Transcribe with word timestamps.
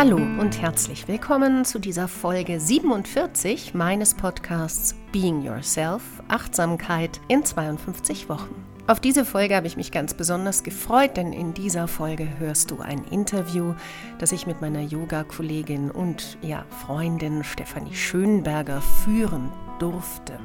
Hallo 0.00 0.16
und 0.16 0.62
herzlich 0.62 1.08
willkommen 1.08 1.66
zu 1.66 1.78
dieser 1.78 2.08
Folge 2.08 2.58
47 2.58 3.74
meines 3.74 4.14
Podcasts 4.14 4.94
Being 5.12 5.42
Yourself, 5.42 6.00
Achtsamkeit 6.26 7.20
in 7.28 7.44
52 7.44 8.30
Wochen. 8.30 8.54
Auf 8.86 8.98
diese 8.98 9.26
Folge 9.26 9.54
habe 9.54 9.66
ich 9.66 9.76
mich 9.76 9.92
ganz 9.92 10.14
besonders 10.14 10.62
gefreut, 10.62 11.18
denn 11.18 11.34
in 11.34 11.52
dieser 11.52 11.86
Folge 11.86 12.26
hörst 12.38 12.70
du 12.70 12.80
ein 12.80 13.04
Interview, 13.10 13.74
das 14.18 14.32
ich 14.32 14.46
mit 14.46 14.62
meiner 14.62 14.80
Yoga-Kollegin 14.80 15.90
und 15.90 16.38
ja, 16.40 16.64
Freundin 16.86 17.44
Stefanie 17.44 17.94
Schönberger 17.94 18.80
führen 18.80 19.52
durfte. 19.80 20.38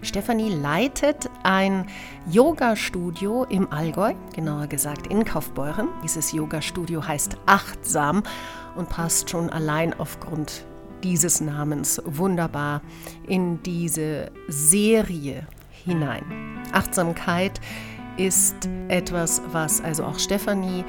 Stefanie 0.00 0.48
leitet 0.48 1.28
ein 1.42 1.86
Yoga-Studio 2.30 3.44
im 3.44 3.70
Allgäu, 3.70 4.14
genauer 4.34 4.68
gesagt 4.68 5.08
in 5.08 5.26
Kaufbeuren. 5.26 5.88
Dieses 6.02 6.32
Yoga-Studio 6.32 7.06
heißt 7.06 7.36
Achtsam 7.44 8.22
und 8.76 8.88
passt 8.88 9.30
schon 9.30 9.50
allein 9.50 9.98
aufgrund 9.98 10.64
dieses 11.02 11.40
Namens 11.40 12.00
wunderbar 12.04 12.82
in 13.26 13.62
diese 13.62 14.30
Serie 14.48 15.46
hinein. 15.84 16.24
Achtsamkeit 16.72 17.60
ist 18.16 18.68
etwas, 18.88 19.42
was 19.52 19.80
also 19.80 20.04
auch 20.04 20.18
Stefanie 20.18 20.84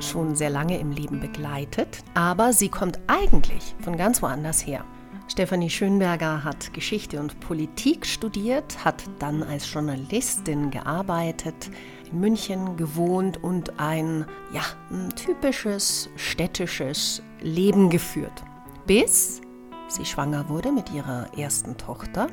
schon 0.00 0.36
sehr 0.36 0.50
lange 0.50 0.78
im 0.78 0.92
Leben 0.92 1.20
begleitet, 1.20 2.04
aber 2.14 2.52
sie 2.52 2.68
kommt 2.68 2.98
eigentlich 3.08 3.74
von 3.80 3.96
ganz 3.96 4.22
woanders 4.22 4.64
her. 4.66 4.84
Stefanie 5.26 5.68
Schönberger 5.68 6.42
hat 6.44 6.72
Geschichte 6.72 7.20
und 7.20 7.38
Politik 7.40 8.06
studiert, 8.06 8.84
hat 8.84 9.02
dann 9.18 9.42
als 9.42 9.70
Journalistin 9.70 10.70
gearbeitet, 10.70 11.70
in 12.12 12.20
München 12.20 12.76
gewohnt 12.76 13.42
und 13.42 13.78
ein, 13.78 14.26
ja, 14.52 14.62
ein 14.90 15.10
typisches 15.16 16.10
städtisches 16.16 17.22
Leben 17.40 17.90
geführt, 17.90 18.44
bis 18.86 19.40
sie 19.88 20.04
schwanger 20.04 20.48
wurde 20.48 20.72
mit 20.72 20.92
ihrer 20.92 21.28
ersten 21.36 21.76
Tochter. 21.76 22.28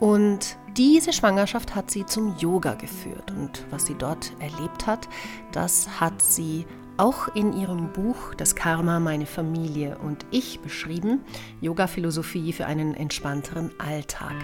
Und 0.00 0.56
diese 0.76 1.12
Schwangerschaft 1.12 1.74
hat 1.74 1.90
sie 1.90 2.06
zum 2.06 2.36
Yoga 2.38 2.74
geführt. 2.74 3.30
Und 3.30 3.64
was 3.70 3.86
sie 3.86 3.94
dort 3.94 4.32
erlebt 4.40 4.86
hat, 4.86 5.08
das 5.52 6.00
hat 6.00 6.22
sie 6.22 6.66
auch 7.02 7.34
in 7.34 7.52
ihrem 7.52 7.92
Buch 7.92 8.32
Das 8.36 8.54
Karma, 8.54 9.00
meine 9.00 9.26
Familie 9.26 9.98
und 9.98 10.24
ich 10.30 10.60
beschrieben, 10.60 11.24
Yoga-Philosophie 11.60 12.52
für 12.52 12.66
einen 12.66 12.94
entspannteren 12.94 13.72
Alltag. 13.78 14.34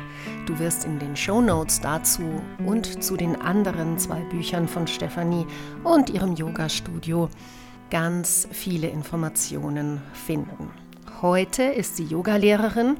Du 0.47 0.59
wirst 0.59 0.85
in 0.85 0.99
den 0.99 1.17
Show 1.17 1.41
Notes 1.41 1.81
dazu 1.81 2.43
und 2.67 3.05
zu 3.05 3.17
den 3.17 3.41
anderen 3.41 3.97
zwei 3.97 4.23
Büchern 4.23 4.67
von 4.67 4.89
Stefanie 4.89 5.47
und 5.85 6.11
ihrem 6.11 6.35
Yoga-Studio 6.35 7.29
ganz 7.91 8.49
viele 8.51 8.89
Informationen 8.89 10.03
finden. 10.13 10.73
Heute 11.23 11.63
ist 11.63 11.97
sie 11.97 12.07
Yogalehrerin, 12.07 12.97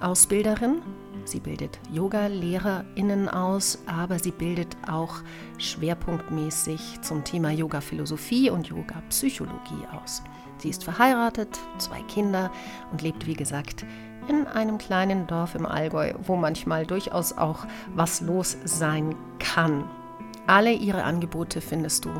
Ausbilderin 0.00 0.76
Sie 1.24 1.40
bildet 1.40 1.78
Yoga-LehrerInnen 1.90 3.28
aus, 3.28 3.78
aber 3.86 4.18
sie 4.18 4.30
bildet 4.30 4.76
auch 4.86 5.16
schwerpunktmäßig 5.58 7.00
zum 7.00 7.24
Thema 7.24 7.50
Yoga-Philosophie 7.50 8.50
und 8.50 8.68
Yoga-Psychologie 8.68 9.86
aus. 9.92 10.22
Sie 10.58 10.68
ist 10.68 10.84
verheiratet, 10.84 11.58
zwei 11.78 12.02
Kinder 12.02 12.50
und 12.92 13.02
lebt, 13.02 13.26
wie 13.26 13.34
gesagt, 13.34 13.84
in 14.28 14.46
einem 14.46 14.78
kleinen 14.78 15.26
Dorf 15.26 15.54
im 15.54 15.66
Allgäu, 15.66 16.14
wo 16.22 16.36
manchmal 16.36 16.86
durchaus 16.86 17.36
auch 17.36 17.66
was 17.94 18.20
los 18.20 18.56
sein 18.64 19.14
kann. 19.38 19.84
Alle 20.46 20.72
ihre 20.72 21.04
Angebote 21.04 21.60
findest 21.60 22.04
du 22.04 22.10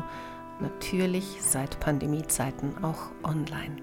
natürlich 0.59 1.37
seit 1.41 1.79
Pandemiezeiten 1.79 2.83
auch 2.83 3.11
online. 3.23 3.77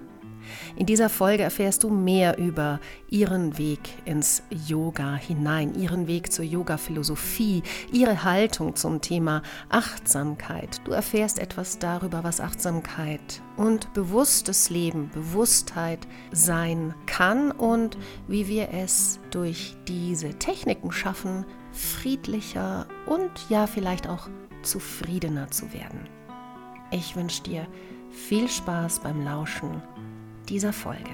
In 0.75 0.85
dieser 0.85 1.09
Folge 1.09 1.43
erfährst 1.43 1.83
du 1.83 1.89
mehr 1.89 2.37
über 2.37 2.79
ihren 3.09 3.57
Weg 3.57 3.79
ins 4.05 4.43
Yoga 4.49 5.15
hinein, 5.15 5.75
ihren 5.75 6.07
Weg 6.07 6.31
zur 6.31 6.45
Yoga-Philosophie, 6.45 7.63
ihre 7.91 8.23
Haltung 8.23 8.75
zum 8.75 9.01
Thema 9.01 9.43
Achtsamkeit. 9.69 10.81
Du 10.85 10.91
erfährst 10.91 11.39
etwas 11.39 11.79
darüber, 11.79 12.23
was 12.23 12.41
Achtsamkeit 12.41 13.41
und 13.57 13.93
bewusstes 13.93 14.69
Leben, 14.69 15.09
Bewusstheit 15.13 16.07
sein 16.31 16.93
kann 17.05 17.51
und 17.51 17.97
wie 18.27 18.47
wir 18.47 18.69
es 18.73 19.19
durch 19.31 19.75
diese 19.87 20.33
Techniken 20.39 20.91
schaffen, 20.91 21.45
friedlicher 21.71 22.87
und 23.05 23.31
ja 23.49 23.67
vielleicht 23.67 24.07
auch 24.07 24.29
zufriedener 24.63 25.49
zu 25.51 25.73
werden. 25.73 26.07
Ich 26.91 27.15
wünsche 27.15 27.43
dir 27.43 27.67
viel 28.11 28.47
Spaß 28.47 28.99
beim 28.99 29.23
Lauschen 29.23 29.81
dieser 30.49 30.73
Folge. 30.73 31.11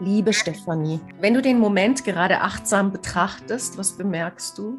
Liebe 0.00 0.32
Stefanie, 0.32 1.00
wenn 1.20 1.34
du 1.34 1.42
den 1.42 1.58
Moment 1.58 2.04
gerade 2.04 2.40
achtsam 2.40 2.92
betrachtest, 2.92 3.78
was 3.78 3.96
bemerkst 3.96 4.58
du? 4.58 4.78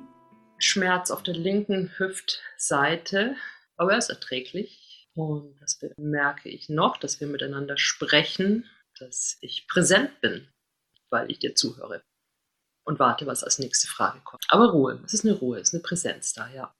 Schmerz 0.58 1.12
auf 1.12 1.24
der 1.24 1.36
linken 1.36 1.92
Hüftseite, 1.98 3.36
aber 3.78 3.94
er 3.94 3.98
ist 3.98 4.10
erträglich. 4.10 5.10
Und 5.16 5.56
das 5.62 5.80
bemerke 5.80 6.50
ich 6.50 6.70
noch, 6.70 6.98
dass 6.98 7.20
wir 7.20 7.28
miteinander 7.28 7.78
sprechen, 7.78 8.66
dass 9.00 9.38
ich 9.42 9.68
präsent 9.68 10.22
bin, 10.22 10.48
weil 11.10 11.30
ich 11.30 11.40
dir 11.40 11.56
zuhöre 11.56 12.04
und 12.86 13.00
warte, 13.00 13.26
was 13.26 13.44
als 13.44 13.60
nächste 13.60 13.88
Frage 13.88 14.20
kommt. 14.24 14.44
Aber 14.50 14.72
Ruhe, 14.72 15.02
es 15.06 15.14
ist 15.14 15.26
eine 15.26 15.36
Ruhe, 15.36 15.60
es 15.60 15.70
ist 15.70 15.74
eine 15.74 15.84
Präsenz 15.84 16.34
da, 16.34 16.50
ja. 16.50 16.74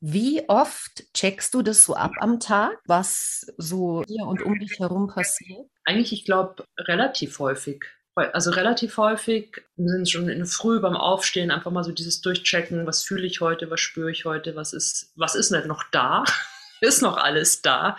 Wie 0.00 0.48
oft 0.48 1.12
checkst 1.14 1.54
du 1.54 1.62
das 1.62 1.84
so 1.84 1.94
ab 1.94 2.12
am 2.20 2.40
Tag, 2.40 2.78
was 2.86 3.46
so 3.56 4.02
hier 4.06 4.26
und 4.26 4.42
um 4.42 4.58
dich 4.58 4.78
herum 4.78 5.08
passiert? 5.08 5.66
Eigentlich, 5.84 6.12
ich 6.12 6.24
glaube, 6.24 6.64
relativ 6.78 7.38
häufig. 7.38 7.84
Also 8.16 8.52
relativ 8.52 8.96
häufig 8.96 9.62
sind 9.76 10.08
schon 10.08 10.28
in 10.28 10.38
der 10.38 10.46
Früh 10.46 10.78
beim 10.80 10.96
Aufstehen 10.96 11.50
einfach 11.50 11.72
mal 11.72 11.82
so 11.82 11.90
dieses 11.90 12.20
Durchchecken, 12.20 12.86
was 12.86 13.02
fühle 13.02 13.26
ich 13.26 13.40
heute, 13.40 13.70
was 13.70 13.80
spüre 13.80 14.10
ich 14.10 14.24
heute, 14.24 14.54
was 14.54 14.72
ist, 14.72 15.12
was 15.16 15.34
ist 15.34 15.50
nicht 15.50 15.66
noch 15.66 15.82
da? 15.90 16.24
ist 16.80 17.02
noch 17.02 17.16
alles 17.16 17.62
da? 17.62 17.96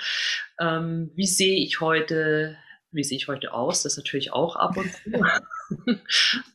Ähm, 0.59 1.11
wie 1.15 1.27
sehe 1.27 1.57
ich 1.57 1.81
heute, 1.81 2.57
wie 2.91 3.03
sehe 3.03 3.17
ich 3.17 3.27
heute 3.27 3.53
aus? 3.53 3.83
Das 3.83 3.97
natürlich 3.97 4.31
auch 4.31 4.55
ab 4.55 4.77
und 4.77 4.89
zu. 4.93 5.97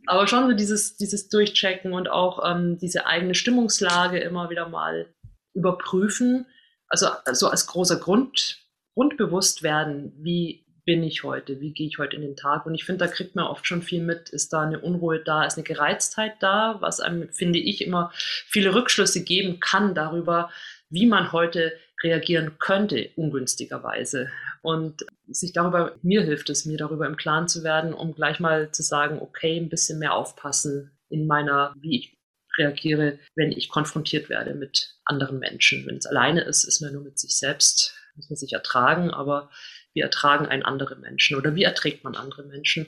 Aber 0.06 0.26
schon 0.26 0.48
so 0.48 0.54
dieses, 0.54 0.96
dieses 0.96 1.28
Durchchecken 1.28 1.92
und 1.92 2.08
auch 2.08 2.48
ähm, 2.50 2.78
diese 2.78 3.06
eigene 3.06 3.34
Stimmungslage 3.34 4.20
immer 4.20 4.48
wieder 4.48 4.68
mal 4.68 5.12
überprüfen, 5.54 6.46
also, 6.88 7.06
also 7.24 7.48
als 7.48 7.66
großer 7.66 7.98
Grund, 7.98 8.58
Grundbewusst 8.94 9.62
werden, 9.62 10.12
wie 10.18 10.66
bin 10.84 11.02
ich 11.02 11.22
heute, 11.22 11.60
wie 11.60 11.72
gehe 11.72 11.86
ich 11.86 11.98
heute 11.98 12.16
in 12.16 12.22
den 12.22 12.36
Tag. 12.36 12.66
Und 12.66 12.74
ich 12.74 12.84
finde, 12.84 13.04
da 13.04 13.10
kriegt 13.10 13.36
man 13.36 13.46
oft 13.46 13.66
schon 13.66 13.82
viel 13.82 14.02
mit, 14.02 14.28
ist 14.30 14.52
da 14.52 14.62
eine 14.62 14.80
Unruhe 14.80 15.22
da, 15.22 15.44
ist 15.44 15.56
eine 15.56 15.64
Gereiztheit 15.64 16.34
da, 16.40 16.78
was 16.80 17.00
einem, 17.00 17.32
finde 17.32 17.58
ich, 17.58 17.84
immer 17.84 18.10
viele 18.14 18.74
Rückschlüsse 18.74 19.22
geben 19.22 19.60
kann 19.60 19.94
darüber, 19.94 20.50
wie 20.88 21.06
man 21.06 21.32
heute 21.32 21.72
reagieren 22.02 22.58
könnte, 22.58 23.10
ungünstigerweise. 23.14 24.30
Und 24.62 25.04
sich 25.28 25.52
darüber, 25.52 25.96
mir 26.02 26.22
hilft 26.22 26.50
es, 26.50 26.66
mir 26.66 26.76
darüber 26.76 27.06
im 27.06 27.16
Klaren 27.16 27.46
zu 27.46 27.62
werden, 27.62 27.94
um 27.94 28.14
gleich 28.14 28.40
mal 28.40 28.72
zu 28.72 28.82
sagen, 28.82 29.20
okay, 29.20 29.56
ein 29.58 29.68
bisschen 29.68 29.98
mehr 29.98 30.14
aufpassen 30.14 30.90
in 31.08 31.26
meiner, 31.26 31.74
wie 31.80 31.98
ich 31.98 32.19
reagiere, 32.58 33.18
wenn 33.34 33.52
ich 33.52 33.68
konfrontiert 33.68 34.28
werde 34.28 34.54
mit 34.54 34.94
anderen 35.04 35.38
Menschen. 35.38 35.86
Wenn 35.86 35.96
es 35.96 36.06
alleine 36.06 36.42
ist, 36.42 36.64
ist 36.64 36.80
man 36.80 36.92
nur 36.92 37.02
mit 37.02 37.18
sich 37.18 37.36
selbst, 37.36 37.94
muss 38.16 38.30
man 38.30 38.36
sich 38.36 38.52
ertragen, 38.52 39.10
aber 39.10 39.50
wie 39.92 40.00
ertragen 40.00 40.46
einen 40.46 40.62
andere 40.62 40.96
Menschen 40.96 41.36
oder 41.36 41.54
wie 41.54 41.64
erträgt 41.64 42.04
man 42.04 42.14
andere 42.14 42.44
Menschen? 42.44 42.86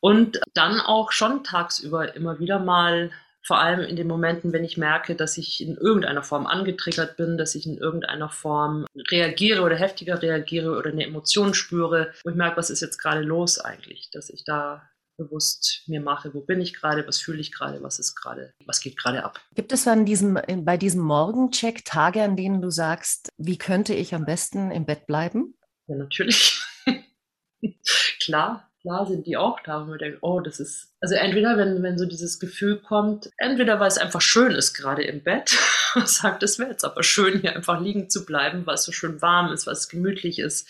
Und 0.00 0.40
dann 0.54 0.80
auch 0.80 1.12
schon 1.12 1.44
tagsüber 1.44 2.14
immer 2.16 2.38
wieder 2.40 2.58
mal 2.58 3.10
vor 3.44 3.58
allem 3.58 3.80
in 3.80 3.96
den 3.96 4.06
Momenten, 4.06 4.52
wenn 4.52 4.64
ich 4.64 4.76
merke, 4.76 5.16
dass 5.16 5.36
ich 5.36 5.60
in 5.60 5.76
irgendeiner 5.76 6.22
Form 6.22 6.46
angetriggert 6.46 7.16
bin, 7.16 7.36
dass 7.36 7.56
ich 7.56 7.66
in 7.66 7.76
irgendeiner 7.76 8.28
Form 8.28 8.86
reagiere 9.10 9.62
oder 9.62 9.74
heftiger 9.74 10.22
reagiere 10.22 10.76
oder 10.76 10.90
eine 10.90 11.04
Emotion 11.04 11.52
spüre, 11.52 12.12
wo 12.22 12.30
ich 12.30 12.36
merke, 12.36 12.56
was 12.56 12.70
ist 12.70 12.82
jetzt 12.82 12.98
gerade 12.98 13.22
los 13.22 13.58
eigentlich, 13.58 14.10
dass 14.12 14.30
ich 14.30 14.44
da 14.44 14.88
bewusst 15.16 15.82
mir 15.86 16.00
mache, 16.00 16.34
wo 16.34 16.40
bin 16.40 16.60
ich 16.60 16.74
gerade, 16.74 17.06
was 17.06 17.18
fühle 17.18 17.40
ich 17.40 17.52
gerade, 17.52 17.82
was 17.82 17.98
ist 17.98 18.14
gerade, 18.14 18.52
was 18.66 18.80
geht 18.80 18.96
gerade 18.96 19.24
ab. 19.24 19.40
Gibt 19.54 19.72
es 19.72 19.84
dann 19.84 20.04
diesem, 20.04 20.38
bei 20.64 20.76
diesem 20.76 21.02
Morgencheck 21.02 21.84
Tage, 21.84 22.22
an 22.22 22.36
denen 22.36 22.62
du 22.62 22.70
sagst, 22.70 23.28
wie 23.36 23.58
könnte 23.58 23.94
ich 23.94 24.14
am 24.14 24.24
besten 24.24 24.70
im 24.70 24.86
Bett 24.86 25.06
bleiben? 25.06 25.54
Ja, 25.86 25.96
natürlich. 25.96 26.62
klar, 28.20 28.70
klar 28.80 29.06
sind 29.06 29.26
die 29.26 29.36
auch 29.36 29.60
da, 29.60 29.82
wo 29.82 29.90
man 29.90 29.98
denkt, 29.98 30.18
oh, 30.22 30.40
das 30.40 30.60
ist, 30.60 30.94
also 31.00 31.14
entweder, 31.14 31.56
wenn, 31.56 31.82
wenn 31.82 31.98
so 31.98 32.06
dieses 32.06 32.38
Gefühl 32.40 32.80
kommt, 32.80 33.30
entweder 33.38 33.80
weil 33.80 33.88
es 33.88 33.98
einfach 33.98 34.20
schön 34.20 34.52
ist 34.52 34.74
gerade 34.74 35.02
im 35.02 35.22
Bett, 35.22 35.56
man 35.94 36.06
sagt, 36.06 36.42
es 36.42 36.58
wäre 36.58 36.70
jetzt 36.70 36.84
aber 36.84 37.02
schön, 37.02 37.40
hier 37.40 37.54
einfach 37.54 37.80
liegen 37.80 38.10
zu 38.10 38.24
bleiben, 38.24 38.66
weil 38.66 38.74
es 38.74 38.84
so 38.84 38.92
schön 38.92 39.20
warm 39.22 39.52
ist, 39.52 39.66
weil 39.66 39.74
es 39.74 39.88
gemütlich 39.88 40.38
ist 40.38 40.68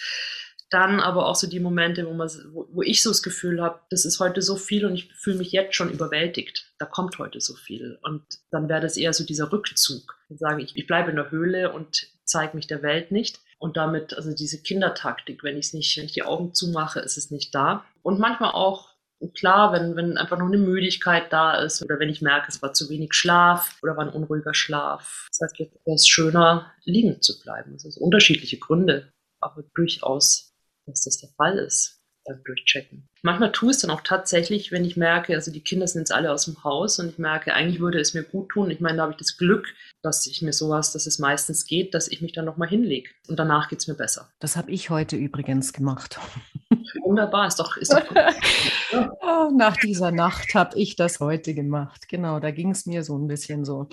dann 0.73 1.01
aber 1.01 1.27
auch 1.27 1.35
so 1.35 1.47
die 1.47 1.61
Momente, 1.61 2.07
wo, 2.07 2.15
man, 2.15 2.29
wo, 2.53 2.67
wo 2.73 2.83
ich 2.83 3.03
so 3.03 3.11
das 3.11 3.23
Gefühl 3.23 3.63
habe, 3.63 3.81
das 3.91 4.05
ist 4.05 4.21
heute 4.21 4.41
so 4.41 4.57
viel 4.57 4.87
und 4.87 4.95
ich 4.95 5.13
fühle 5.15 5.37
mich 5.37 5.53
jetzt 5.53 5.75
schon 5.75 5.91
überwältigt. 5.91 6.73
Da 6.79 6.87
kommt 6.87 7.19
heute 7.19 7.41
so 7.41 7.55
viel. 7.55 7.99
Und 8.03 8.23
dann 8.51 8.69
wäre 8.69 8.81
das 8.81 8.97
eher 8.97 9.13
so 9.13 9.25
dieser 9.25 9.53
Rückzug. 9.53 10.17
Dann 10.29 10.39
sage 10.39 10.63
ich, 10.63 10.77
ich 10.77 10.87
bleibe 10.87 11.11
in 11.11 11.17
der 11.17 11.31
Höhle 11.31 11.73
und 11.73 12.09
zeige 12.25 12.57
mich 12.57 12.67
der 12.67 12.83
Welt 12.83 13.13
nicht. 13.13 13.41
Und 13.59 13.77
damit, 13.77 14.15
also 14.15 14.35
diese 14.35 14.63
Kindertaktik, 14.63 15.45
wenn 15.45 15.57
ich 15.57 15.67
es 15.67 15.75
nicht, 15.75 15.97
wenn 15.97 16.07
ich 16.07 16.13
die 16.13 16.25
Augen 16.25 16.55
zumache, 16.55 17.01
ist 17.01 17.17
es 17.17 17.31
nicht 17.31 17.55
da. 17.55 17.85
Und 18.03 18.19
manchmal 18.19 18.53
auch 18.53 18.93
klar, 19.35 19.73
wenn, 19.73 19.95
wenn 19.95 20.19
einfach 20.19 20.39
noch 20.39 20.47
eine 20.47 20.59
Müdigkeit 20.59 21.33
da 21.33 21.55
ist 21.63 21.83
oder 21.83 21.99
wenn 21.99 22.09
ich 22.09 22.23
merke, 22.23 22.49
es 22.49 22.61
war 22.63 22.73
zu 22.73 22.89
wenig 22.89 23.15
Schlaf 23.15 23.79
oder 23.83 23.97
war 23.97 24.05
ein 24.05 24.13
unruhiger 24.13 24.55
Schlaf. 24.55 25.29
Das 25.31 25.51
heißt, 25.51 25.71
es 25.85 26.09
schöner, 26.09 26.73
liegen 26.85 27.23
zu 27.23 27.41
bleiben. 27.41 27.73
Das 27.75 27.83
sind 27.83 27.99
unterschiedliche 27.99 28.59
Gründe, 28.59 29.13
aber 29.41 29.63
durchaus, 29.75 30.52
dass 30.87 31.05
das 31.05 31.19
der 31.19 31.31
Fall 31.31 31.59
ist 31.59 32.03
beim 32.25 32.43
Durchchecken. 32.45 33.09
Manchmal 33.25 33.53
tue 33.53 33.71
ich 33.71 33.77
es 33.77 33.83
dann 33.83 33.93
auch 33.93 34.01
tatsächlich, 34.01 34.73
wenn 34.73 34.85
ich 34.85 34.97
merke, 34.97 35.35
also 35.35 35.53
die 35.53 35.61
Kinder 35.61 35.87
sind 35.87 36.01
jetzt 36.01 36.13
alle 36.13 36.33
aus 36.33 36.47
dem 36.47 36.65
Haus 36.65 36.99
und 36.99 37.09
ich 37.09 37.19
merke, 37.19 37.55
eigentlich 37.55 37.79
würde 37.79 38.01
es 38.01 38.15
mir 38.15 38.25
gut 38.25 38.49
tun. 38.49 38.69
Ich 38.71 38.81
meine, 38.81 38.97
da 38.97 39.03
habe 39.05 39.13
ich 39.13 39.19
das 39.19 39.37
Glück, 39.37 39.69
dass 40.03 40.27
ich 40.27 40.43
mir 40.43 40.53
sowas, 40.53 40.93
dass 40.93 41.07
es 41.07 41.21
meistens 41.21 41.65
geht, 41.65 41.95
dass 41.95 42.09
ich 42.09 42.21
mich 42.21 42.33
dann 42.33 42.45
nochmal 42.45 42.69
hinlege. 42.69 43.11
Und 43.29 43.39
danach 43.39 43.69
geht 43.69 43.79
es 43.79 43.87
mir 43.87 43.95
besser. 43.95 44.29
Das 44.41 44.57
habe 44.57 44.73
ich 44.73 44.91
heute 44.91 45.15
übrigens 45.15 45.73
gemacht. 45.73 46.19
Wunderbar, 47.05 47.47
ist 47.47 47.61
doch, 47.61 47.77
ist 47.77 47.93
doch 47.93 48.03
oh, 48.93 49.51
Nach 49.57 49.77
dieser 49.77 50.11
Nacht 50.11 50.55
habe 50.55 50.77
ich 50.77 50.97
das 50.97 51.21
heute 51.21 51.55
gemacht. 51.55 52.09
Genau, 52.09 52.41
da 52.41 52.51
ging 52.51 52.73
es 52.73 52.87
mir 52.87 53.05
so 53.05 53.17
ein 53.17 53.29
bisschen 53.29 53.65
so. 53.65 53.89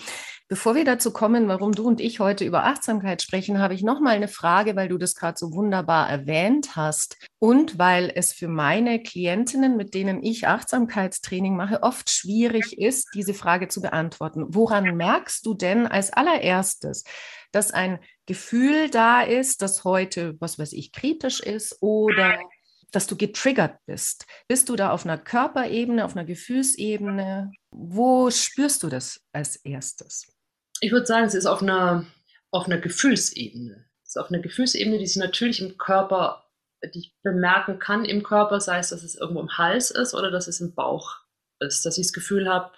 Bevor 0.47 0.73
wir 0.73 0.83
dazu 0.83 1.11
kommen, 1.11 1.47
warum 1.47 1.73
du 1.73 1.83
und 1.83 2.01
ich 2.01 2.19
heute 2.19 2.43
über 2.43 2.63
Achtsamkeit 2.63 3.21
sprechen, 3.21 3.59
habe 3.59 3.75
ich 3.75 3.83
noch 3.83 3.99
mal 3.99 4.15
eine 4.15 4.27
Frage, 4.27 4.75
weil 4.75 4.89
du 4.89 4.97
das 4.97 5.13
gerade 5.13 5.37
so 5.37 5.53
wunderbar 5.53 6.09
erwähnt 6.09 6.75
hast 6.75 7.17
und 7.37 7.77
weil 7.77 8.11
es 8.15 8.33
für 8.33 8.47
meine 8.47 8.99
Klientinnen, 9.19 9.75
mit 9.75 9.95
denen 9.95 10.23
ich 10.23 10.47
Achtsamkeitstraining 10.47 11.53
mache, 11.53 11.83
oft 11.83 12.09
schwierig 12.09 12.77
ist, 12.77 13.09
diese 13.13 13.33
Frage 13.33 13.67
zu 13.67 13.81
beantworten. 13.81 14.45
Woran 14.47 14.95
merkst 14.95 15.45
du 15.45 15.53
denn 15.55 15.87
als 15.87 16.13
allererstes, 16.13 17.03
dass 17.51 17.71
ein 17.71 17.99
Gefühl 18.27 18.89
da 18.89 19.21
ist, 19.21 19.61
das 19.61 19.83
heute, 19.83 20.37
was 20.39 20.57
weiß 20.57 20.71
ich, 20.71 20.93
kritisch 20.93 21.41
ist 21.41 21.81
oder 21.81 22.39
dass 22.91 23.07
du 23.07 23.17
getriggert 23.17 23.77
bist. 23.85 24.25
Bist 24.47 24.69
du 24.69 24.77
da 24.77 24.91
auf 24.91 25.03
einer 25.03 25.17
Körperebene, 25.17 26.05
auf 26.05 26.15
einer 26.15 26.25
Gefühlsebene? 26.25 27.51
Wo 27.71 28.31
spürst 28.31 28.83
du 28.83 28.87
das 28.87 29.19
als 29.33 29.57
erstes? 29.57 30.33
Ich 30.79 30.93
würde 30.93 31.05
sagen, 31.05 31.25
es 31.25 31.33
ist 31.33 31.45
auf 31.45 31.61
einer, 31.61 32.05
auf 32.51 32.67
einer 32.67 32.77
Gefühlsebene. 32.77 33.85
Es 34.03 34.11
ist 34.11 34.17
auf 34.17 34.29
einer 34.31 34.41
Gefühlsebene, 34.41 34.97
die 34.97 35.07
sich 35.07 35.17
natürlich 35.17 35.61
im 35.61 35.77
Körper, 35.77 36.48
die 36.83 36.99
ich 36.99 37.15
bemerken 37.23 37.79
kann 37.79 38.05
im 38.05 38.23
Körper, 38.23 38.59
sei 38.59 38.79
es, 38.79 38.89
dass 38.89 39.03
es 39.03 39.15
irgendwo 39.15 39.41
im 39.41 39.57
Hals 39.57 39.91
ist 39.91 40.13
oder 40.13 40.31
dass 40.31 40.47
es 40.47 40.61
im 40.61 40.73
Bauch 40.73 41.17
ist. 41.59 41.85
Dass 41.85 41.97
ich 41.97 42.07
das 42.07 42.13
Gefühl 42.13 42.47
habe, 42.47 42.71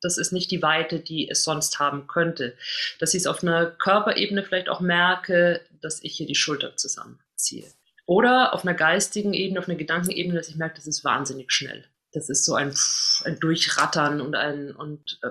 das 0.00 0.18
ist 0.18 0.32
nicht 0.32 0.50
die 0.50 0.62
Weite, 0.62 1.00
die 1.00 1.28
es 1.30 1.44
sonst 1.44 1.78
haben 1.78 2.06
könnte. 2.06 2.56
Dass 2.98 3.14
ich 3.14 3.22
es 3.22 3.26
auf 3.26 3.42
einer 3.42 3.66
Körperebene 3.66 4.42
vielleicht 4.42 4.68
auch 4.68 4.80
merke, 4.80 5.60
dass 5.80 6.02
ich 6.02 6.16
hier 6.16 6.26
die 6.26 6.34
Schulter 6.34 6.76
zusammenziehe. 6.76 7.66
Oder 8.06 8.52
auf 8.52 8.64
einer 8.64 8.74
geistigen 8.74 9.32
Ebene, 9.32 9.60
auf 9.60 9.68
einer 9.68 9.78
Gedankenebene, 9.78 10.36
dass 10.36 10.48
ich 10.48 10.56
merke, 10.56 10.76
das 10.76 10.86
ist 10.86 11.04
wahnsinnig 11.04 11.52
schnell. 11.52 11.84
Das 12.12 12.28
ist 12.28 12.44
so 12.44 12.54
ein, 12.54 12.74
ein 13.24 13.40
Durchrattern 13.40 14.20
und 14.20 14.34
ein, 14.34 14.72
und, 14.72 15.18
äh, 15.22 15.30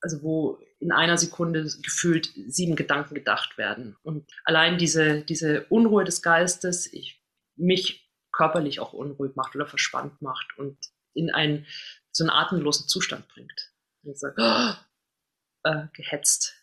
also 0.00 0.22
wo 0.22 0.58
in 0.78 0.92
einer 0.92 1.18
Sekunde 1.18 1.64
gefühlt 1.82 2.30
sieben 2.46 2.76
Gedanken 2.76 3.14
gedacht 3.14 3.58
werden. 3.58 3.96
Und 4.02 4.30
allein 4.44 4.78
diese, 4.78 5.22
diese 5.22 5.64
Unruhe 5.70 6.04
des 6.04 6.22
Geistes, 6.22 6.92
ich, 6.92 7.23
mich 7.56 8.10
körperlich 8.32 8.80
auch 8.80 8.92
unruhig 8.92 9.36
macht 9.36 9.54
oder 9.54 9.66
verspannt 9.66 10.20
macht 10.20 10.58
und 10.58 10.78
in 11.14 11.30
einen, 11.30 11.66
so 12.10 12.24
einen 12.24 12.30
atemlosen 12.30 12.88
Zustand 12.88 13.28
bringt. 13.28 13.72
Und 14.02 14.18
sage, 14.18 14.34
oh, 14.38 15.68
äh, 15.68 15.86
gehetzt. 15.94 16.54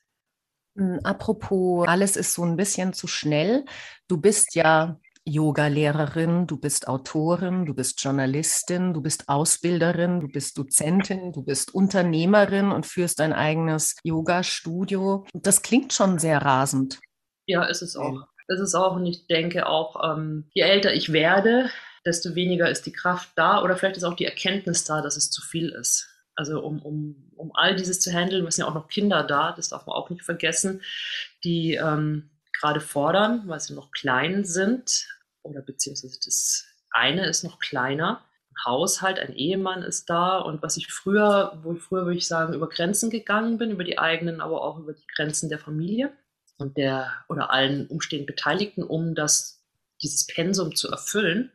Hm, 0.78 1.00
apropos, 1.04 1.88
alles 1.88 2.16
ist 2.16 2.34
so 2.34 2.44
ein 2.44 2.56
bisschen 2.56 2.94
zu 2.94 3.08
schnell. 3.08 3.66
Du 4.08 4.18
bist 4.18 4.56
ja 4.56 5.00
Yoga-Lehrerin, 5.26 6.48
du 6.48 6.58
bist 6.58 6.88
Autorin, 6.88 7.66
du 7.66 7.74
bist 7.74 8.02
Journalistin, 8.04 8.94
du 8.94 9.02
bist 9.02 9.30
Ausbilderin, 9.30 10.20
du 10.20 10.28
bist 10.28 10.58
Dozentin, 10.58 11.32
du 11.32 11.44
bist 11.44 11.74
Unternehmerin 11.74 12.72
und 12.72 12.86
führst 12.86 13.22
ein 13.22 13.34
eigenes 13.34 13.96
Yoga-Studio. 14.04 15.26
Das 15.34 15.62
klingt 15.62 15.94
schon 15.94 16.18
sehr 16.18 16.42
rasend. 16.42 17.00
Ja, 17.46 17.64
ist 17.66 17.82
es 17.82 17.96
auch. 17.96 18.28
Es 18.48 18.60
ist 18.60 18.76
auch, 18.76 18.96
und 18.96 19.06
ich 19.06 19.28
denke 19.28 19.68
auch, 19.68 20.16
ähm, 20.16 20.46
je 20.54 20.64
älter 20.64 20.94
ich 20.94 21.14
werde, 21.14 21.70
desto 22.06 22.36
weniger 22.36 22.70
ist 22.70 22.86
die 22.86 22.92
Kraft 22.92 23.30
da 23.36 23.62
oder 23.62 23.76
vielleicht 23.76 23.98
ist 23.98 24.04
auch 24.04 24.16
die 24.16 24.26
Erkenntnis 24.26 24.84
da, 24.84 25.02
dass 25.02 25.18
es 25.18 25.30
zu 25.30 25.42
viel 25.42 25.70
ist. 25.70 26.10
Also 26.36 26.62
um, 26.62 26.82
um, 26.82 27.32
um 27.36 27.52
all 27.54 27.76
dieses 27.76 28.00
zu 28.00 28.12
handeln, 28.12 28.50
sind 28.50 28.64
ja 28.64 28.70
auch 28.70 28.76
noch 28.76 28.88
Kinder 28.88 29.24
da, 29.24 29.52
das 29.52 29.70
darf 29.70 29.86
man 29.86 29.96
auch 29.96 30.10
nicht 30.10 30.24
vergessen, 30.24 30.82
die 31.44 31.76
ähm, 31.76 32.30
gerade 32.60 32.80
fordern, 32.80 33.44
weil 33.46 33.60
sie 33.60 33.74
noch 33.74 33.92
klein 33.92 34.46
sind 34.46 35.08
oder 35.44 35.62
beziehungsweise 35.62 36.20
das 36.24 36.66
eine 36.92 37.26
ist 37.26 37.44
noch 37.44 37.60
kleiner. 37.60 38.24
Ein 38.50 38.66
Haushalt, 38.66 39.20
ein 39.20 39.34
Ehemann 39.34 39.84
ist 39.84 40.10
da 40.10 40.40
und 40.40 40.62
was 40.62 40.78
ich 40.78 40.88
früher, 40.92 41.60
wo 41.64 41.74
ich 41.74 41.82
früher 41.82 42.06
würde 42.06 42.18
ich 42.18 42.28
sagen, 42.28 42.54
über 42.54 42.70
Grenzen 42.70 43.10
gegangen 43.10 43.58
bin, 43.58 43.72
über 43.72 43.84
die 43.84 44.00
eigenen, 44.00 44.42
aber 44.42 44.64
auch 44.64 44.80
über 44.80 44.94
die 44.94 45.08
Grenzen 45.16 45.50
der 45.50 45.60
Familie 45.60 46.12
und 46.62 46.78
der 46.78 47.12
oder 47.28 47.52
allen 47.52 47.88
umstehenden 47.88 48.28
Beteiligten, 48.28 48.84
um 48.84 49.16
das, 49.16 49.64
dieses 50.02 50.28
Pensum 50.28 50.76
zu 50.76 50.90
erfüllen, 50.90 51.52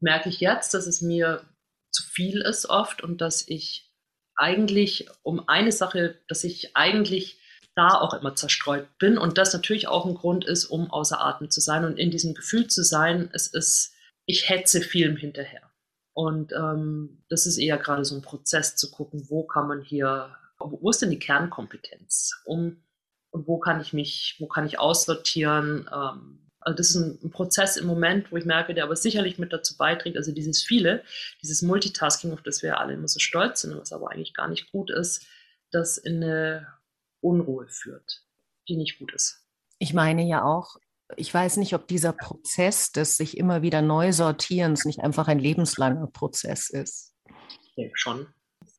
merke 0.00 0.28
ich 0.28 0.40
jetzt, 0.40 0.74
dass 0.74 0.86
es 0.86 1.00
mir 1.00 1.42
zu 1.90 2.02
viel 2.02 2.40
ist 2.40 2.68
oft 2.68 3.02
und 3.02 3.20
dass 3.20 3.46
ich 3.48 3.90
eigentlich 4.36 5.08
um 5.22 5.48
eine 5.48 5.72
Sache, 5.72 6.16
dass 6.28 6.44
ich 6.44 6.76
eigentlich 6.76 7.38
da 7.74 7.88
auch 7.88 8.14
immer 8.14 8.34
zerstreut 8.34 8.86
bin 8.98 9.18
und 9.18 9.38
das 9.38 9.52
natürlich 9.52 9.88
auch 9.88 10.06
ein 10.06 10.14
Grund 10.14 10.44
ist, 10.44 10.66
um 10.66 10.90
außer 10.90 11.20
Atem 11.20 11.50
zu 11.50 11.60
sein 11.60 11.84
und 11.84 11.98
in 11.98 12.10
diesem 12.10 12.34
Gefühl 12.34 12.66
zu 12.66 12.82
sein, 12.82 13.30
es 13.32 13.46
ist, 13.46 13.92
ich 14.26 14.48
hetze 14.48 14.80
Film 14.80 15.16
hinterher. 15.16 15.70
Und 16.12 16.52
ähm, 16.52 17.24
das 17.28 17.46
ist 17.46 17.58
eher 17.58 17.78
gerade 17.78 18.04
so 18.04 18.14
ein 18.16 18.22
Prozess 18.22 18.76
zu 18.76 18.90
gucken, 18.90 19.26
wo 19.28 19.44
kann 19.44 19.68
man 19.68 19.82
hier, 19.82 20.36
wo 20.58 20.90
ist 20.90 21.00
denn 21.00 21.10
die 21.10 21.18
Kernkompetenz? 21.18 22.42
Um, 22.44 22.82
und 23.30 23.46
wo 23.46 23.58
kann 23.58 23.80
ich 23.80 23.92
mich, 23.92 24.36
wo 24.38 24.46
kann 24.46 24.66
ich 24.66 24.78
aussortieren? 24.78 25.88
Ähm, 25.92 26.38
also 26.60 26.76
das 26.76 26.90
ist 26.90 26.96
ein, 26.96 27.18
ein, 27.22 27.30
Prozess 27.30 27.76
im 27.76 27.86
Moment, 27.86 28.30
wo 28.30 28.36
ich 28.36 28.44
merke, 28.44 28.74
der 28.74 28.84
aber 28.84 28.96
sicherlich 28.96 29.38
mit 29.38 29.52
dazu 29.52 29.76
beiträgt, 29.76 30.16
also 30.16 30.32
dieses 30.32 30.62
viele, 30.62 31.02
dieses 31.42 31.62
Multitasking, 31.62 32.32
auf 32.32 32.42
das 32.42 32.62
wir 32.62 32.78
alle 32.78 32.94
immer 32.94 33.08
so 33.08 33.18
stolz 33.18 33.62
sind, 33.62 33.76
was 33.78 33.92
aber 33.92 34.10
eigentlich 34.10 34.34
gar 34.34 34.48
nicht 34.48 34.70
gut 34.70 34.90
ist, 34.90 35.26
das 35.70 35.96
in 35.96 36.22
eine 36.22 36.66
Unruhe 37.20 37.66
führt, 37.68 38.24
die 38.68 38.76
nicht 38.76 38.98
gut 38.98 39.12
ist. 39.14 39.42
Ich 39.78 39.94
meine 39.94 40.22
ja 40.26 40.44
auch, 40.44 40.76
ich 41.16 41.32
weiß 41.32 41.56
nicht, 41.56 41.74
ob 41.74 41.88
dieser 41.88 42.12
Prozess 42.12 42.92
des 42.92 43.16
sich 43.16 43.36
immer 43.36 43.62
wieder 43.62 43.82
neu 43.82 44.12
sortierens 44.12 44.84
nicht 44.84 45.00
einfach 45.00 45.28
ein 45.28 45.38
lebenslanger 45.38 46.06
Prozess 46.08 46.68
ist. 46.68 47.14
Ich 47.62 47.74
denke 47.76 47.96
schon. 47.96 48.26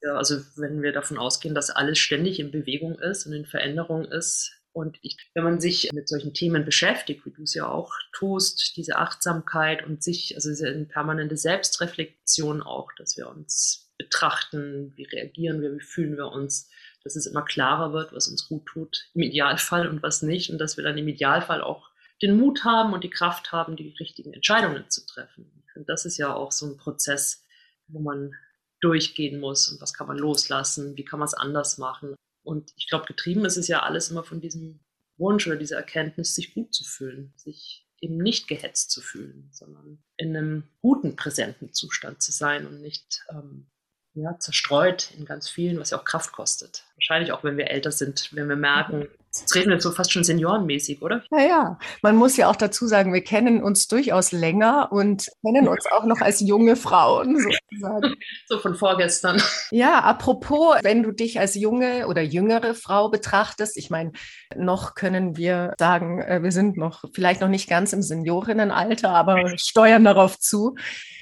Ja, 0.02 0.16
also 0.16 0.42
wenn 0.56 0.82
wir 0.82 0.94
davon 0.94 1.18
ausgehen, 1.18 1.54
dass 1.54 1.70
alles 1.70 2.00
ständig 2.00 2.40
in 2.40 2.52
Bewegung 2.52 2.98
ist 3.00 3.26
und 3.26 3.34
in 3.34 3.46
Veränderung 3.46 4.06
ist, 4.06 4.52
und 4.74 4.98
ich, 5.02 5.18
wenn 5.34 5.44
man 5.44 5.60
sich 5.60 5.90
mit 5.94 6.08
solchen 6.08 6.34
Themen 6.34 6.64
beschäftigt, 6.64 7.26
wie 7.26 7.32
du 7.32 7.44
es 7.44 7.54
ja 7.54 7.68
auch 7.68 7.92
tust, 8.14 8.78
diese 8.78 8.96
Achtsamkeit 8.96 9.86
und 9.86 10.02
sich, 10.02 10.36
also 10.36 10.50
diese 10.50 10.86
permanente 10.86 11.36
Selbstreflexion 11.36 12.62
auch, 12.64 12.90
dass 12.98 13.18
wir 13.18 13.28
uns 13.28 13.92
betrachten, 13.98 14.94
wie 14.96 15.04
reagieren 15.04 15.62
wir, 15.62 15.74
wie 15.74 15.82
fühlen 15.82 16.16
wir 16.16 16.32
uns, 16.32 16.70
dass 17.04 17.16
es 17.16 17.26
immer 17.26 17.44
klarer 17.44 17.94
wird, 17.94 18.14
was 18.14 18.28
uns 18.28 18.48
gut 18.48 18.66
tut, 18.66 19.10
im 19.14 19.24
Idealfall 19.24 19.88
und 19.88 20.02
was 20.04 20.22
nicht. 20.22 20.50
Und 20.52 20.60
dass 20.60 20.78
wir 20.78 20.84
dann 20.84 20.98
im 20.98 21.08
Idealfall 21.08 21.62
auch 21.62 21.90
den 22.22 22.38
Mut 22.38 22.64
haben 22.64 22.94
und 22.94 23.04
die 23.04 23.10
Kraft 23.10 23.52
haben, 23.52 23.76
die 23.76 23.96
richtigen 24.00 24.34
Entscheidungen 24.34 24.90
zu 24.90 25.06
treffen. 25.06 25.64
Und 25.76 25.90
das 25.90 26.06
ist 26.06 26.18
ja 26.18 26.34
auch 26.34 26.52
so 26.52 26.68
ein 26.68 26.78
Prozess, 26.78 27.44
wo 27.88 28.00
man 28.00 28.34
durchgehen 28.82 29.40
muss 29.40 29.70
und 29.70 29.82
was 29.82 29.94
kann 29.94 30.08
man 30.08 30.18
loslassen, 30.18 30.98
wie 30.98 31.06
kann 31.06 31.20
man 31.20 31.28
es 31.28 31.34
anders 31.34 31.78
machen. 31.78 32.16
Und 32.44 32.74
ich 32.76 32.90
glaube, 32.90 33.06
getrieben 33.06 33.46
ist 33.46 33.58
es 33.58 33.68
ja 33.68 33.84
alles 33.84 34.10
immer 34.10 34.24
von 34.24 34.42
diesem 34.42 34.80
Wunsch 35.18 35.48
oder 35.48 35.56
dieser 35.56 35.78
Erkenntnis, 35.78 36.36
sich 36.36 36.54
gut 36.54 36.74
zu 36.74 36.84
fühlen, 36.84 37.34
sich 37.36 37.88
eben 38.00 38.18
nicht 38.18 38.48
gehetzt 38.48 38.90
zu 38.90 39.00
fühlen, 39.00 39.48
sondern 39.52 40.04
in 40.18 40.36
einem 40.36 40.64
guten, 40.82 41.16
präsenten 41.16 41.72
Zustand 41.74 42.22
zu 42.22 42.32
sein 42.32 42.66
und 42.66 42.82
nicht 42.82 43.24
ähm, 43.30 43.68
ja, 44.14 44.38
zerstreut 44.40 45.12
in 45.12 45.26
ganz 45.26 45.50
vielen, 45.50 45.80
was 45.80 45.92
ja 45.92 46.00
auch 46.00 46.06
Kraft 46.06 46.32
kostet. 46.32 46.86
Wahrscheinlich 46.96 47.32
auch, 47.32 47.44
wenn 47.44 47.58
wir 47.58 47.70
älter 47.70 47.92
sind, 47.92 48.34
wenn 48.34 48.50
wir 48.50 48.56
merken, 48.56 49.08
jetzt 49.40 49.56
reden 49.56 49.70
wir 49.70 49.80
so 49.80 49.92
fast 49.92 50.12
schon 50.12 50.24
seniorenmäßig, 50.24 51.02
oder? 51.02 51.24
Ja, 51.32 51.42
ja. 51.42 51.80
Man 52.02 52.16
muss 52.16 52.36
ja 52.38 52.50
auch 52.50 52.56
dazu 52.56 52.88
sagen, 52.88 53.14
wir 53.14 53.24
kennen 53.24 53.64
uns 53.64 53.88
durchaus 53.88 54.32
länger 54.32 54.90
und 54.92 55.28
kennen 55.46 55.68
uns 55.68 55.86
auch 55.92 56.04
noch 56.06 56.20
als 56.20 56.42
junge 56.42 56.76
Frauen 56.76 57.38
sozusagen. 57.72 58.16
so 58.48 58.60
von 58.60 58.76
vorgestern. 58.76 59.42
Ja, 59.72 60.00
apropos, 60.00 60.76
wenn 60.84 61.04
du 61.04 61.12
dich 61.12 61.40
als 61.40 61.56
junge 61.56 62.08
oder 62.08 62.22
jüngere 62.22 62.74
Frau 62.76 63.10
betrachtest, 63.10 63.78
ich 63.78 63.90
meine, 63.90 64.12
noch 64.56 64.96
können 64.96 65.38
wir 65.38 65.74
sagen, 65.80 66.22
äh, 66.22 66.44
wir 66.44 66.52
sind 66.52 66.78
noch 66.78 67.06
vielleicht 67.14 67.42
noch 67.42 67.48
nicht 67.48 67.70
ganz 67.70 67.94
im 67.94 68.02
Seniorinnenalter, 68.02 69.10
aber 69.10 69.58
steuern 69.58 70.04
darauf 70.04 70.40
zu. 70.40 70.76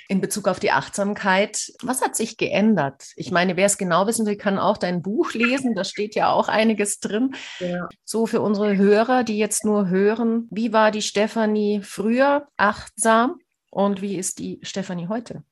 In 0.09 0.21
Bezug 0.21 0.47
auf 0.47 0.59
die 0.59 0.71
Achtsamkeit. 0.71 1.71
Was 1.83 2.01
hat 2.01 2.15
sich 2.15 2.35
geändert? 2.35 3.13
Ich 3.15 3.29
meine, 3.29 3.55
wer 3.55 3.67
es 3.67 3.77
genau 3.77 4.07
wissen 4.07 4.25
will, 4.25 4.37
kann 4.37 4.57
auch 4.57 4.77
dein 4.77 5.03
Buch 5.03 5.33
lesen. 5.33 5.75
Da 5.75 5.83
steht 5.83 6.15
ja 6.15 6.31
auch 6.31 6.49
einiges 6.49 6.99
drin. 6.99 7.35
Ja. 7.59 7.87
So 8.03 8.25
für 8.25 8.41
unsere 8.41 8.75
Hörer, 8.75 9.23
die 9.23 9.37
jetzt 9.37 9.63
nur 9.63 9.87
hören, 9.87 10.47
wie 10.49 10.73
war 10.73 10.89
die 10.89 11.03
Stefanie 11.03 11.81
früher 11.83 12.47
achtsam 12.57 13.39
und 13.69 14.01
wie 14.01 14.17
ist 14.17 14.39
die 14.39 14.59
Stefanie 14.63 15.07
heute? 15.07 15.43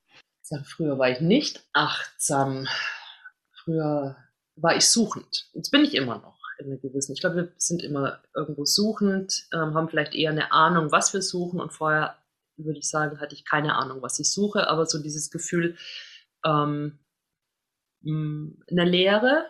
Ja, 0.49 0.63
früher 0.63 0.97
war 0.97 1.11
ich 1.11 1.21
nicht 1.21 1.63
achtsam. 1.73 2.67
Früher 3.63 4.17
war 4.55 4.75
ich 4.75 4.87
suchend. 4.87 5.49
Jetzt 5.53 5.69
bin 5.69 5.83
ich 5.83 5.93
immer 5.93 6.17
noch 6.17 6.39
in 6.57 6.65
einer 6.65 6.77
gewissen. 6.77 7.13
Ich 7.13 7.19
glaube, 7.19 7.35
wir 7.35 7.51
sind 7.57 7.83
immer 7.83 8.23
irgendwo 8.35 8.65
suchend, 8.65 9.47
ähm, 9.53 9.75
haben 9.75 9.87
vielleicht 9.87 10.15
eher 10.15 10.31
eine 10.31 10.51
Ahnung, 10.51 10.91
was 10.91 11.13
wir 11.13 11.21
suchen. 11.21 11.59
Und 11.59 11.73
vorher 11.73 12.15
würde 12.57 12.79
ich 12.79 12.89
sagen, 12.89 13.19
hatte 13.19 13.35
ich 13.35 13.45
keine 13.45 13.75
Ahnung, 13.75 14.01
was 14.01 14.19
ich 14.19 14.31
suche. 14.31 14.67
Aber 14.67 14.85
so 14.85 15.01
dieses 15.01 15.29
Gefühl 15.29 15.77
ähm, 16.45 16.99
einer 18.05 18.85
Leere, 18.85 19.45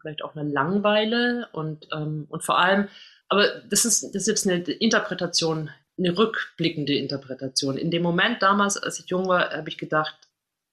vielleicht 0.00 0.22
auch 0.22 0.36
eine 0.36 0.48
Langeweile 0.48 1.48
und, 1.52 1.88
ähm, 1.92 2.26
und 2.28 2.44
vor 2.44 2.58
allem, 2.58 2.88
aber 3.28 3.60
das 3.70 3.84
ist, 3.84 4.02
das 4.14 4.22
ist 4.22 4.28
jetzt 4.28 4.46
eine 4.46 4.62
Interpretation, 4.62 5.70
eine 5.98 6.16
rückblickende 6.16 6.94
Interpretation. 6.94 7.76
In 7.76 7.90
dem 7.90 8.02
Moment 8.02 8.42
damals, 8.42 8.76
als 8.76 8.98
ich 9.00 9.06
jung 9.06 9.26
war, 9.28 9.50
habe 9.50 9.68
ich 9.68 9.78
gedacht, 9.78 10.16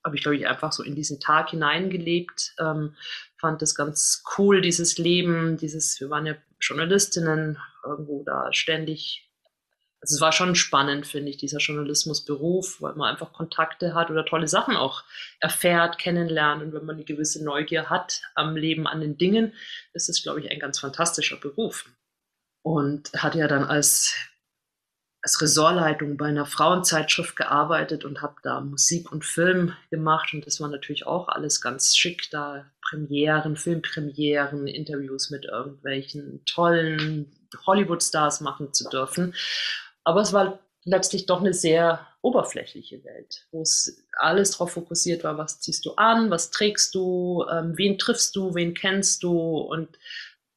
habe 0.03 0.15
ich, 0.15 0.21
glaube 0.21 0.37
ich, 0.37 0.47
einfach 0.47 0.71
so 0.71 0.83
in 0.83 0.95
diesen 0.95 1.19
Tag 1.19 1.49
hineingelebt, 1.49 2.55
ähm, 2.59 2.95
fand 3.39 3.61
das 3.61 3.75
ganz 3.75 4.23
cool, 4.37 4.61
dieses 4.61 4.97
Leben, 4.97 5.57
dieses, 5.57 5.99
wir 5.99 6.09
waren 6.09 6.25
ja 6.25 6.35
Journalistinnen, 6.59 7.57
irgendwo 7.85 8.23
da 8.23 8.51
ständig. 8.53 9.26
Also 10.07 10.15
es 10.15 10.21
war 10.21 10.31
schon 10.31 10.55
spannend, 10.55 11.05
finde 11.05 11.29
ich, 11.29 11.35
dieser 11.35 11.57
Journalismusberuf, 11.57 12.81
weil 12.81 12.95
man 12.95 13.09
einfach 13.09 13.33
Kontakte 13.33 13.93
hat 13.93 14.09
oder 14.09 14.25
tolle 14.25 14.47
Sachen 14.47 14.77
auch 14.77 15.03
erfährt, 15.41 15.97
kennenlernt. 15.97 16.63
Und 16.63 16.71
wenn 16.71 16.85
man 16.85 16.95
eine 16.95 17.03
gewisse 17.03 17.43
Neugier 17.43 17.89
hat 17.89 18.21
am 18.33 18.55
Leben, 18.55 18.87
an 18.87 19.01
den 19.01 19.17
Dingen, 19.17 19.53
ist 19.91 20.07
es, 20.07 20.23
glaube 20.23 20.39
ich, 20.39 20.49
ein 20.49 20.59
ganz 20.59 20.79
fantastischer 20.79 21.35
Beruf. 21.35 21.89
Und 22.63 23.11
hatte 23.17 23.39
ja 23.39 23.49
dann 23.49 23.65
als 23.65 24.15
als 25.23 25.41
Ressortleitung 25.41 26.15
bei 26.15 26.27
einer 26.27 26.45
Frauenzeitschrift 26.45 27.35
gearbeitet 27.35 28.05
und 28.05 28.21
habe 28.21 28.35
da 28.43 28.61
Musik 28.61 29.11
und 29.11 29.25
Film 29.25 29.73
gemacht 29.89 30.33
und 30.33 30.47
das 30.47 30.61
war 30.61 30.69
natürlich 30.69 31.05
auch 31.05 31.27
alles 31.27 31.59
ganz 31.59 31.97
schick, 31.97 32.29
da 32.31 32.65
Premieren, 32.81 33.57
Filmpremieren, 33.57 34.67
Interviews 34.67 35.29
mit 35.29 35.43
irgendwelchen 35.43 36.45
tollen 36.45 37.29
Hollywood-Stars 37.65 38.39
machen 38.39 38.73
zu 38.73 38.87
dürfen. 38.89 39.33
Aber 40.07 40.21
es 40.21 40.31
war 40.31 40.59
letztlich 40.85 41.25
doch 41.25 41.41
eine 41.41 41.53
sehr 41.53 41.99
oberflächliche 42.21 43.03
Welt, 43.03 43.45
wo 43.51 43.61
es 43.61 44.05
alles 44.17 44.51
darauf 44.51 44.71
fokussiert 44.71 45.25
war, 45.25 45.37
was 45.37 45.59
ziehst 45.59 45.85
du 45.85 45.95
an, 45.95 46.31
was 46.31 46.49
trägst 46.49 46.95
du, 46.95 47.45
ähm, 47.51 47.77
wen 47.77 47.97
triffst 47.97 48.33
du, 48.37 48.55
wen 48.55 48.73
kennst 48.73 49.21
du 49.21 49.37
und 49.57 49.99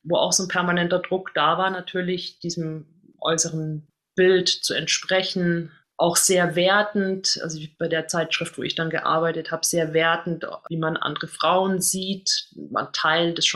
wo 0.05 0.19
auch 0.19 0.33
so 0.33 0.45
ein 0.45 0.49
permanenter 0.49 1.01
Druck 1.01 1.33
da 1.35 1.59
war, 1.59 1.71
natürlich 1.71 2.39
diesem 2.39 2.87
äußeren 3.19 3.89
Bild 4.15 4.49
zu 4.49 4.73
entsprechen, 4.73 5.73
auch 5.97 6.15
sehr 6.15 6.55
wertend, 6.55 7.41
also 7.43 7.59
bei 7.77 7.89
der 7.89 8.07
Zeitschrift, 8.07 8.57
wo 8.57 8.63
ich 8.63 8.77
dann 8.77 8.89
gearbeitet 8.89 9.51
habe, 9.51 9.67
sehr 9.67 9.93
wertend, 9.93 10.47
wie 10.69 10.79
man 10.79 10.97
andere 10.97 11.27
Frauen 11.27 11.81
sieht. 11.81 12.51
Man 12.71 12.93
Teil 12.93 13.35
des 13.35 13.47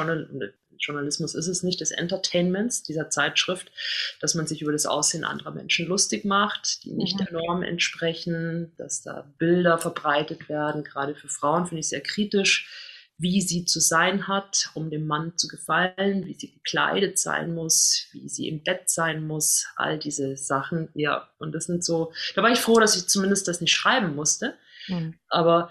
Journalismus 0.78 1.34
ist 1.34 1.48
es 1.48 1.62
nicht, 1.62 1.80
des 1.80 1.90
Entertainments 1.90 2.82
dieser 2.82 3.10
Zeitschrift, 3.10 3.70
dass 4.20 4.34
man 4.34 4.46
sich 4.46 4.62
über 4.62 4.72
das 4.72 4.86
Aussehen 4.86 5.24
anderer 5.24 5.52
Menschen 5.52 5.86
lustig 5.86 6.24
macht, 6.24 6.84
die 6.84 6.92
nicht 6.92 7.18
mhm. 7.18 7.24
der 7.24 7.32
Norm 7.32 7.62
entsprechen, 7.62 8.72
dass 8.76 9.02
da 9.02 9.32
Bilder 9.38 9.78
verbreitet 9.78 10.48
werden, 10.48 10.84
gerade 10.84 11.14
für 11.14 11.28
Frauen 11.28 11.66
finde 11.66 11.80
ich 11.80 11.88
sehr 11.88 12.02
kritisch 12.02 12.68
wie 13.16 13.40
sie 13.40 13.64
zu 13.64 13.80
sein 13.80 14.26
hat, 14.26 14.70
um 14.74 14.90
dem 14.90 15.06
Mann 15.06 15.36
zu 15.36 15.46
gefallen, 15.46 16.26
wie 16.26 16.34
sie 16.34 16.52
gekleidet 16.52 17.18
sein 17.18 17.54
muss, 17.54 18.08
wie 18.12 18.28
sie 18.28 18.48
im 18.48 18.64
Bett 18.64 18.90
sein 18.90 19.26
muss, 19.26 19.66
all 19.76 19.98
diese 19.98 20.36
Sachen. 20.36 20.88
Ja, 20.94 21.28
und 21.38 21.52
das 21.52 21.66
sind 21.66 21.84
so, 21.84 22.12
da 22.34 22.42
war 22.42 22.50
ich 22.50 22.58
froh, 22.58 22.80
dass 22.80 22.96
ich 22.96 23.06
zumindest 23.06 23.46
das 23.46 23.60
nicht 23.60 23.72
schreiben 23.72 24.16
musste. 24.16 24.54
Mhm. 24.88 25.14
Aber 25.28 25.70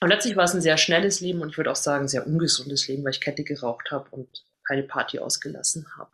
und 0.00 0.08
letztlich 0.08 0.36
war 0.36 0.44
es 0.44 0.54
ein 0.54 0.60
sehr 0.60 0.76
schnelles 0.76 1.20
Leben 1.20 1.40
und 1.40 1.50
ich 1.50 1.56
würde 1.56 1.70
auch 1.70 1.76
sagen, 1.76 2.08
sehr 2.08 2.26
ungesundes 2.26 2.88
Leben, 2.88 3.04
weil 3.04 3.12
ich 3.12 3.20
Kette 3.20 3.44
geraucht 3.44 3.90
habe 3.90 4.08
und 4.10 4.28
keine 4.66 4.82
Party 4.82 5.18
ausgelassen 5.18 5.86
habe. 5.98 6.10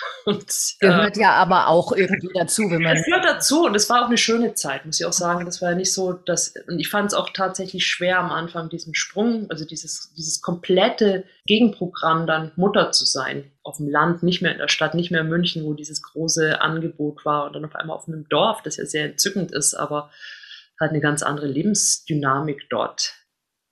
Und, 0.24 0.46
gehört 0.78 1.16
äh, 1.16 1.22
ja 1.22 1.32
aber 1.32 1.66
auch 1.66 1.90
irgendwie 1.90 2.28
dazu, 2.34 2.70
wenn 2.70 2.82
man. 2.82 2.96
Es 2.96 3.04
gehört 3.04 3.24
dazu 3.24 3.64
und 3.64 3.74
es 3.74 3.88
war 3.90 4.02
auch 4.02 4.06
eine 4.06 4.18
schöne 4.18 4.54
Zeit, 4.54 4.84
muss 4.86 5.00
ich 5.00 5.06
auch 5.06 5.12
sagen. 5.12 5.44
Das 5.44 5.60
war 5.60 5.70
ja 5.70 5.76
nicht 5.76 5.92
so, 5.92 6.12
dass. 6.12 6.54
Und 6.68 6.78
ich 6.78 6.88
fand 6.88 7.08
es 7.08 7.14
auch 7.14 7.30
tatsächlich 7.30 7.86
schwer 7.86 8.18
am 8.20 8.30
Anfang, 8.30 8.68
diesen 8.68 8.94
Sprung, 8.94 9.50
also 9.50 9.64
dieses, 9.64 10.12
dieses 10.16 10.40
komplette 10.40 11.24
Gegenprogramm, 11.46 12.26
dann 12.26 12.52
Mutter 12.56 12.92
zu 12.92 13.06
sein. 13.06 13.50
Auf 13.64 13.78
dem 13.78 13.88
Land, 13.88 14.22
nicht 14.22 14.40
mehr 14.40 14.52
in 14.52 14.58
der 14.58 14.68
Stadt, 14.68 14.94
nicht 14.94 15.10
mehr 15.10 15.22
in 15.22 15.28
München, 15.28 15.64
wo 15.64 15.74
dieses 15.74 16.02
große 16.02 16.60
Angebot 16.60 17.24
war 17.24 17.46
und 17.46 17.54
dann 17.54 17.64
auf 17.64 17.74
einmal 17.74 17.96
auf 17.96 18.06
einem 18.06 18.28
Dorf, 18.28 18.62
das 18.62 18.76
ja 18.76 18.86
sehr 18.86 19.06
entzückend 19.06 19.50
ist, 19.50 19.74
aber 19.74 20.10
halt 20.80 20.90
eine 20.90 21.00
ganz 21.00 21.22
andere 21.22 21.46
Lebensdynamik 21.46 22.68
dort 22.70 23.14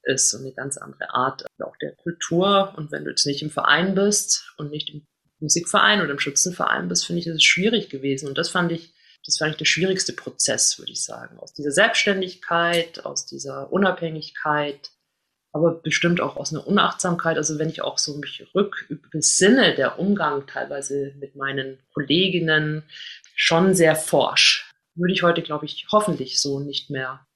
ist 0.07 0.33
und 0.35 0.43
eine 0.43 0.55
ganz 0.55 0.79
andere 0.79 1.13
Art 1.13 1.45
auch 1.63 1.77
der 1.77 1.95
Kultur. 1.97 2.75
Und 2.77 2.93
wenn 2.93 3.05
du 3.05 3.11
jetzt 3.11 3.27
nicht 3.27 3.43
im 3.43 3.51
Verein 3.51 3.95
bist 3.95 4.53
und 4.57 4.71
nicht 4.71 4.91
im 4.91 5.07
Musikverein 5.41 6.01
oder 6.01 6.13
im 6.13 6.19
Schützenverein 6.19 6.89
bist, 6.89 7.07
finde 7.07 7.21
ich, 7.21 7.27
ist 7.27 7.37
es 7.37 7.45
schwierig 7.45 7.91
gewesen. 7.91 8.29
Und 8.29 8.39
das 8.39 8.49
fand 8.49 8.73
ich, 8.73 8.95
das 9.25 9.39
fand 9.39 9.53
ich 9.53 9.57
der 9.59 9.65
schwierigste 9.65 10.13
Prozess, 10.13 10.79
würde 10.79 10.93
ich 10.93 11.05
sagen. 11.05 11.39
Aus 11.39 11.53
dieser 11.53 11.73
Selbstständigkeit, 11.73 13.05
aus 13.05 13.27
dieser 13.27 13.73
Unabhängigkeit, 13.73 14.91
aber 15.53 15.73
bestimmt 15.73 16.21
auch 16.21 16.37
aus 16.37 16.53
einer 16.53 16.67
Unachtsamkeit. 16.67 17.37
Also 17.37 17.59
wenn 17.59 17.71
ich 17.71 17.83
auch 17.83 17.99
so 17.99 18.17
mich 18.19 18.47
rückbesinne, 18.55 19.75
der 19.75 19.99
Umgang 19.99 20.47
teilweise 20.47 21.15
mit 21.19 21.35
meinen 21.35 21.79
Kolleginnen 21.93 22.85
schon 23.35 23.75
sehr 23.75 23.97
forsch. 23.97 24.73
Würde 24.95 25.13
ich 25.13 25.23
heute, 25.23 25.43
glaube 25.43 25.67
ich, 25.67 25.87
hoffentlich 25.93 26.41
so 26.41 26.61
nicht 26.61 26.91
mehr 26.91 27.27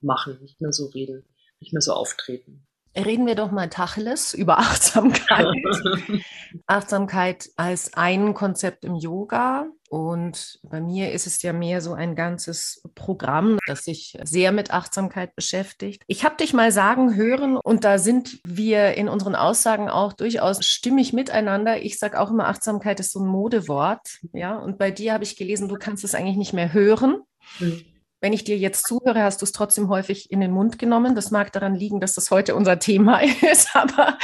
machen, 0.00 0.38
nicht 0.40 0.60
mehr 0.60 0.72
so 0.72 0.86
reden, 0.86 1.24
nicht 1.60 1.72
mehr 1.72 1.82
so 1.82 1.92
auftreten. 1.92 2.64
Reden 2.96 3.26
wir 3.26 3.34
doch 3.34 3.50
mal 3.50 3.68
Tacheles 3.68 4.34
über 4.34 4.58
Achtsamkeit. 4.58 5.46
Achtsamkeit 6.66 7.48
als 7.56 7.94
ein 7.94 8.34
Konzept 8.34 8.84
im 8.84 8.96
Yoga. 8.96 9.66
Und 9.90 10.58
bei 10.62 10.80
mir 10.80 11.12
ist 11.12 11.26
es 11.26 11.40
ja 11.40 11.54
mehr 11.54 11.80
so 11.80 11.94
ein 11.94 12.14
ganzes 12.14 12.82
Programm, 12.94 13.58
das 13.66 13.84
sich 13.84 14.18
sehr 14.22 14.52
mit 14.52 14.70
Achtsamkeit 14.70 15.34
beschäftigt. 15.34 16.02
Ich 16.06 16.24
habe 16.24 16.36
dich 16.36 16.52
mal 16.52 16.72
sagen 16.72 17.14
hören, 17.14 17.56
und 17.56 17.84
da 17.84 17.98
sind 17.98 18.38
wir 18.46 18.94
in 18.94 19.08
unseren 19.08 19.34
Aussagen 19.34 19.88
auch 19.88 20.12
durchaus 20.12 20.64
stimmig 20.66 21.14
miteinander. 21.14 21.82
Ich 21.82 21.98
sage 21.98 22.20
auch 22.20 22.30
immer, 22.30 22.48
Achtsamkeit 22.48 23.00
ist 23.00 23.12
so 23.12 23.20
ein 23.20 23.28
Modewort. 23.28 24.18
Ja, 24.34 24.58
und 24.58 24.76
bei 24.76 24.90
dir 24.90 25.14
habe 25.14 25.24
ich 25.24 25.36
gelesen, 25.36 25.68
du 25.68 25.76
kannst 25.76 26.04
es 26.04 26.14
eigentlich 26.14 26.36
nicht 26.36 26.52
mehr 26.52 26.74
hören. 26.74 27.22
Mhm. 27.58 27.84
Wenn 28.20 28.32
ich 28.32 28.44
dir 28.44 28.58
jetzt 28.58 28.86
zuhöre, 28.86 29.22
hast 29.22 29.40
du 29.42 29.44
es 29.44 29.52
trotzdem 29.52 29.88
häufig 29.88 30.30
in 30.30 30.40
den 30.40 30.50
Mund 30.50 30.78
genommen. 30.78 31.14
Das 31.14 31.30
mag 31.30 31.52
daran 31.52 31.74
liegen, 31.74 32.00
dass 32.00 32.14
das 32.14 32.30
heute 32.30 32.54
unser 32.54 32.78
Thema 32.78 33.20
ist. 33.52 33.74
Aber 33.74 34.18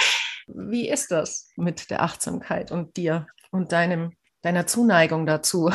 wie 0.47 0.89
ist 0.89 1.11
das 1.11 1.49
mit 1.57 1.91
der 1.91 2.03
Achtsamkeit 2.03 2.73
und 2.73 2.97
dir 2.97 3.27
und 3.51 3.73
deinem, 3.73 4.13
deiner 4.43 4.67
Zuneigung 4.67 5.27
dazu? 5.27 5.71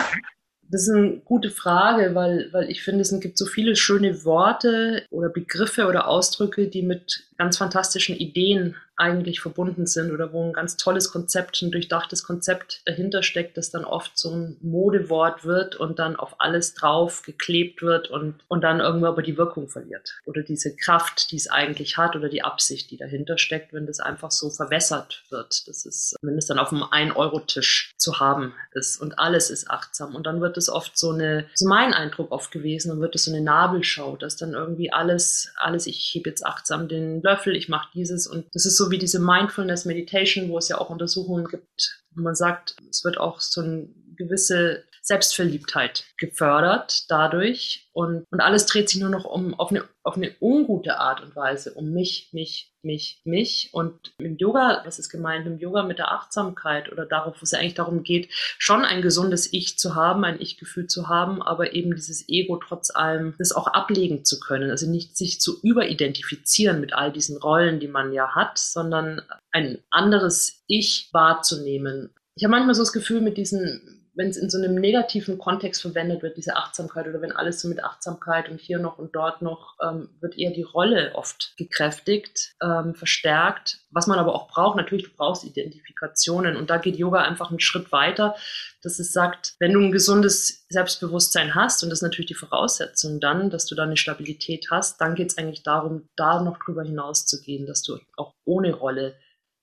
Das 0.71 0.83
ist 0.83 0.93
eine 0.93 1.19
gute 1.21 1.49
Frage, 1.49 2.13
weil, 2.13 2.49
weil 2.51 2.69
ich 2.69 2.83
finde, 2.83 3.01
es 3.01 3.17
gibt 3.19 3.37
so 3.37 3.45
viele 3.45 3.75
schöne 3.75 4.23
Worte 4.23 5.05
oder 5.09 5.29
Begriffe 5.29 5.87
oder 5.87 6.07
Ausdrücke, 6.07 6.67
die 6.67 6.83
mit 6.83 7.28
ganz 7.39 7.57
fantastischen 7.57 8.17
Ideen 8.17 8.75
eigentlich 8.99 9.39
verbunden 9.39 9.87
sind 9.87 10.11
oder 10.11 10.33
wo 10.33 10.43
ein 10.43 10.51
ganz 10.51 10.75
tolles 10.75 11.09
Konzept, 11.09 11.61
ein 11.61 11.71
durchdachtes 11.71 12.23
Konzept 12.25 12.81
dahinter 12.85 13.23
steckt, 13.23 13.57
das 13.57 13.71
dann 13.71 13.85
oft 13.85 14.17
so 14.17 14.31
ein 14.31 14.57
Modewort 14.61 15.45
wird 15.45 15.77
und 15.77 15.99
dann 15.99 16.17
auf 16.17 16.35
alles 16.39 16.73
drauf 16.73 17.21
geklebt 17.21 17.81
wird 17.81 18.09
und, 18.09 18.35
und 18.49 18.61
dann 18.61 18.81
irgendwann 18.81 19.13
aber 19.13 19.21
die 19.21 19.37
Wirkung 19.37 19.69
verliert. 19.69 20.19
Oder 20.25 20.43
diese 20.43 20.75
Kraft, 20.75 21.31
die 21.31 21.37
es 21.37 21.49
eigentlich 21.49 21.97
hat 21.97 22.17
oder 22.17 22.27
die 22.27 22.43
Absicht, 22.43 22.91
die 22.91 22.97
dahinter 22.97 23.37
steckt, 23.37 23.71
wenn 23.71 23.87
das 23.87 24.01
einfach 24.01 24.31
so 24.31 24.49
verwässert 24.49 25.23
wird. 25.29 25.65
Das 25.69 25.85
ist, 25.85 26.17
wenn 26.21 26.37
es 26.37 26.47
dann 26.47 26.59
auf 26.59 26.73
einem 26.73 26.83
1-Euro-Tisch 26.83 27.93
zu 27.95 28.19
haben 28.19 28.53
ist 28.73 29.01
und 29.01 29.17
alles 29.17 29.49
ist 29.49 29.71
achtsam. 29.71 30.13
Und 30.13 30.27
dann 30.27 30.41
wird 30.41 30.57
es 30.57 30.67
oft 30.67 30.97
so 30.97 31.11
eine, 31.11 31.45
so 31.55 31.69
mein 31.69 31.93
Eindruck 31.93 32.33
oft 32.33 32.51
gewesen, 32.51 32.89
dann 32.89 32.99
wird 32.99 33.15
es 33.15 33.23
so 33.23 33.31
eine 33.31 33.41
Nabelschau, 33.41 34.17
dass 34.17 34.35
dann 34.35 34.51
irgendwie 34.51 34.91
alles, 34.91 35.53
alles, 35.55 35.87
ich 35.87 36.11
hebe 36.13 36.29
jetzt 36.29 36.45
achtsam 36.45 36.89
den 36.89 37.21
Löffel, 37.29 37.55
ich 37.55 37.69
mache 37.69 37.89
dieses. 37.93 38.27
Und 38.27 38.45
das 38.53 38.65
ist 38.65 38.77
so 38.77 38.89
wie 38.91 38.97
diese 38.97 39.19
Mindfulness 39.19 39.85
Meditation, 39.85 40.49
wo 40.49 40.57
es 40.57 40.69
ja 40.69 40.77
auch 40.77 40.89
Untersuchungen 40.89 41.45
gibt, 41.45 42.03
wo 42.11 42.21
man 42.21 42.35
sagt, 42.35 42.75
es 42.89 43.03
wird 43.03 43.17
auch 43.17 43.39
so 43.39 43.61
eine 43.61 43.87
gewisse 44.15 44.83
Selbstverliebtheit 45.09 46.05
gefördert 46.17 47.09
dadurch. 47.09 47.89
Und, 47.93 48.25
und 48.29 48.41
alles 48.41 48.67
dreht 48.67 48.89
sich 48.89 49.01
nur 49.01 49.09
noch 49.09 49.25
um 49.25 49.59
auf 49.59 49.71
eine, 49.71 49.83
auf 50.03 50.17
eine 50.17 50.35
ungute 50.39 50.99
Art 50.99 51.21
und 51.21 51.35
Weise 51.35 51.73
um 51.73 51.91
mich, 51.91 52.29
mich, 52.31 52.71
mich, 52.83 53.19
mich. 53.25 53.71
Und 53.73 54.13
im 54.19 54.37
Yoga, 54.37 54.83
was 54.85 54.99
ist 54.99 55.09
gemeint 55.09 55.47
im 55.47 55.57
Yoga 55.57 55.81
mit 55.81 55.97
der 55.97 56.11
Achtsamkeit 56.11 56.91
oder 56.91 57.07
darauf, 57.07 57.41
wo 57.41 57.43
es 57.43 57.55
eigentlich 57.55 57.73
darum 57.73 58.03
geht, 58.03 58.29
schon 58.59 58.85
ein 58.85 59.01
gesundes 59.01 59.51
Ich 59.51 59.79
zu 59.79 59.95
haben, 59.95 60.23
ein 60.23 60.39
Ich-Gefühl 60.39 60.85
zu 60.85 61.07
haben, 61.07 61.41
aber 61.41 61.73
eben 61.73 61.95
dieses 61.95 62.29
Ego 62.29 62.57
trotz 62.57 62.91
allem 62.93 63.33
das 63.39 63.51
auch 63.51 63.65
ablegen 63.65 64.23
zu 64.25 64.39
können, 64.39 64.69
also 64.69 64.87
nicht 64.87 65.17
sich 65.17 65.41
zu 65.41 65.59
überidentifizieren 65.63 66.79
mit 66.79 66.93
all 66.93 67.11
diesen 67.11 67.37
Rollen, 67.37 67.79
die 67.79 67.87
man 67.87 68.13
ja 68.13 68.35
hat, 68.35 68.59
sondern 68.59 69.23
ein 69.51 69.79
anderes 69.89 70.61
Ich 70.67 71.09
wahrzunehmen. 71.13 72.13
Ich 72.35 72.43
habe 72.43 72.51
manchmal 72.51 72.75
so 72.75 72.83
das 72.83 72.93
Gefühl 72.93 73.21
mit 73.21 73.37
diesen 73.37 73.98
wenn 74.19 74.27
es 74.27 74.35
in 74.35 74.49
so 74.49 74.57
einem 74.57 74.75
negativen 74.75 75.37
Kontext 75.37 75.81
verwendet 75.81 76.21
wird, 76.21 76.35
diese 76.35 76.57
Achtsamkeit, 76.57 77.07
oder 77.07 77.21
wenn 77.21 77.31
alles 77.31 77.61
so 77.61 77.69
mit 77.69 77.81
Achtsamkeit 77.81 78.49
und 78.49 78.59
hier 78.59 78.77
noch 78.77 78.97
und 78.97 79.15
dort 79.15 79.41
noch, 79.41 79.77
ähm, 79.81 80.09
wird 80.19 80.37
eher 80.37 80.51
die 80.51 80.63
Rolle 80.63 81.13
oft 81.15 81.53
gekräftigt, 81.55 82.53
ähm, 82.61 82.95
verstärkt. 82.95 83.79
Was 83.91 84.07
man 84.07 84.19
aber 84.19 84.35
auch 84.35 84.49
braucht, 84.49 84.75
natürlich, 84.75 85.05
du 85.05 85.15
brauchst 85.15 85.45
Identifikationen. 85.45 86.57
Und 86.57 86.69
da 86.69 86.79
geht 86.79 86.97
Yoga 86.97 87.21
einfach 87.21 87.49
einen 87.49 87.61
Schritt 87.61 87.93
weiter, 87.93 88.35
dass 88.83 88.99
es 88.99 89.13
sagt, 89.13 89.55
wenn 89.59 89.71
du 89.71 89.79
ein 89.79 89.93
gesundes 89.93 90.65
Selbstbewusstsein 90.67 91.55
hast, 91.55 91.81
und 91.83 91.89
das 91.89 91.99
ist 91.99 92.03
natürlich 92.03 92.27
die 92.27 92.33
Voraussetzung 92.33 93.21
dann, 93.21 93.49
dass 93.49 93.67
du 93.67 93.75
da 93.75 93.83
eine 93.83 93.95
Stabilität 93.95 94.67
hast, 94.69 94.99
dann 94.99 95.15
geht 95.15 95.31
es 95.31 95.37
eigentlich 95.37 95.63
darum, 95.63 96.09
da 96.17 96.43
noch 96.43 96.59
drüber 96.59 96.83
hinaus 96.83 97.25
zu 97.25 97.39
gehen, 97.39 97.65
dass 97.65 97.83
du 97.83 97.97
auch 98.17 98.33
ohne 98.43 98.73
Rolle 98.73 99.15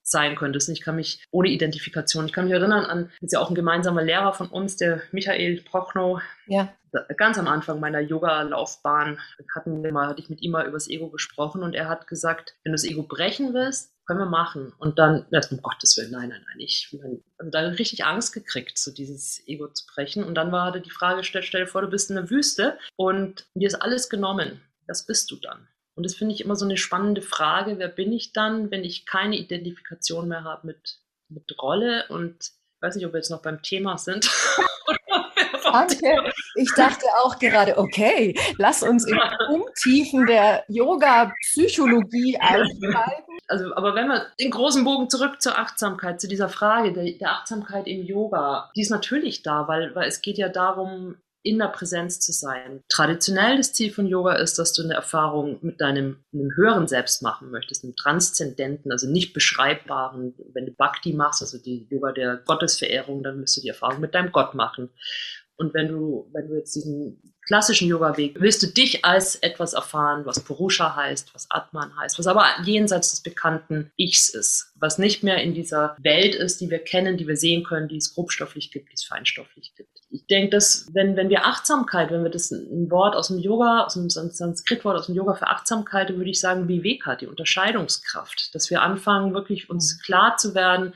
sein 0.09 0.35
könntest. 0.35 0.69
Ich 0.69 0.81
kann 0.81 0.95
mich 0.95 1.25
ohne 1.31 1.49
Identifikation, 1.49 2.25
ich 2.25 2.33
kann 2.33 2.45
mich 2.45 2.53
erinnern 2.53 2.85
an, 2.85 3.11
das 3.19 3.27
ist 3.27 3.33
ja 3.33 3.39
auch 3.39 3.49
ein 3.49 3.55
gemeinsamer 3.55 4.03
Lehrer 4.03 4.33
von 4.33 4.47
uns, 4.47 4.77
der 4.77 5.01
Michael 5.11 5.61
Prochnow. 5.61 6.21
Ja. 6.47 6.73
Ganz 7.17 7.37
am 7.37 7.47
Anfang 7.47 7.79
meiner 7.79 7.99
Yoga-Laufbahn 7.99 9.19
hatten 9.53 9.83
wir 9.83 9.91
mal, 9.91 10.07
hatte 10.07 10.21
ich 10.21 10.29
mit 10.29 10.41
ihm 10.41 10.51
mal 10.51 10.63
über 10.63 10.77
das 10.77 10.89
Ego 10.89 11.09
gesprochen 11.09 11.61
und 11.61 11.75
er 11.75 11.89
hat 11.89 12.07
gesagt, 12.07 12.55
wenn 12.63 12.71
du 12.71 12.75
das 12.75 12.85
Ego 12.85 13.03
brechen 13.03 13.53
willst, 13.53 13.93
können 14.07 14.19
wir 14.19 14.25
machen. 14.25 14.73
Und 14.79 14.97
dann, 14.97 15.25
um 15.51 15.61
Gottes 15.61 15.97
Willen, 15.97 16.11
nein, 16.11 16.29
nein, 16.29 16.41
nein, 16.47 16.59
ich 16.59 16.95
habe 17.39 17.51
da 17.51 17.59
richtig 17.59 18.05
Angst 18.05 18.33
gekriegt, 18.33 18.77
so 18.77 18.91
dieses 18.91 19.45
Ego 19.47 19.67
zu 19.67 19.85
brechen. 19.93 20.23
Und 20.23 20.35
dann 20.35 20.53
war 20.53 20.71
die 20.71 20.89
Frage, 20.89 21.25
stell, 21.25 21.43
stell 21.43 21.65
dir 21.65 21.67
vor, 21.67 21.81
du 21.81 21.89
bist 21.89 22.09
in 22.09 22.15
der 22.15 22.29
Wüste 22.29 22.79
und 22.95 23.45
dir 23.53 23.67
ist 23.67 23.81
alles 23.81 24.09
genommen. 24.09 24.61
Was 24.87 25.05
bist 25.05 25.29
du 25.29 25.35
dann? 25.35 25.67
Und 25.97 26.05
das 26.05 26.13
finde 26.13 26.35
ich 26.35 26.41
immer 26.41 26.55
so 26.55 26.63
eine 26.63 26.77
spannende 26.77 27.23
Frage. 27.23 27.79
Wer 27.79 27.87
bin 27.87 28.13
ich 28.13 28.31
dann, 28.31 28.69
wenn 28.69 28.83
ich 28.83 29.07
keine 29.07 29.35
Identifikation 29.35 30.27
mehr 30.27 30.43
habe 30.43 30.67
mit, 30.67 30.99
mit 31.27 31.51
Rolle? 31.59 32.05
Und 32.09 32.35
ich 32.39 32.81
weiß 32.81 32.95
nicht, 32.95 33.05
ob 33.07 33.13
wir 33.13 33.17
jetzt 33.17 33.31
noch 33.31 33.41
beim 33.41 33.63
Thema 33.63 33.97
sind. 33.97 34.29
Danke. 35.63 36.31
Ich 36.55 36.71
dachte 36.75 37.05
auch 37.23 37.39
gerade, 37.39 37.79
okay, 37.79 38.39
lass 38.59 38.83
uns 38.83 39.07
in 39.07 39.19
Umtiefen 39.49 40.27
der 40.27 40.63
Yoga-Psychologie 40.67 42.37
einsteigen. 42.39 42.95
Also, 43.49 43.73
aber 43.75 43.95
wenn 43.95 44.07
wir 44.07 44.25
den 44.41 44.51
großen 44.51 44.83
Bogen 44.83 45.09
zurück 45.09 45.41
zur 45.41 45.57
Achtsamkeit, 45.57 46.19
zu 46.19 46.27
dieser 46.27 46.49
Frage 46.49 46.91
der, 46.91 47.05
der 47.13 47.31
Achtsamkeit 47.31 47.87
im 47.87 48.03
Yoga, 48.03 48.69
die 48.75 48.81
ist 48.81 48.89
natürlich 48.89 49.41
da, 49.41 49.69
weil, 49.69 49.95
weil 49.95 50.09
es 50.09 50.21
geht 50.21 50.37
ja 50.37 50.49
darum, 50.49 51.15
in 51.47 51.59
der 51.59 51.67
Präsenz 51.67 52.19
zu 52.19 52.31
sein. 52.31 52.81
Traditionell 52.89 53.57
das 53.57 53.73
Ziel 53.73 53.91
von 53.91 54.07
Yoga 54.07 54.33
ist, 54.33 54.59
dass 54.59 54.73
du 54.73 54.83
eine 54.83 54.93
Erfahrung 54.93 55.59
mit 55.61 55.81
deinem 55.81 56.17
einem 56.33 56.55
höheren 56.55 56.87
Selbst 56.87 57.21
machen 57.21 57.51
möchtest, 57.51 57.83
einem 57.83 57.95
transzendenten, 57.95 58.91
also 58.91 59.09
nicht 59.09 59.33
beschreibbaren. 59.33 60.35
Wenn 60.53 60.65
du 60.65 60.71
Bhakti 60.71 61.13
machst, 61.13 61.41
also 61.41 61.57
die 61.57 61.87
Yoga 61.89 62.11
der 62.11 62.37
Gottesverehrung, 62.37 63.23
dann 63.23 63.39
müsst 63.39 63.57
du 63.57 63.61
die 63.61 63.69
Erfahrung 63.69 63.99
mit 63.99 64.13
deinem 64.13 64.31
Gott 64.31 64.53
machen. 64.53 64.89
Und 65.55 65.73
wenn 65.73 65.87
du, 65.87 66.29
wenn 66.33 66.47
du 66.47 66.55
jetzt 66.55 66.75
diesen 66.75 67.21
klassischen 67.47 67.87
Yoga-Weg 67.87 68.39
willst 68.41 68.61
du 68.61 68.67
dich 68.67 69.05
als 69.05 69.35
etwas 69.35 69.73
erfahren, 69.73 70.25
was 70.25 70.41
Purusha 70.41 70.95
heißt, 70.95 71.33
was 71.33 71.49
Atman 71.49 71.97
heißt, 71.97 72.19
was 72.19 72.27
aber 72.27 72.45
jenseits 72.63 73.11
des 73.11 73.21
bekannten 73.21 73.91
Ichs 73.95 74.29
ist, 74.29 74.73
was 74.75 74.97
nicht 74.99 75.23
mehr 75.23 75.41
in 75.41 75.53
dieser 75.53 75.95
Welt 75.99 76.35
ist, 76.35 76.59
die 76.61 76.69
wir 76.69 76.79
kennen, 76.79 77.17
die 77.17 77.27
wir 77.27 77.37
sehen 77.37 77.63
können, 77.63 77.87
die 77.87 77.97
es 77.97 78.13
grobstofflich 78.13 78.69
gibt, 78.71 78.89
die 78.89 78.95
es 78.95 79.05
feinstofflich 79.05 79.73
gibt. 79.75 79.96
Ich 80.09 80.25
denke, 80.27 80.51
dass 80.51 80.87
wenn, 80.93 81.17
wenn 81.17 81.29
wir 81.29 81.45
Achtsamkeit, 81.45 82.11
wenn 82.11 82.23
wir 82.23 82.31
das 82.31 82.49
ein 82.51 82.89
Wort 82.89 83.15
aus 83.15 83.27
dem 83.27 83.39
Yoga, 83.39 83.83
aus 83.83 83.95
dem 83.95 84.09
Sanskrit-Wort 84.09 84.97
aus 84.97 85.07
dem 85.07 85.15
Yoga 85.15 85.33
für 85.33 85.47
Achtsamkeit, 85.47 86.15
würde 86.15 86.29
ich 86.29 86.39
sagen 86.39 86.67
Viveka, 86.69 87.15
die 87.15 87.27
Unterscheidungskraft, 87.27 88.55
dass 88.55 88.69
wir 88.69 88.81
anfangen, 88.81 89.33
wirklich 89.33 89.69
uns 89.69 90.01
klar 90.01 90.37
zu 90.37 90.55
werden, 90.55 90.93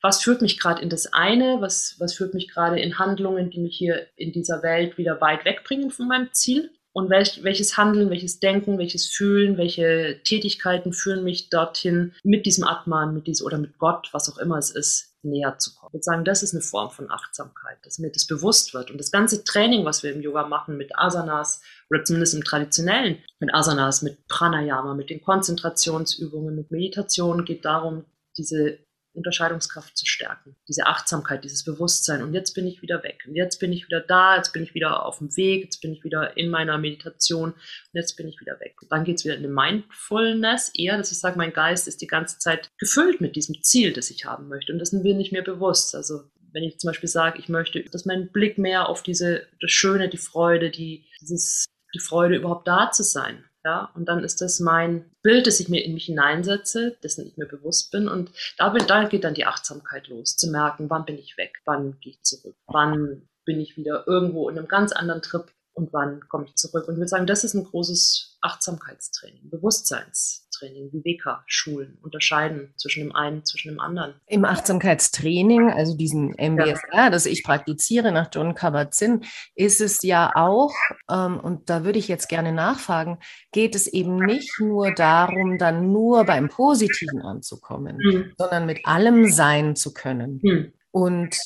was 0.00 0.22
führt 0.22 0.42
mich 0.42 0.58
gerade 0.58 0.82
in 0.82 0.90
das 0.90 1.12
eine, 1.12 1.60
was, 1.60 1.96
was 1.98 2.14
führt 2.14 2.34
mich 2.34 2.48
gerade 2.48 2.80
in 2.80 2.98
Handlungen, 2.98 3.50
die 3.50 3.60
mich 3.60 3.76
hier 3.76 4.06
in 4.16 4.32
dieser 4.32 4.62
Welt 4.62 4.98
wieder 4.98 5.20
weit 5.20 5.44
wegbringen 5.44 5.90
von 5.90 6.08
meinem 6.08 6.32
Ziel 6.32 6.70
und 6.92 7.10
welch, 7.10 7.42
welches 7.44 7.76
Handeln, 7.76 8.10
welches 8.10 8.40
Denken, 8.40 8.78
welches 8.78 9.06
Fühlen, 9.06 9.56
welche 9.56 10.20
Tätigkeiten 10.24 10.92
führen 10.92 11.24
mich 11.24 11.50
dorthin, 11.50 12.14
mit 12.24 12.46
diesem 12.46 12.64
Atman, 12.64 13.14
mit 13.14 13.26
diesem 13.26 13.46
oder 13.46 13.58
mit 13.58 13.78
Gott, 13.78 14.08
was 14.12 14.32
auch 14.32 14.38
immer 14.38 14.58
es 14.58 14.70
ist, 14.70 15.14
näher 15.22 15.58
zu 15.58 15.74
kommen. 15.74 15.90
Ich 15.90 15.94
würde 15.94 16.04
sagen, 16.04 16.24
das 16.24 16.42
ist 16.42 16.54
eine 16.54 16.62
Form 16.62 16.90
von 16.90 17.10
Achtsamkeit, 17.10 17.78
dass 17.84 17.98
mir 17.98 18.10
das 18.10 18.26
bewusst 18.26 18.74
wird. 18.74 18.90
Und 18.90 18.98
das 18.98 19.10
ganze 19.10 19.44
Training, 19.44 19.84
was 19.84 20.02
wir 20.02 20.12
im 20.12 20.22
Yoga 20.22 20.46
machen 20.46 20.76
mit 20.76 20.96
Asanas 20.96 21.60
oder 21.90 22.04
zumindest 22.04 22.34
im 22.34 22.44
traditionellen, 22.44 23.18
mit 23.40 23.54
Asanas, 23.54 24.02
mit 24.02 24.26
Pranayama, 24.28 24.94
mit 24.94 25.10
den 25.10 25.22
Konzentrationsübungen, 25.22 26.54
mit 26.54 26.70
Meditation, 26.70 27.44
geht 27.44 27.64
darum, 27.64 28.04
diese 28.36 28.78
Unterscheidungskraft 29.12 29.96
zu 29.96 30.06
stärken, 30.06 30.56
diese 30.68 30.86
Achtsamkeit, 30.86 31.44
dieses 31.44 31.64
Bewusstsein. 31.64 32.22
Und 32.22 32.34
jetzt 32.34 32.54
bin 32.54 32.66
ich 32.66 32.82
wieder 32.82 33.02
weg. 33.02 33.24
Und 33.26 33.34
jetzt 33.34 33.58
bin 33.58 33.72
ich 33.72 33.86
wieder 33.86 34.00
da, 34.00 34.36
jetzt 34.36 34.52
bin 34.52 34.62
ich 34.62 34.74
wieder 34.74 35.04
auf 35.04 35.18
dem 35.18 35.36
Weg, 35.36 35.64
jetzt 35.64 35.80
bin 35.80 35.92
ich 35.92 36.04
wieder 36.04 36.36
in 36.36 36.50
meiner 36.50 36.78
Meditation 36.78 37.52
und 37.52 37.58
jetzt 37.92 38.16
bin 38.16 38.28
ich 38.28 38.40
wieder 38.40 38.60
weg. 38.60 38.76
Und 38.82 38.92
dann 38.92 39.04
geht 39.04 39.18
es 39.18 39.24
wieder 39.24 39.34
in 39.34 39.44
eine 39.44 39.52
Mindfulness, 39.52 40.70
eher, 40.74 40.96
dass 40.96 41.12
ich 41.12 41.18
sage, 41.18 41.38
mein 41.38 41.52
Geist 41.52 41.88
ist 41.88 42.00
die 42.00 42.06
ganze 42.06 42.38
Zeit 42.38 42.68
gefüllt 42.78 43.20
mit 43.20 43.36
diesem 43.36 43.62
Ziel, 43.62 43.92
das 43.92 44.10
ich 44.10 44.24
haben 44.24 44.48
möchte. 44.48 44.72
Und 44.72 44.78
das 44.78 44.90
sind 44.90 45.04
wir 45.04 45.14
nicht 45.14 45.32
mehr 45.32 45.42
bewusst. 45.42 45.94
Also 45.94 46.30
wenn 46.52 46.62
ich 46.62 46.78
zum 46.78 46.88
Beispiel 46.88 47.08
sage, 47.08 47.38
ich 47.38 47.48
möchte, 47.48 47.82
dass 47.84 48.04
mein 48.04 48.30
Blick 48.30 48.58
mehr 48.58 48.88
auf 48.88 49.02
diese, 49.02 49.46
das 49.60 49.70
Schöne, 49.70 50.08
die 50.08 50.18
Freude, 50.18 50.70
die, 50.70 51.06
dieses, 51.20 51.66
die 51.94 52.00
Freude 52.00 52.36
überhaupt 52.36 52.68
da 52.68 52.90
zu 52.90 53.02
sein, 53.02 53.44
ja, 53.68 53.90
und 53.94 54.06
dann 54.08 54.24
ist 54.24 54.40
das 54.40 54.60
mein 54.60 55.04
Bild, 55.22 55.46
das 55.46 55.60
ich 55.60 55.68
mir 55.68 55.84
in 55.84 55.92
mich 55.92 56.06
hineinsetze, 56.06 56.96
dessen 57.02 57.26
ich 57.26 57.36
mir 57.36 57.44
bewusst 57.44 57.90
bin. 57.90 58.08
Und 58.08 58.30
da, 58.56 58.70
bin, 58.70 58.86
da 58.86 59.04
geht 59.04 59.24
dann 59.24 59.34
die 59.34 59.44
Achtsamkeit 59.44 60.08
los, 60.08 60.38
zu 60.38 60.50
merken, 60.50 60.88
wann 60.88 61.04
bin 61.04 61.18
ich 61.18 61.36
weg, 61.36 61.60
wann 61.66 62.00
gehe 62.00 62.12
ich 62.12 62.22
zurück, 62.22 62.56
wann 62.66 63.28
bin 63.44 63.60
ich 63.60 63.76
wieder 63.76 64.06
irgendwo 64.06 64.48
in 64.48 64.56
einem 64.56 64.68
ganz 64.68 64.92
anderen 64.92 65.20
Trip 65.20 65.52
und 65.74 65.92
wann 65.92 66.26
komme 66.28 66.46
ich 66.46 66.54
zurück. 66.54 66.88
Und 66.88 66.94
ich 66.94 66.98
würde 66.98 67.08
sagen, 67.08 67.26
das 67.26 67.44
ist 67.44 67.52
ein 67.52 67.64
großes 67.64 68.38
Achtsamkeitstraining, 68.40 69.50
Bewusstseinstraining, 69.50 70.47
Viveka-Schulen, 70.62 71.98
unterscheiden 72.02 72.72
zwischen 72.76 73.04
dem 73.04 73.14
einen, 73.14 73.44
zwischen 73.44 73.68
dem 73.68 73.80
anderen. 73.80 74.14
Im 74.26 74.44
Achtsamkeitstraining, 74.44 75.70
also 75.70 75.96
diesen 75.96 76.34
MBSR, 76.36 76.76
ja. 76.92 77.10
das 77.10 77.26
ich 77.26 77.44
praktiziere 77.44 78.12
nach 78.12 78.28
John 78.32 78.54
Kabat-Zinn, 78.54 79.22
ist 79.54 79.80
es 79.80 80.02
ja 80.02 80.32
auch, 80.34 80.74
ähm, 81.10 81.38
und 81.40 81.70
da 81.70 81.84
würde 81.84 81.98
ich 81.98 82.08
jetzt 82.08 82.28
gerne 82.28 82.52
nachfragen, 82.52 83.18
geht 83.52 83.74
es 83.74 83.86
eben 83.86 84.16
nicht 84.16 84.58
nur 84.60 84.92
darum, 84.92 85.58
dann 85.58 85.92
nur 85.92 86.24
beim 86.24 86.48
Positiven 86.48 87.22
anzukommen, 87.22 87.98
mhm. 87.98 88.32
sondern 88.36 88.66
mit 88.66 88.86
allem 88.86 89.30
sein 89.30 89.76
zu 89.76 89.92
können. 89.92 90.40
Mhm. 90.42 90.72
Und 90.90 91.38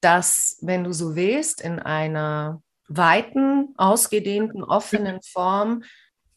das, 0.00 0.58
wenn 0.60 0.84
du 0.84 0.92
so 0.92 1.16
willst, 1.16 1.60
in 1.60 1.78
einer 1.78 2.62
weiten, 2.88 3.74
ausgedehnten, 3.76 4.62
offenen 4.62 5.20
Form 5.22 5.82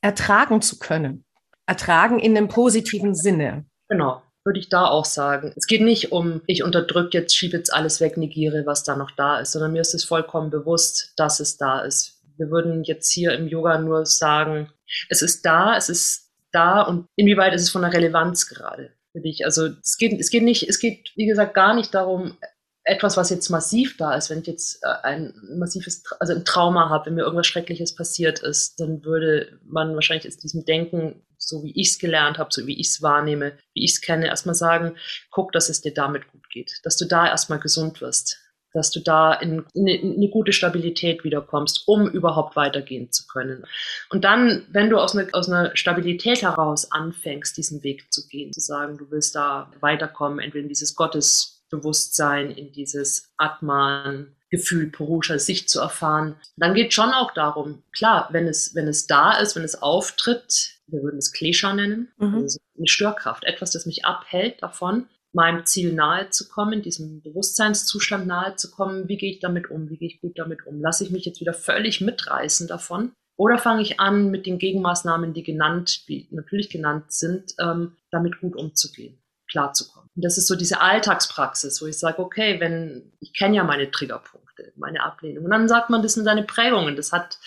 ertragen 0.01 0.61
zu 0.61 0.77
können. 0.79 1.24
Ertragen 1.67 2.19
in 2.19 2.35
dem 2.35 2.47
positiven 2.47 3.15
Sinne. 3.15 3.65
Genau, 3.89 4.21
würde 4.43 4.59
ich 4.59 4.69
da 4.69 4.85
auch 4.85 5.05
sagen. 5.05 5.53
Es 5.55 5.67
geht 5.67 5.81
nicht 5.81 6.11
um, 6.11 6.41
ich 6.47 6.63
unterdrücke 6.63 7.17
jetzt, 7.17 7.35
schiebe 7.35 7.57
jetzt 7.57 7.73
alles 7.73 8.01
weg, 8.01 8.17
negiere, 8.17 8.65
was 8.65 8.83
da 8.83 8.95
noch 8.95 9.11
da 9.11 9.39
ist, 9.39 9.51
sondern 9.51 9.73
mir 9.73 9.81
ist 9.81 9.95
es 9.95 10.05
vollkommen 10.05 10.49
bewusst, 10.49 11.13
dass 11.17 11.39
es 11.39 11.57
da 11.57 11.79
ist. 11.81 12.21
Wir 12.37 12.49
würden 12.49 12.83
jetzt 12.83 13.11
hier 13.11 13.31
im 13.33 13.47
Yoga 13.47 13.79
nur 13.79 14.05
sagen, 14.05 14.69
es 15.09 15.21
ist 15.21 15.45
da, 15.45 15.77
es 15.77 15.89
ist 15.89 16.31
da 16.51 16.81
und 16.81 17.07
inwieweit 17.15 17.53
ist 17.53 17.63
es 17.63 17.69
von 17.69 17.81
der 17.81 17.93
Relevanz 17.93 18.47
gerade 18.47 18.91
für 19.11 19.21
dich. 19.21 19.45
Also 19.45 19.69
es 19.81 19.97
geht, 19.97 20.19
es 20.19 20.29
geht 20.29 20.43
nicht, 20.43 20.67
es 20.67 20.79
geht, 20.79 21.11
wie 21.15 21.25
gesagt, 21.25 21.53
gar 21.53 21.73
nicht 21.73 21.93
darum, 21.93 22.37
etwas, 22.85 23.17
was 23.17 23.31
jetzt 23.31 23.49
massiv 23.49 23.97
da 23.97 24.15
ist, 24.15 24.29
wenn 24.29 24.39
ich 24.39 24.47
jetzt 24.47 24.83
äh, 24.83 24.87
ein 25.03 25.33
massives, 25.57 26.03
also 26.19 26.33
ein 26.33 26.45
Trauma 26.45 26.89
habe, 26.89 27.07
wenn 27.07 27.15
mir 27.15 27.23
irgendwas 27.23 27.47
Schreckliches 27.47 27.95
passiert 27.95 28.39
ist, 28.39 28.79
dann 28.79 29.03
würde 29.03 29.59
man 29.65 29.95
wahrscheinlich 29.95 30.27
aus 30.27 30.37
diesem 30.37 30.65
Denken, 30.65 31.25
so 31.37 31.63
wie 31.63 31.73
ich 31.79 31.89
es 31.89 31.99
gelernt 31.99 32.37
habe, 32.37 32.49
so 32.51 32.65
wie 32.67 32.79
ich 32.79 32.87
es 32.89 33.01
wahrnehme, 33.01 33.57
wie 33.73 33.83
ich 33.83 33.93
es 33.93 34.01
kenne, 34.01 34.27
erstmal 34.27 34.55
sagen, 34.55 34.95
guck, 35.31 35.51
dass 35.51 35.69
es 35.69 35.81
dir 35.81 35.93
damit 35.93 36.31
gut 36.31 36.47
geht, 36.51 36.79
dass 36.83 36.95
du 36.95 37.05
da 37.05 37.27
erstmal 37.27 37.59
gesund 37.59 38.01
wirst, 38.01 38.39
dass 38.71 38.91
du 38.91 38.99
da 38.99 39.33
in, 39.33 39.65
in, 39.73 39.87
in 39.87 40.15
eine 40.17 40.29
gute 40.29 40.53
Stabilität 40.53 41.23
wiederkommst, 41.23 41.87
um 41.87 42.07
überhaupt 42.07 42.55
weitergehen 42.55 43.11
zu 43.11 43.25
können. 43.25 43.65
Und 44.11 44.23
dann, 44.23 44.67
wenn 44.69 44.91
du 44.91 44.99
aus, 44.99 45.15
eine, 45.15 45.27
aus 45.33 45.49
einer 45.49 45.75
Stabilität 45.75 46.43
heraus 46.43 46.91
anfängst, 46.91 47.57
diesen 47.57 47.83
Weg 47.83 48.13
zu 48.13 48.27
gehen, 48.27 48.53
zu 48.53 48.59
sagen, 48.59 48.97
du 48.97 49.09
willst 49.09 49.35
da 49.35 49.71
weiterkommen, 49.79 50.39
entweder 50.39 50.63
in 50.63 50.69
dieses 50.69 50.95
Gottes 50.95 51.54
Bewusstsein, 51.69 52.51
in 52.51 52.71
dieses 52.71 53.33
Atman, 53.37 54.35
Gefühl 54.49 54.89
Purusha, 54.89 55.37
sich 55.39 55.67
zu 55.67 55.79
erfahren. 55.79 56.35
Dann 56.57 56.73
geht 56.73 56.93
schon 56.93 57.09
auch 57.09 57.33
darum, 57.33 57.83
klar, 57.91 58.29
wenn 58.31 58.47
es, 58.47 58.75
wenn 58.75 58.87
es 58.87 59.07
da 59.07 59.37
ist, 59.37 59.55
wenn 59.55 59.63
es 59.63 59.81
auftritt, 59.81 60.79
wir 60.87 61.01
würden 61.01 61.17
es 61.17 61.31
Klesha 61.31 61.73
nennen, 61.73 62.11
mhm. 62.17 62.35
also 62.35 62.59
eine 62.77 62.87
Störkraft, 62.87 63.43
etwas, 63.43 63.71
das 63.71 63.85
mich 63.85 64.05
abhält 64.05 64.61
davon, 64.61 65.07
meinem 65.33 65.65
Ziel 65.65 65.93
nahe 65.93 66.29
zu 66.29 66.47
kommen, 66.47 66.81
diesem 66.81 67.21
Bewusstseinszustand 67.21 68.25
nahe 68.25 68.55
zu 68.55 68.71
kommen. 68.71 69.09
Wie 69.09 69.17
gehe 69.17 69.31
ich 69.31 69.39
damit 69.39 69.69
um? 69.69 69.89
Wie 69.89 69.97
gehe 69.97 70.07
ich 70.07 70.21
gut 70.21 70.39
damit 70.39 70.65
um? 70.65 70.79
Lasse 70.79 71.03
ich 71.03 71.11
mich 71.11 71.25
jetzt 71.25 71.41
wieder 71.41 71.53
völlig 71.53 71.99
mitreißen 71.99 72.67
davon? 72.67 73.11
Oder 73.37 73.57
fange 73.57 73.81
ich 73.81 73.99
an, 73.99 74.31
mit 74.31 74.45
den 74.45 74.59
Gegenmaßnahmen, 74.59 75.33
die 75.33 75.43
genannt, 75.43 76.07
die 76.07 76.27
natürlich 76.31 76.69
genannt 76.69 77.11
sind, 77.11 77.53
ähm, 77.59 77.97
damit 78.11 78.39
gut 78.39 78.55
umzugehen, 78.55 79.17
klarzukommen? 79.55 80.09
Und 80.15 80.23
das 80.23 80.37
ist 80.37 80.47
so 80.47 80.55
diese 80.55 80.81
Alltagspraxis, 80.81 81.81
wo 81.81 81.85
ich 81.85 81.97
sage, 81.97 82.19
okay, 82.19 82.59
wenn, 82.59 83.13
ich 83.19 83.33
kenne 83.33 83.55
ja 83.55 83.63
meine 83.63 83.89
Triggerpunkte, 83.89 84.73
meine 84.75 85.03
Ablehnung. 85.03 85.45
Und 85.45 85.51
dann 85.51 85.67
sagt 85.67 85.89
man, 85.89 86.01
das 86.01 86.13
sind 86.13 86.25
seine 86.25 86.43
Prägungen. 86.43 86.95
Das 86.95 87.11
hat, 87.11 87.39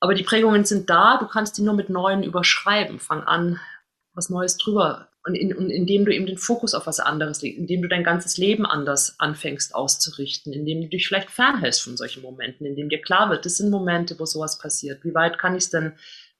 aber 0.00 0.14
die 0.14 0.22
Prägungen 0.22 0.64
sind 0.64 0.90
da, 0.90 1.18
du 1.18 1.26
kannst 1.26 1.56
die 1.58 1.62
nur 1.62 1.74
mit 1.74 1.88
neuen 1.88 2.22
überschreiben. 2.22 2.98
Fang 2.98 3.22
an, 3.22 3.60
was 4.14 4.28
Neues 4.28 4.56
drüber 4.58 5.08
und, 5.24 5.34
in, 5.34 5.54
und 5.54 5.70
indem 5.70 6.04
du 6.04 6.14
eben 6.14 6.26
den 6.26 6.38
Fokus 6.38 6.74
auf 6.74 6.86
was 6.86 7.00
anderes 7.00 7.42
legst, 7.42 7.58
indem 7.58 7.82
du 7.82 7.88
dein 7.88 8.04
ganzes 8.04 8.38
Leben 8.38 8.66
anders 8.66 9.18
anfängst 9.18 9.74
auszurichten, 9.74 10.52
indem 10.52 10.82
du 10.82 10.88
dich 10.88 11.06
vielleicht 11.06 11.30
fernhältst 11.30 11.82
von 11.82 11.96
solchen 11.96 12.22
Momenten, 12.22 12.66
indem 12.66 12.88
dir 12.88 13.00
klar 13.00 13.30
wird, 13.30 13.46
das 13.46 13.56
sind 13.56 13.70
Momente, 13.70 14.18
wo 14.18 14.26
sowas 14.26 14.58
passiert. 14.58 15.04
Wie 15.04 15.14
weit 15.14 15.38
kann 15.38 15.54
ich 15.54 15.64
es 15.64 15.70
denn 15.70 15.92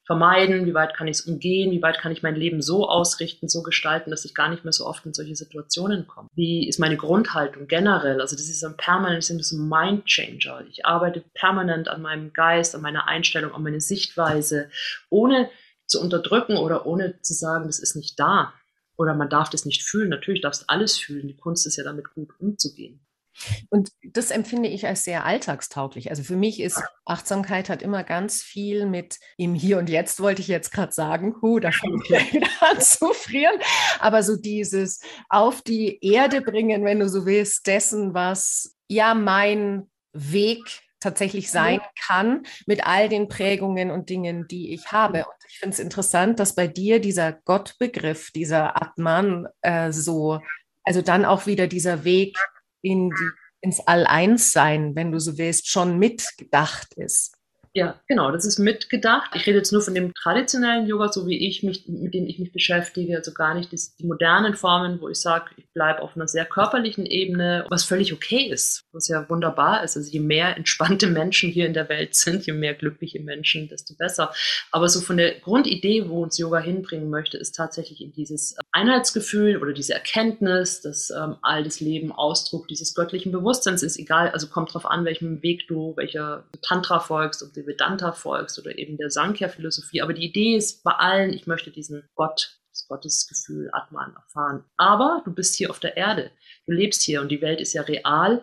vermeiden? 0.04 0.66
Wie 0.66 0.74
weit 0.74 0.94
kann 0.94 1.08
ich 1.08 1.18
es 1.18 1.26
umgehen? 1.26 1.70
Wie 1.70 1.82
weit 1.82 1.98
kann 1.98 2.12
ich 2.12 2.22
mein 2.22 2.34
Leben 2.34 2.62
so 2.62 2.88
ausrichten, 2.88 3.48
so 3.48 3.62
gestalten, 3.62 4.10
dass 4.10 4.24
ich 4.24 4.34
gar 4.34 4.48
nicht 4.48 4.64
mehr 4.64 4.72
so 4.72 4.86
oft 4.86 5.06
in 5.06 5.14
solche 5.14 5.36
Situationen 5.36 6.06
komme? 6.06 6.28
Wie 6.34 6.68
ist 6.68 6.80
meine 6.80 6.96
Grundhaltung 6.96 7.66
generell? 7.66 8.20
Also 8.20 8.36
das 8.36 8.48
ist 8.48 8.64
ein 8.64 8.76
permanent, 8.76 9.28
das 9.28 9.52
ein 9.52 9.68
Mind 9.68 10.06
Changer. 10.06 10.64
Ich 10.68 10.84
arbeite 10.84 11.24
permanent 11.34 11.88
an 11.88 12.02
meinem 12.02 12.32
Geist, 12.32 12.74
an 12.74 12.82
meiner 12.82 13.08
Einstellung, 13.08 13.52
an 13.52 13.62
meiner 13.62 13.80
Sichtweise, 13.80 14.70
ohne 15.10 15.48
zu 15.86 16.00
unterdrücken 16.00 16.56
oder 16.56 16.86
ohne 16.86 17.20
zu 17.20 17.34
sagen, 17.34 17.66
das 17.66 17.78
ist 17.78 17.96
nicht 17.96 18.18
da 18.18 18.54
oder 18.96 19.14
man 19.14 19.28
darf 19.28 19.50
das 19.50 19.64
nicht 19.64 19.82
fühlen. 19.82 20.08
Natürlich 20.08 20.42
darfst 20.42 20.62
du 20.62 20.68
alles 20.68 20.98
fühlen. 20.98 21.28
Die 21.28 21.36
Kunst 21.36 21.66
ist 21.66 21.76
ja 21.76 21.84
damit 21.84 22.14
gut 22.14 22.30
umzugehen. 22.38 23.04
Und 23.70 23.90
das 24.02 24.30
empfinde 24.30 24.68
ich 24.68 24.86
als 24.86 25.04
sehr 25.04 25.24
alltagstauglich. 25.24 26.10
Also 26.10 26.22
für 26.22 26.36
mich 26.36 26.60
ist 26.60 26.82
Achtsamkeit 27.04 27.68
hat 27.68 27.82
immer 27.82 28.04
ganz 28.04 28.42
viel 28.42 28.86
mit 28.86 29.18
im 29.36 29.54
Hier 29.54 29.78
und 29.78 29.88
Jetzt, 29.88 30.20
wollte 30.20 30.42
ich 30.42 30.48
jetzt 30.48 30.72
gerade 30.72 30.92
sagen. 30.92 31.34
Huh, 31.42 31.58
da 31.58 31.72
fange 31.72 31.96
ich 31.96 32.08
gleich 32.08 32.32
wieder 32.32 32.48
an 32.60 32.80
zu 32.80 33.12
frieren. 33.12 33.58
Aber 33.98 34.22
so 34.22 34.36
dieses 34.36 35.00
auf 35.28 35.62
die 35.62 35.98
Erde 36.02 36.40
bringen, 36.40 36.84
wenn 36.84 37.00
du 37.00 37.08
so 37.08 37.26
willst, 37.26 37.66
dessen, 37.66 38.14
was 38.14 38.76
ja 38.88 39.14
mein 39.14 39.90
Weg 40.12 40.82
tatsächlich 41.00 41.50
sein 41.50 41.80
kann 42.06 42.44
mit 42.66 42.86
all 42.86 43.08
den 43.08 43.28
Prägungen 43.28 43.90
und 43.90 44.08
Dingen, 44.08 44.46
die 44.46 44.72
ich 44.72 44.92
habe. 44.92 45.24
Und 45.24 45.44
ich 45.48 45.58
finde 45.58 45.74
es 45.74 45.80
interessant, 45.80 46.38
dass 46.38 46.54
bei 46.54 46.68
dir 46.68 47.00
dieser 47.00 47.32
Gottbegriff, 47.32 48.30
dieser 48.30 48.80
Atman, 48.80 49.48
äh, 49.62 49.90
so, 49.90 50.40
also 50.84 51.02
dann 51.02 51.24
auch 51.24 51.46
wieder 51.46 51.66
dieser 51.66 52.04
Weg 52.04 52.36
in 52.82 53.10
die, 53.10 53.30
ins 53.60 53.80
All-Eins-Sein, 53.80 54.94
wenn 54.94 55.12
du 55.12 55.18
so 55.20 55.38
willst, 55.38 55.68
schon 55.68 55.98
mitgedacht 55.98 56.94
ist. 56.94 57.36
Ja, 57.74 57.98
genau, 58.06 58.30
das 58.30 58.44
ist 58.44 58.58
mitgedacht. 58.58 59.30
Ich 59.34 59.46
rede 59.46 59.56
jetzt 59.56 59.72
nur 59.72 59.80
von 59.80 59.94
dem 59.94 60.12
traditionellen 60.12 60.86
Yoga, 60.86 61.10
so 61.10 61.26
wie 61.26 61.48
ich 61.48 61.62
mich, 61.62 61.88
mit 61.88 62.12
dem 62.12 62.26
ich 62.26 62.38
mich 62.38 62.52
beschäftige, 62.52 63.16
also 63.16 63.32
gar 63.32 63.54
nicht 63.54 63.72
das, 63.72 63.96
die 63.96 64.04
modernen 64.04 64.54
Formen, 64.54 65.00
wo 65.00 65.08
ich 65.08 65.18
sage, 65.18 65.46
ich 65.56 65.64
bleibe 65.72 66.02
auf 66.02 66.14
einer 66.14 66.28
sehr 66.28 66.44
körperlichen 66.44 67.06
Ebene, 67.06 67.64
was 67.70 67.84
völlig 67.84 68.12
okay 68.12 68.50
ist, 68.50 68.84
was 68.92 69.08
ja 69.08 69.26
wunderbar 69.30 69.82
ist. 69.84 69.96
Also 69.96 70.10
je 70.10 70.20
mehr 70.20 70.54
entspannte 70.54 71.06
Menschen 71.06 71.48
hier 71.48 71.64
in 71.64 71.72
der 71.72 71.88
Welt 71.88 72.14
sind, 72.14 72.46
je 72.46 72.52
mehr 72.52 72.74
glückliche 72.74 73.20
Menschen, 73.22 73.68
desto 73.68 73.94
besser. 73.94 74.34
Aber 74.70 74.90
so 74.90 75.00
von 75.00 75.16
der 75.16 75.40
Grundidee, 75.40 76.10
wo 76.10 76.22
uns 76.22 76.36
Yoga 76.36 76.58
hinbringen 76.58 77.08
möchte, 77.08 77.38
ist 77.38 77.52
tatsächlich 77.52 78.02
in 78.02 78.12
dieses 78.12 78.54
Einheitsgefühl 78.72 79.56
oder 79.56 79.72
diese 79.72 79.94
Erkenntnis, 79.94 80.82
dass 80.82 81.08
ähm, 81.08 81.36
all 81.40 81.64
das 81.64 81.80
Leben 81.80 82.12
Ausdruck 82.12 82.68
dieses 82.68 82.94
göttlichen 82.94 83.32
Bewusstseins 83.32 83.82
ist, 83.82 83.98
egal, 83.98 84.28
also 84.28 84.48
kommt 84.48 84.74
drauf 84.74 84.84
an, 84.84 85.06
welchem 85.06 85.42
Weg 85.42 85.66
du, 85.68 85.94
welcher 85.96 86.44
Tantra 86.60 87.00
folgst, 87.00 87.42
ob 87.42 87.54
du 87.54 87.61
Vedanta 87.66 88.12
folgst 88.12 88.58
oder 88.58 88.76
eben 88.78 88.96
der 88.96 89.10
Sankhya-Philosophie. 89.10 90.02
Aber 90.02 90.12
die 90.12 90.24
Idee 90.24 90.56
ist 90.56 90.82
bei 90.82 90.92
allen, 90.92 91.32
ich 91.32 91.46
möchte 91.46 91.70
diesen 91.70 92.08
Gott, 92.14 92.58
das 92.70 92.86
Gottesgefühl, 92.88 93.70
Atman 93.72 94.14
erfahren. 94.14 94.64
Aber 94.76 95.22
du 95.24 95.32
bist 95.32 95.54
hier 95.54 95.70
auf 95.70 95.80
der 95.80 95.96
Erde. 95.96 96.30
Du 96.66 96.72
lebst 96.72 97.02
hier 97.02 97.20
und 97.20 97.28
die 97.28 97.42
Welt 97.42 97.60
ist 97.60 97.72
ja 97.72 97.82
real. 97.82 98.42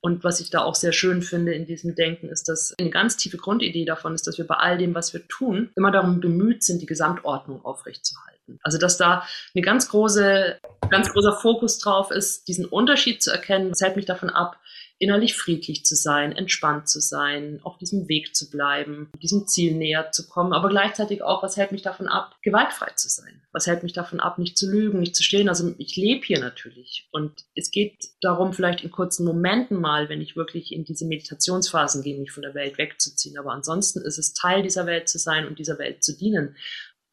Und 0.00 0.22
was 0.22 0.40
ich 0.40 0.50
da 0.50 0.60
auch 0.60 0.76
sehr 0.76 0.92
schön 0.92 1.22
finde 1.22 1.52
in 1.54 1.66
diesem 1.66 1.96
Denken, 1.96 2.28
ist, 2.28 2.48
dass 2.48 2.72
eine 2.78 2.90
ganz 2.90 3.16
tiefe 3.16 3.36
Grundidee 3.36 3.84
davon 3.84 4.14
ist, 4.14 4.26
dass 4.26 4.38
wir 4.38 4.46
bei 4.46 4.54
all 4.54 4.78
dem, 4.78 4.94
was 4.94 5.12
wir 5.12 5.26
tun, 5.26 5.70
immer 5.74 5.90
darum 5.90 6.20
bemüht 6.20 6.62
sind, 6.62 6.80
die 6.80 6.86
Gesamtordnung 6.86 7.64
aufrechtzuerhalten. 7.64 8.60
Also, 8.62 8.78
dass 8.78 8.96
da 8.96 9.26
eine 9.54 9.62
ganz 9.62 9.88
große, 9.88 10.58
ganz 10.88 11.12
großer 11.12 11.32
Fokus 11.32 11.78
drauf 11.78 12.12
ist, 12.12 12.46
diesen 12.46 12.64
Unterschied 12.66 13.22
zu 13.22 13.32
erkennen. 13.32 13.70
Das 13.70 13.80
hält 13.80 13.96
mich 13.96 14.06
davon 14.06 14.30
ab, 14.30 14.58
innerlich 14.98 15.36
friedlich 15.36 15.84
zu 15.84 15.94
sein, 15.94 16.32
entspannt 16.32 16.88
zu 16.88 17.00
sein, 17.00 17.60
auf 17.62 17.78
diesem 17.78 18.08
Weg 18.08 18.34
zu 18.34 18.50
bleiben, 18.50 19.10
diesem 19.22 19.46
Ziel 19.46 19.74
näher 19.74 20.10
zu 20.10 20.28
kommen, 20.28 20.52
aber 20.52 20.68
gleichzeitig 20.68 21.22
auch, 21.22 21.42
was 21.42 21.56
hält 21.56 21.72
mich 21.72 21.82
davon 21.82 22.08
ab, 22.08 22.34
gewaltfrei 22.42 22.90
zu 22.96 23.08
sein? 23.08 23.42
Was 23.52 23.66
hält 23.66 23.82
mich 23.82 23.92
davon 23.92 24.20
ab, 24.20 24.38
nicht 24.38 24.58
zu 24.58 24.70
lügen, 24.70 24.98
nicht 24.98 25.14
zu 25.14 25.22
stehen? 25.22 25.48
Also 25.48 25.72
ich 25.78 25.96
lebe 25.96 26.24
hier 26.24 26.40
natürlich 26.40 27.08
und 27.12 27.44
es 27.54 27.70
geht 27.70 27.96
darum, 28.20 28.52
vielleicht 28.52 28.82
in 28.82 28.90
kurzen 28.90 29.24
Momenten 29.24 29.80
mal, 29.80 30.08
wenn 30.08 30.20
ich 30.20 30.36
wirklich 30.36 30.72
in 30.72 30.84
diese 30.84 31.06
Meditationsphasen 31.06 32.02
gehe, 32.02 32.18
mich 32.18 32.32
von 32.32 32.42
der 32.42 32.54
Welt 32.54 32.78
wegzuziehen, 32.78 33.38
aber 33.38 33.52
ansonsten 33.52 34.00
ist 34.00 34.18
es 34.18 34.34
Teil 34.34 34.62
dieser 34.62 34.86
Welt 34.86 35.08
zu 35.08 35.18
sein 35.18 35.46
und 35.46 35.58
dieser 35.58 35.78
Welt 35.78 36.02
zu 36.02 36.16
dienen 36.16 36.56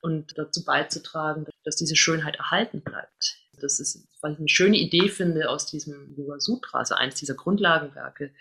und 0.02 0.38
dazu 0.38 0.64
beizutragen, 0.64 1.46
dass 1.64 1.76
diese 1.76 1.96
Schönheit 1.96 2.36
erhalten 2.36 2.82
bleibt. 2.82 3.38
Das 3.62 3.80
ist, 3.80 4.08
was 4.22 4.34
ich 4.34 4.40
eine 4.40 4.50
schöne 4.50 4.78
Idee 4.78 5.10
finde 5.10 5.50
aus 5.50 5.66
diesem 5.66 6.16
Yoga 6.16 6.40
Sutra, 6.40 6.80
also 6.80 6.96
eines 6.96 7.16
dieser 7.16 7.36
Grundlagenwerke, 7.36 8.34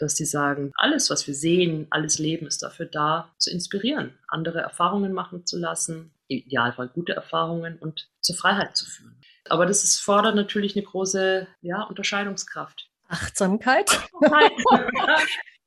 dass 0.00 0.16
sie 0.16 0.24
sagen, 0.24 0.72
alles, 0.74 1.10
was 1.10 1.26
wir 1.26 1.34
sehen, 1.34 1.86
alles 1.90 2.18
Leben 2.18 2.46
ist 2.46 2.62
dafür 2.62 2.86
da, 2.86 3.34
zu 3.38 3.50
inspirieren, 3.50 4.18
andere 4.28 4.60
Erfahrungen 4.60 5.12
machen 5.12 5.46
zu 5.46 5.58
lassen, 5.58 6.14
im 6.28 6.38
Idealfall 6.38 6.88
gute 6.88 7.12
Erfahrungen 7.12 7.78
und 7.78 8.08
zur 8.20 8.36
Freiheit 8.36 8.76
zu 8.76 8.86
führen. 8.86 9.20
Aber 9.48 9.66
das 9.66 9.84
ist, 9.84 10.00
fordert 10.00 10.36
natürlich 10.36 10.76
eine 10.76 10.84
große 10.84 11.46
ja, 11.60 11.82
Unterscheidungskraft. 11.82 12.88
Achtsamkeit. 13.08 13.90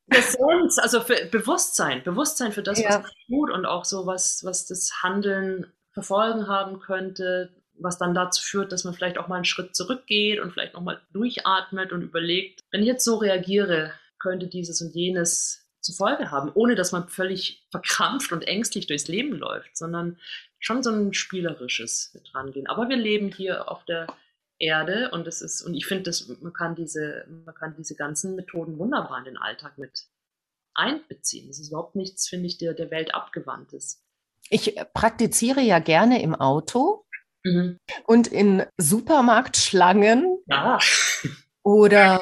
Präsenz, 0.09 0.77
also 0.81 1.01
für 1.01 1.25
Bewusstsein, 1.25 2.03
Bewusstsein 2.03 2.51
für 2.51 2.63
das, 2.63 2.79
ja. 2.79 2.89
was 2.89 2.97
man 3.03 3.11
tut 3.27 3.51
und 3.51 3.65
auch 3.65 3.85
so, 3.85 4.05
was, 4.05 4.43
was 4.43 4.65
das 4.65 4.91
Handeln 5.01 5.71
verfolgen 5.91 6.47
haben 6.47 6.79
könnte, 6.79 7.53
was 7.83 7.97
dann 7.97 8.13
dazu 8.13 8.41
führt, 8.41 8.71
dass 8.71 8.83
man 8.83 8.93
vielleicht 8.93 9.17
auch 9.17 9.27
mal 9.27 9.35
einen 9.35 9.45
Schritt 9.45 9.75
zurückgeht 9.75 10.39
und 10.39 10.51
vielleicht 10.51 10.73
nochmal 10.73 11.01
durchatmet 11.11 11.91
und 11.91 12.01
überlegt, 12.01 12.61
wenn 12.71 12.81
ich 12.81 12.87
jetzt 12.87 13.03
so 13.03 13.15
reagiere, 13.15 13.93
könnte 14.19 14.47
dieses 14.47 14.81
und 14.81 14.95
jenes 14.95 15.67
zur 15.81 15.95
Folge 15.95 16.31
haben, 16.31 16.49
ohne 16.53 16.75
dass 16.75 16.93
man 16.93 17.09
völlig 17.09 17.67
verkrampft 17.69 18.31
und 18.31 18.47
ängstlich 18.47 18.87
durchs 18.87 19.09
Leben 19.09 19.33
läuft, 19.33 19.75
sondern 19.77 20.17
schon 20.59 20.81
so 20.81 20.91
ein 20.91 21.13
spielerisches 21.13 22.11
mit 22.13 22.33
rangehen. 22.33 22.67
Aber 22.67 22.87
wir 22.87 22.95
leben 22.95 23.31
hier 23.31 23.69
auf 23.69 23.83
der 23.83 24.07
Erde 24.59 25.11
und 25.11 25.27
es 25.27 25.41
ist, 25.41 25.61
und 25.61 25.73
ich 25.73 25.85
finde, 25.85 26.09
man 26.41 26.53
kann 26.53 26.75
diese, 26.75 27.25
man 27.27 27.53
kann 27.53 27.75
diese 27.77 27.95
ganzen 27.95 28.35
Methoden 28.35 28.79
wunderbar 28.79 29.19
in 29.19 29.25
den 29.25 29.37
Alltag 29.37 29.77
mit 29.77 30.07
einbeziehen. 30.73 31.47
Das 31.47 31.59
ist 31.59 31.67
überhaupt 31.67 31.95
nichts, 31.95 32.29
finde 32.29 32.47
ich, 32.47 32.57
der, 32.57 32.73
der 32.73 32.89
Welt 32.89 33.13
abgewandt 33.13 33.73
ist. 33.73 34.01
Ich 34.49 34.75
praktiziere 34.93 35.61
ja 35.61 35.79
gerne 35.79 36.21
im 36.21 36.33
Auto 36.33 37.05
Mhm. 37.43 37.79
Und 38.05 38.27
in 38.27 38.63
Supermarktschlangen 38.77 40.37
ja. 40.47 40.79
oder 41.63 42.21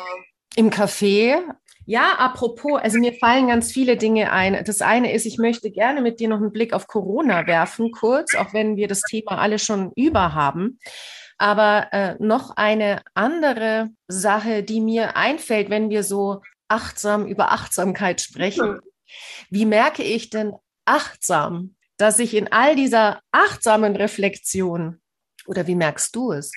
im 0.55 0.69
Café. 0.69 1.41
Ja, 1.86 2.13
apropos, 2.17 2.79
also 2.81 2.99
mir 2.99 3.13
fallen 3.13 3.47
ganz 3.47 3.71
viele 3.71 3.97
Dinge 3.97 4.31
ein. 4.31 4.63
Das 4.65 4.81
eine 4.81 5.13
ist, 5.13 5.25
ich 5.25 5.38
möchte 5.38 5.71
gerne 5.71 6.01
mit 6.01 6.19
dir 6.19 6.29
noch 6.29 6.38
einen 6.38 6.51
Blick 6.51 6.73
auf 6.73 6.88
Corona 6.88 7.47
werfen, 7.47 7.91
kurz, 7.91 8.36
auch 8.36 8.53
wenn 8.53 8.75
wir 8.75 8.88
das 8.88 9.01
Thema 9.01 9.39
alle 9.39 9.60
schon 9.60 9.91
über 9.95 10.34
haben. 10.34 10.79
Aber 11.38 11.88
äh, 11.91 12.15
noch 12.19 12.55
eine 12.55 13.01
andere 13.15 13.89
Sache, 14.07 14.63
die 14.63 14.79
mir 14.79 15.17
einfällt, 15.17 15.69
wenn 15.69 15.89
wir 15.89 16.03
so 16.03 16.41
achtsam 16.67 17.25
über 17.25 17.51
Achtsamkeit 17.51 18.21
sprechen. 18.21 18.79
Wie 19.49 19.65
merke 19.65 20.03
ich 20.03 20.29
denn 20.29 20.53
achtsam, 20.86 21.75
dass 21.97 22.19
ich 22.19 22.36
in 22.36 22.51
all 22.51 22.75
dieser 22.75 23.21
achtsamen 23.31 23.95
Reflexion 23.95 25.01
oder 25.52 25.68
wie 25.68 25.76
merkst 25.76 26.16
du 26.16 26.32
es, 26.32 26.54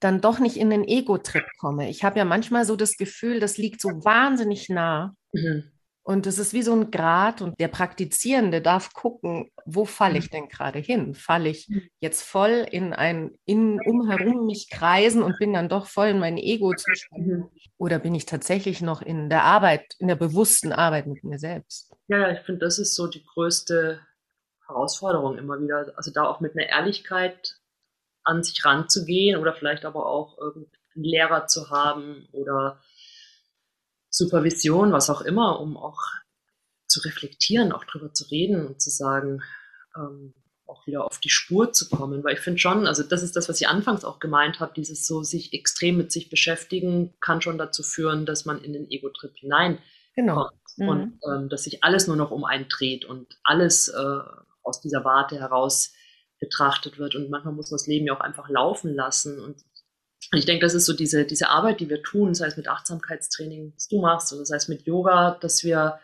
dann 0.00 0.20
doch 0.20 0.38
nicht 0.38 0.58
in 0.58 0.68
den 0.68 0.84
Ego-Trip 0.84 1.46
komme. 1.58 1.88
Ich 1.88 2.04
habe 2.04 2.18
ja 2.18 2.26
manchmal 2.26 2.66
so 2.66 2.76
das 2.76 2.98
Gefühl, 2.98 3.40
das 3.40 3.56
liegt 3.56 3.80
so 3.80 3.88
wahnsinnig 4.04 4.68
nah. 4.68 5.14
Mhm. 5.32 5.70
Und 6.02 6.26
es 6.26 6.38
ist 6.38 6.52
wie 6.52 6.60
so 6.60 6.74
ein 6.74 6.90
Grad 6.90 7.40
und 7.40 7.58
der 7.58 7.68
Praktizierende 7.68 8.60
darf 8.60 8.92
gucken, 8.92 9.50
wo 9.64 9.86
falle 9.86 10.18
ich 10.18 10.26
mhm. 10.26 10.32
denn 10.32 10.48
gerade 10.48 10.78
hin? 10.78 11.14
Falle 11.14 11.48
ich 11.48 11.70
mhm. 11.70 11.88
jetzt 12.00 12.20
voll 12.20 12.66
in 12.70 12.92
ein 12.92 13.30
in 13.46 13.80
umherum 13.80 14.44
mich 14.44 14.68
kreisen 14.68 15.22
und 15.22 15.38
bin 15.38 15.54
dann 15.54 15.70
doch 15.70 15.86
voll 15.86 16.08
in 16.08 16.18
mein 16.18 16.36
Ego-Zustand? 16.36 17.26
Mhm. 17.26 17.48
Oder 17.78 17.98
bin 17.98 18.14
ich 18.14 18.26
tatsächlich 18.26 18.82
noch 18.82 19.00
in 19.00 19.30
der 19.30 19.44
Arbeit, 19.44 19.94
in 19.98 20.08
der 20.08 20.16
bewussten 20.16 20.72
Arbeit 20.72 21.06
mit 21.06 21.24
mir 21.24 21.38
selbst? 21.38 21.94
Ja, 22.08 22.30
ich 22.30 22.40
finde, 22.40 22.66
das 22.66 22.78
ist 22.78 22.94
so 22.94 23.06
die 23.06 23.24
größte 23.24 24.00
Herausforderung 24.66 25.38
immer 25.38 25.58
wieder. 25.58 25.94
Also 25.96 26.10
da 26.10 26.24
auch 26.24 26.40
mit 26.40 26.54
einer 26.54 26.68
Ehrlichkeit 26.68 27.56
an 28.24 28.42
sich 28.42 28.64
ranzugehen 28.64 29.38
oder 29.38 29.54
vielleicht 29.54 29.84
aber 29.84 30.06
auch 30.06 30.38
irgendeinen 30.38 30.72
Lehrer 30.94 31.46
zu 31.46 31.70
haben 31.70 32.28
oder 32.32 32.80
Supervision, 34.10 34.92
was 34.92 35.10
auch 35.10 35.20
immer, 35.20 35.60
um 35.60 35.76
auch 35.76 36.00
zu 36.86 37.00
reflektieren, 37.00 37.72
auch 37.72 37.84
drüber 37.84 38.12
zu 38.12 38.24
reden 38.30 38.66
und 38.66 38.80
zu 38.80 38.90
sagen, 38.90 39.42
ähm, 39.96 40.34
auch 40.66 40.86
wieder 40.86 41.04
auf 41.04 41.18
die 41.18 41.30
Spur 41.30 41.72
zu 41.72 41.88
kommen. 41.88 42.24
Weil 42.24 42.34
ich 42.34 42.40
finde 42.40 42.58
schon, 42.58 42.86
also 42.86 43.02
das 43.02 43.22
ist 43.22 43.36
das, 43.36 43.48
was 43.48 43.60
ich 43.60 43.68
anfangs 43.68 44.04
auch 44.04 44.18
gemeint 44.18 44.60
habe, 44.60 44.72
dieses 44.74 45.06
so 45.06 45.22
sich 45.22 45.52
extrem 45.52 45.96
mit 45.96 46.12
sich 46.12 46.30
beschäftigen, 46.30 47.14
kann 47.20 47.42
schon 47.42 47.58
dazu 47.58 47.82
führen, 47.82 48.24
dass 48.26 48.44
man 48.44 48.62
in 48.62 48.72
den 48.72 48.90
Ego-Trip 48.90 49.36
hinein 49.36 49.78
genau. 50.14 50.48
Mhm. 50.76 50.88
und 50.88 51.20
ähm, 51.30 51.48
dass 51.48 51.64
sich 51.64 51.84
alles 51.84 52.06
nur 52.06 52.16
noch 52.16 52.30
um 52.30 52.44
einen 52.44 52.68
dreht 52.68 53.04
und 53.04 53.38
alles 53.42 53.88
äh, 53.88 54.20
aus 54.62 54.80
dieser 54.80 55.04
Warte 55.04 55.38
heraus 55.38 55.92
betrachtet 56.44 56.98
wird. 56.98 57.14
Und 57.14 57.30
manchmal 57.30 57.54
muss 57.54 57.70
man 57.70 57.78
das 57.78 57.86
Leben 57.86 58.06
ja 58.06 58.14
auch 58.14 58.20
einfach 58.20 58.48
laufen 58.48 58.94
lassen. 58.94 59.40
Und 59.40 59.64
ich 60.32 60.44
denke, 60.44 60.64
das 60.64 60.74
ist 60.74 60.86
so 60.86 60.92
diese, 60.92 61.24
diese 61.24 61.48
Arbeit, 61.48 61.80
die 61.80 61.88
wir 61.88 62.02
tun, 62.02 62.34
sei 62.34 62.46
es 62.46 62.56
mit 62.56 62.68
Achtsamkeitstraining, 62.68 63.72
das 63.74 63.88
du 63.88 64.00
machst, 64.00 64.32
oder 64.32 64.44
sei 64.44 64.56
es 64.56 64.68
mit 64.68 64.82
Yoga, 64.82 65.38
dass 65.40 65.64
wir 65.64 65.98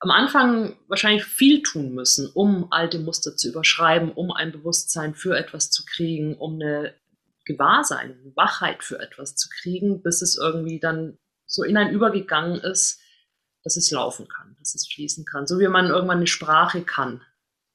am 0.00 0.10
Anfang 0.10 0.76
wahrscheinlich 0.88 1.24
viel 1.24 1.62
tun 1.62 1.94
müssen, 1.94 2.28
um 2.34 2.72
alte 2.72 2.98
Muster 2.98 3.36
zu 3.36 3.48
überschreiben, 3.48 4.10
um 4.12 4.32
ein 4.32 4.50
Bewusstsein 4.50 5.14
für 5.14 5.36
etwas 5.36 5.70
zu 5.70 5.84
kriegen, 5.84 6.36
um 6.36 6.54
eine 6.54 6.94
Gewahrsein, 7.44 8.32
Wachheit 8.34 8.82
für 8.82 8.98
etwas 8.98 9.36
zu 9.36 9.48
kriegen, 9.48 10.02
bis 10.02 10.22
es 10.22 10.38
irgendwie 10.38 10.80
dann 10.80 11.18
so 11.46 11.62
in 11.62 11.76
ein 11.76 11.92
übergegangen 11.92 12.60
ist, 12.60 13.00
dass 13.62 13.76
es 13.76 13.90
laufen 13.90 14.26
kann, 14.28 14.56
dass 14.58 14.74
es 14.74 14.88
fließen 14.92 15.24
kann. 15.24 15.46
So 15.46 15.60
wie 15.60 15.68
man 15.68 15.86
irgendwann 15.86 16.18
eine 16.18 16.26
Sprache 16.26 16.82
kann 16.82 17.22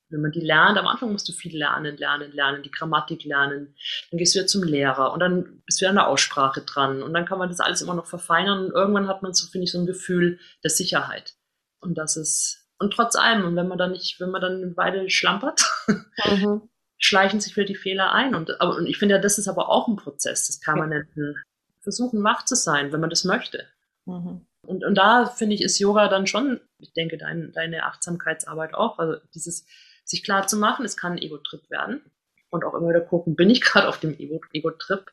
wenn 0.09 0.21
man 0.21 0.31
die 0.31 0.41
lernt, 0.41 0.77
am 0.77 0.87
Anfang 0.87 1.11
musst 1.11 1.27
du 1.27 1.33
viel 1.33 1.57
lernen, 1.57 1.97
lernen, 1.97 2.31
lernen, 2.31 2.63
die 2.63 2.71
Grammatik 2.71 3.25
lernen. 3.25 3.75
Dann 4.09 4.17
gehst 4.17 4.33
du 4.33 4.39
wieder 4.39 4.47
zum 4.47 4.63
Lehrer 4.63 5.11
und 5.11 5.19
dann 5.19 5.61
bist 5.65 5.79
du 5.79 5.83
wieder 5.83 5.89
an 5.89 5.95
der 5.95 6.07
Aussprache 6.07 6.61
dran. 6.61 7.03
Und 7.03 7.13
dann 7.13 7.25
kann 7.25 7.39
man 7.39 7.49
das 7.49 7.59
alles 7.59 7.81
immer 7.81 7.93
noch 7.93 8.05
verfeinern. 8.05 8.65
Und 8.65 8.71
irgendwann 8.71 9.07
hat 9.07 9.21
man 9.21 9.33
so, 9.33 9.47
finde 9.47 9.65
ich, 9.65 9.71
so 9.71 9.79
ein 9.79 9.85
Gefühl 9.85 10.39
der 10.63 10.69
Sicherheit. 10.69 11.35
Und 11.79 11.97
das 11.97 12.15
ist, 12.15 12.67
und 12.79 12.93
trotz 12.93 13.15
allem, 13.15 13.45
und 13.45 13.55
wenn 13.55 13.67
man 13.67 13.77
dann 13.77 13.91
nicht, 13.91 14.19
wenn 14.19 14.29
man 14.29 14.41
dann 14.41 14.63
eine 14.63 14.77
Weile 14.77 15.09
schlampert, 15.09 15.63
mhm. 15.87 16.69
schleichen 16.97 17.39
sich 17.39 17.55
wieder 17.55 17.67
die 17.67 17.75
Fehler 17.75 18.13
ein. 18.13 18.33
Und, 18.33 18.61
aber, 18.61 18.77
und 18.77 18.87
ich 18.87 18.97
finde 18.97 19.15
ja, 19.15 19.21
das 19.21 19.37
ist 19.37 19.47
aber 19.47 19.69
auch 19.69 19.87
ein 19.87 19.97
Prozess 19.97 20.47
des 20.47 20.59
permanenten 20.59 21.35
Versuchen, 21.81 22.23
wach 22.23 22.45
zu 22.45 22.55
sein, 22.55 22.91
wenn 22.91 23.01
man 23.01 23.09
das 23.09 23.23
möchte. 23.23 23.65
Mhm. 24.05 24.45
Und, 24.61 24.83
und 24.83 24.95
da 24.95 25.25
finde 25.25 25.55
ich, 25.55 25.61
ist 25.61 25.79
Yoga 25.79 26.09
dann 26.09 26.27
schon, 26.27 26.59
ich 26.79 26.93
denke, 26.93 27.17
dein, 27.17 27.51
deine 27.53 27.85
Achtsamkeitsarbeit 27.85 28.73
auch, 28.73 28.99
also 28.99 29.15
dieses 29.33 29.65
sich 30.07 30.23
klar 30.23 30.47
zu 30.47 30.57
machen, 30.57 30.85
es 30.85 30.97
kann 30.97 31.13
ein 31.13 31.17
Ego-Trip 31.21 31.69
werden. 31.69 32.01
Und 32.49 32.63
auch 32.63 32.73
immer 32.73 32.89
wieder 32.89 33.01
gucken, 33.01 33.35
bin 33.35 33.49
ich 33.49 33.61
gerade 33.61 33.87
auf 33.89 33.99
dem 33.99 34.17
Ego-Trip? 34.17 35.11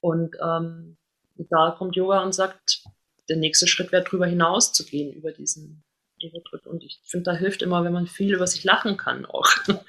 Und 0.00 0.36
ähm, 0.42 0.98
da 1.36 1.74
kommt 1.76 1.96
Yoga 1.96 2.22
und 2.22 2.34
sagt, 2.34 2.84
der 3.28 3.36
nächste 3.36 3.66
Schritt 3.66 3.92
wäre 3.92 4.04
drüber 4.04 4.26
hinaus 4.26 4.72
zu 4.72 4.84
gehen, 4.84 5.12
über 5.12 5.32
diesen 5.32 5.82
Ego-Trip. 6.20 6.66
Und 6.66 6.84
ich 6.84 7.00
finde, 7.04 7.30
da 7.30 7.36
hilft 7.36 7.62
immer, 7.62 7.82
wenn 7.82 7.94
man 7.94 8.06
viel 8.06 8.34
über 8.34 8.46
sich 8.46 8.62
lachen 8.64 8.96
kann 8.96 9.24
auch. 9.24 9.48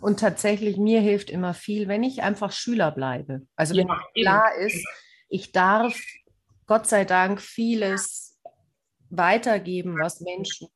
Und 0.00 0.18
tatsächlich, 0.18 0.78
mir 0.78 1.00
hilft 1.00 1.30
immer 1.30 1.52
viel, 1.52 1.86
wenn 1.86 2.02
ich 2.02 2.22
einfach 2.22 2.52
Schüler 2.52 2.90
bleibe. 2.90 3.42
Also 3.54 3.76
wenn 3.76 3.86
ja, 3.86 4.00
klar 4.14 4.54
ist, 4.56 4.84
ich 5.28 5.52
darf 5.52 5.94
Gott 6.66 6.86
sei 6.86 7.04
Dank 7.04 7.40
vieles 7.42 8.40
weitergeben, 9.10 9.98
was 10.00 10.20
Menschen 10.20 10.68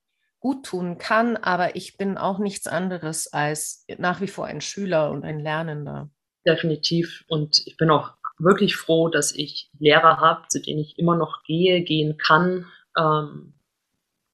gut 0.44 0.66
tun 0.66 0.98
kann, 0.98 1.38
aber 1.38 1.74
ich 1.74 1.96
bin 1.96 2.18
auch 2.18 2.38
nichts 2.38 2.66
anderes 2.66 3.32
als 3.32 3.86
nach 3.96 4.20
wie 4.20 4.28
vor 4.28 4.44
ein 4.44 4.60
Schüler 4.60 5.10
und 5.10 5.24
ein 5.24 5.40
Lernender. 5.40 6.10
Definitiv. 6.46 7.24
Und 7.28 7.66
ich 7.66 7.78
bin 7.78 7.88
auch 7.88 8.12
wirklich 8.36 8.76
froh, 8.76 9.08
dass 9.08 9.34
ich 9.34 9.70
Lehrer 9.78 10.18
habe, 10.18 10.46
zu 10.48 10.60
denen 10.60 10.80
ich 10.80 10.98
immer 10.98 11.16
noch 11.16 11.44
gehe, 11.44 11.82
gehen 11.82 12.18
kann, 12.18 12.70
ähm, 12.94 13.54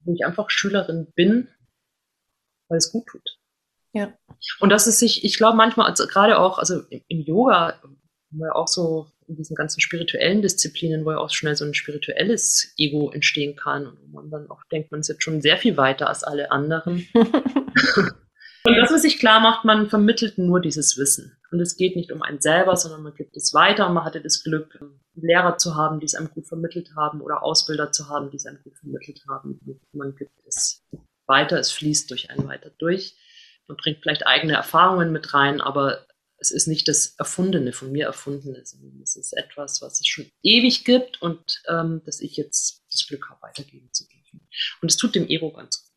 wo 0.01 0.12
ich 0.12 0.27
einfach 0.27 0.51
Schülerin 0.51 1.12
bin, 1.14 1.46
weil 2.66 2.79
es 2.79 2.90
gut 2.90 3.07
tut. 3.07 3.38
Ja. 3.92 4.12
Und 4.59 4.70
das 4.70 4.88
ist 4.88 4.99
sich, 4.99 5.23
ich 5.23 5.37
glaube 5.37 5.57
manchmal, 5.57 5.88
also 5.88 6.09
gerade 6.09 6.40
auch, 6.40 6.59
also 6.59 6.83
im 6.90 7.20
Yoga, 7.20 7.81
wo 8.31 8.46
ja 8.46 8.53
auch 8.53 8.66
so 8.66 9.12
in 9.31 9.37
diesen 9.37 9.55
ganzen 9.55 9.81
spirituellen 9.81 10.43
Disziplinen, 10.43 11.05
wo 11.05 11.12
ja 11.12 11.19
auch 11.19 11.31
schnell 11.31 11.55
so 11.57 11.64
ein 11.64 11.75
spirituelles 11.75 12.75
Ego 12.77 13.11
entstehen 13.11 13.57
kann 13.57 13.87
und 13.87 14.12
man 14.12 14.31
dann 14.31 14.51
auch 14.51 14.62
denkt, 14.73 14.90
man 14.90 15.01
ist 15.01 15.09
jetzt 15.09 15.23
schon 15.23 15.40
sehr 15.40 15.57
viel 15.57 15.77
weiter 15.77 16.09
als 16.09 16.25
alle 16.25 16.51
anderen. 16.51 17.07
und 17.14 18.77
das, 18.77 18.90
was 18.90 19.03
sich 19.03 19.19
klar 19.19 19.40
macht, 19.40 19.64
man 19.64 19.88
vermittelt 19.88 20.37
nur 20.37 20.61
dieses 20.61 20.99
Wissen. 20.99 21.37
Und 21.53 21.61
es 21.61 21.77
geht 21.77 21.97
nicht 21.97 22.12
um 22.12 22.23
einen 22.23 22.40
selber, 22.40 22.77
sondern 22.77 23.03
man 23.03 23.14
gibt 23.14 23.37
es 23.37 23.55
weiter 23.55 23.87
und 23.87 23.95
man 23.95 24.05
hatte 24.05 24.21
das 24.21 24.43
Glück, 24.43 24.79
Lehrer 25.14 25.59
zu 25.59 25.77
haben, 25.77 26.01
die 26.01 26.07
es 26.07 26.14
einem 26.14 26.31
gut 26.31 26.47
vermittelt 26.47 26.90
haben 26.97 27.21
oder 27.21 27.43
Ausbilder 27.43 27.93
zu 27.93 28.09
haben, 28.09 28.31
die 28.31 28.37
es 28.37 28.47
einem 28.47 28.62
gut 28.62 28.77
vermittelt 28.79 29.23
haben. 29.29 29.61
Man 29.93 30.14
gibt 30.16 30.33
es 30.47 30.85
weiter, 31.27 31.59
es 31.59 31.71
fließt 31.73 32.11
durch 32.11 32.31
einen 32.31 32.49
weiter 32.49 32.71
durch. 32.79 33.16
Man 33.69 33.77
bringt 33.77 33.99
vielleicht 34.03 34.27
eigene 34.27 34.55
Erfahrungen 34.55 35.12
mit 35.12 35.33
rein, 35.35 35.61
aber 35.61 36.07
es 36.40 36.50
ist 36.50 36.66
nicht 36.66 36.88
das 36.88 37.14
Erfundene, 37.18 37.72
von 37.72 37.92
mir 37.92 38.07
Erfundene, 38.07 38.64
sondern 38.64 39.00
es 39.03 39.14
ist 39.14 39.37
etwas, 39.37 39.83
was 39.83 40.00
es 40.00 40.07
schon 40.07 40.31
ewig 40.42 40.85
gibt 40.85 41.20
und 41.20 41.62
ähm, 41.68 42.03
das 42.07 42.20
ich 42.20 42.37
jetzt 42.37 42.83
das 42.90 43.07
Glück 43.07 43.29
habe, 43.29 43.42
weitergeben 43.42 43.90
zu 43.92 44.05
dürfen. 44.09 44.48
Und 44.81 44.90
es 44.90 44.96
tut 44.96 45.14
dem 45.14 45.29
Ego 45.29 45.53
ganz 45.53 45.85
gut. 45.85 45.90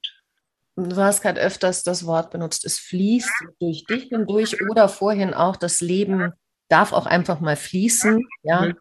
Du 0.89 0.95
hast 0.97 1.21
gerade 1.21 1.39
öfters 1.39 1.83
das 1.83 2.05
Wort 2.05 2.31
benutzt, 2.31 2.65
es 2.65 2.79
fließt 2.79 3.31
durch 3.59 3.85
dich 3.85 4.05
hindurch 4.05 4.59
oder 4.69 4.89
vorhin 4.89 5.33
auch, 5.33 5.55
das 5.55 5.81
Leben 5.81 6.33
darf 6.67 6.91
auch 6.91 7.05
einfach 7.05 7.39
mal 7.39 7.55
fließen. 7.55 8.27
Ja. 8.41 8.61
Mhm. 8.61 8.77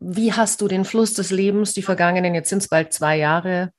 Wie 0.00 0.32
hast 0.32 0.60
du 0.60 0.68
den 0.68 0.84
Fluss 0.84 1.14
des 1.14 1.30
Lebens, 1.30 1.74
die 1.74 1.82
vergangenen, 1.82 2.34
jetzt 2.34 2.48
sind 2.48 2.58
es 2.58 2.68
bald 2.68 2.92
zwei 2.92 3.16
Jahre, 3.16 3.72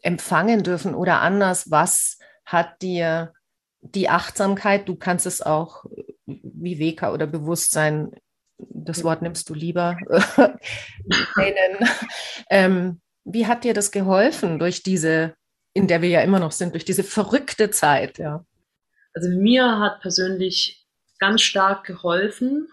empfangen 0.00 0.62
dürfen 0.62 0.94
oder 0.94 1.20
anders? 1.20 1.70
Was 1.70 2.18
hat 2.44 2.80
dir 2.82 3.32
die 3.80 4.08
Achtsamkeit, 4.08 4.88
du 4.88 4.94
kannst 4.94 5.26
es 5.26 5.42
auch 5.42 5.84
Viveka 6.26 7.12
oder 7.12 7.26
Bewusstsein, 7.26 8.12
das 8.58 9.04
Wort 9.04 9.22
nimmst 9.22 9.48
du 9.48 9.54
lieber, 9.54 9.96
ähm, 12.50 13.00
wie 13.24 13.46
hat 13.46 13.64
dir 13.64 13.74
das 13.74 13.90
geholfen 13.90 14.58
durch 14.58 14.82
diese, 14.82 15.34
in 15.72 15.86
der 15.86 16.02
wir 16.02 16.08
ja 16.08 16.22
immer 16.22 16.38
noch 16.38 16.52
sind, 16.52 16.74
durch 16.74 16.84
diese 16.84 17.04
verrückte 17.04 17.70
Zeit? 17.70 18.18
Ja? 18.18 18.44
Also 19.14 19.28
mir 19.28 19.78
hat 19.78 20.00
persönlich 20.00 20.86
ganz 21.18 21.42
stark 21.42 21.84
geholfen, 21.84 22.68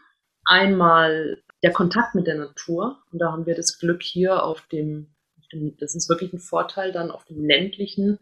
einmal 0.45 1.41
der 1.63 1.71
Kontakt 1.71 2.13
mit 2.15 2.27
der 2.27 2.35
Natur. 2.35 3.01
Und 3.11 3.19
da 3.19 3.31
haben 3.31 3.45
wir 3.45 3.55
das 3.55 3.79
Glück 3.79 4.03
hier 4.03 4.43
auf 4.43 4.67
dem, 4.67 5.15
auf 5.39 5.47
dem 5.47 5.77
das 5.77 5.95
ist 5.95 6.09
wirklich 6.09 6.33
ein 6.33 6.39
Vorteil 6.39 6.91
dann 6.91 7.09
auf 7.09 7.23
dem 7.25 7.43
ländlichen, 7.43 8.19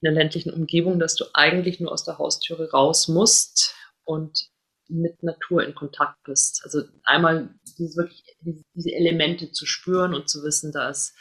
in 0.00 0.02
der 0.02 0.12
ländlichen 0.12 0.52
Umgebung, 0.52 0.98
dass 0.98 1.16
du 1.16 1.24
eigentlich 1.32 1.80
nur 1.80 1.90
aus 1.90 2.04
der 2.04 2.18
Haustüre 2.18 2.70
raus 2.70 3.08
musst 3.08 3.74
und 4.04 4.50
mit 4.88 5.22
Natur 5.22 5.64
in 5.64 5.74
Kontakt 5.74 6.22
bist. 6.24 6.62
Also 6.64 6.82
einmal 7.04 7.54
diese, 7.78 7.96
wirklich, 7.96 8.24
diese 8.74 8.92
Elemente 8.92 9.50
zu 9.52 9.66
spüren 9.66 10.14
und 10.14 10.28
zu 10.28 10.42
wissen, 10.42 10.72
da 10.72 10.90
ist 10.90 11.14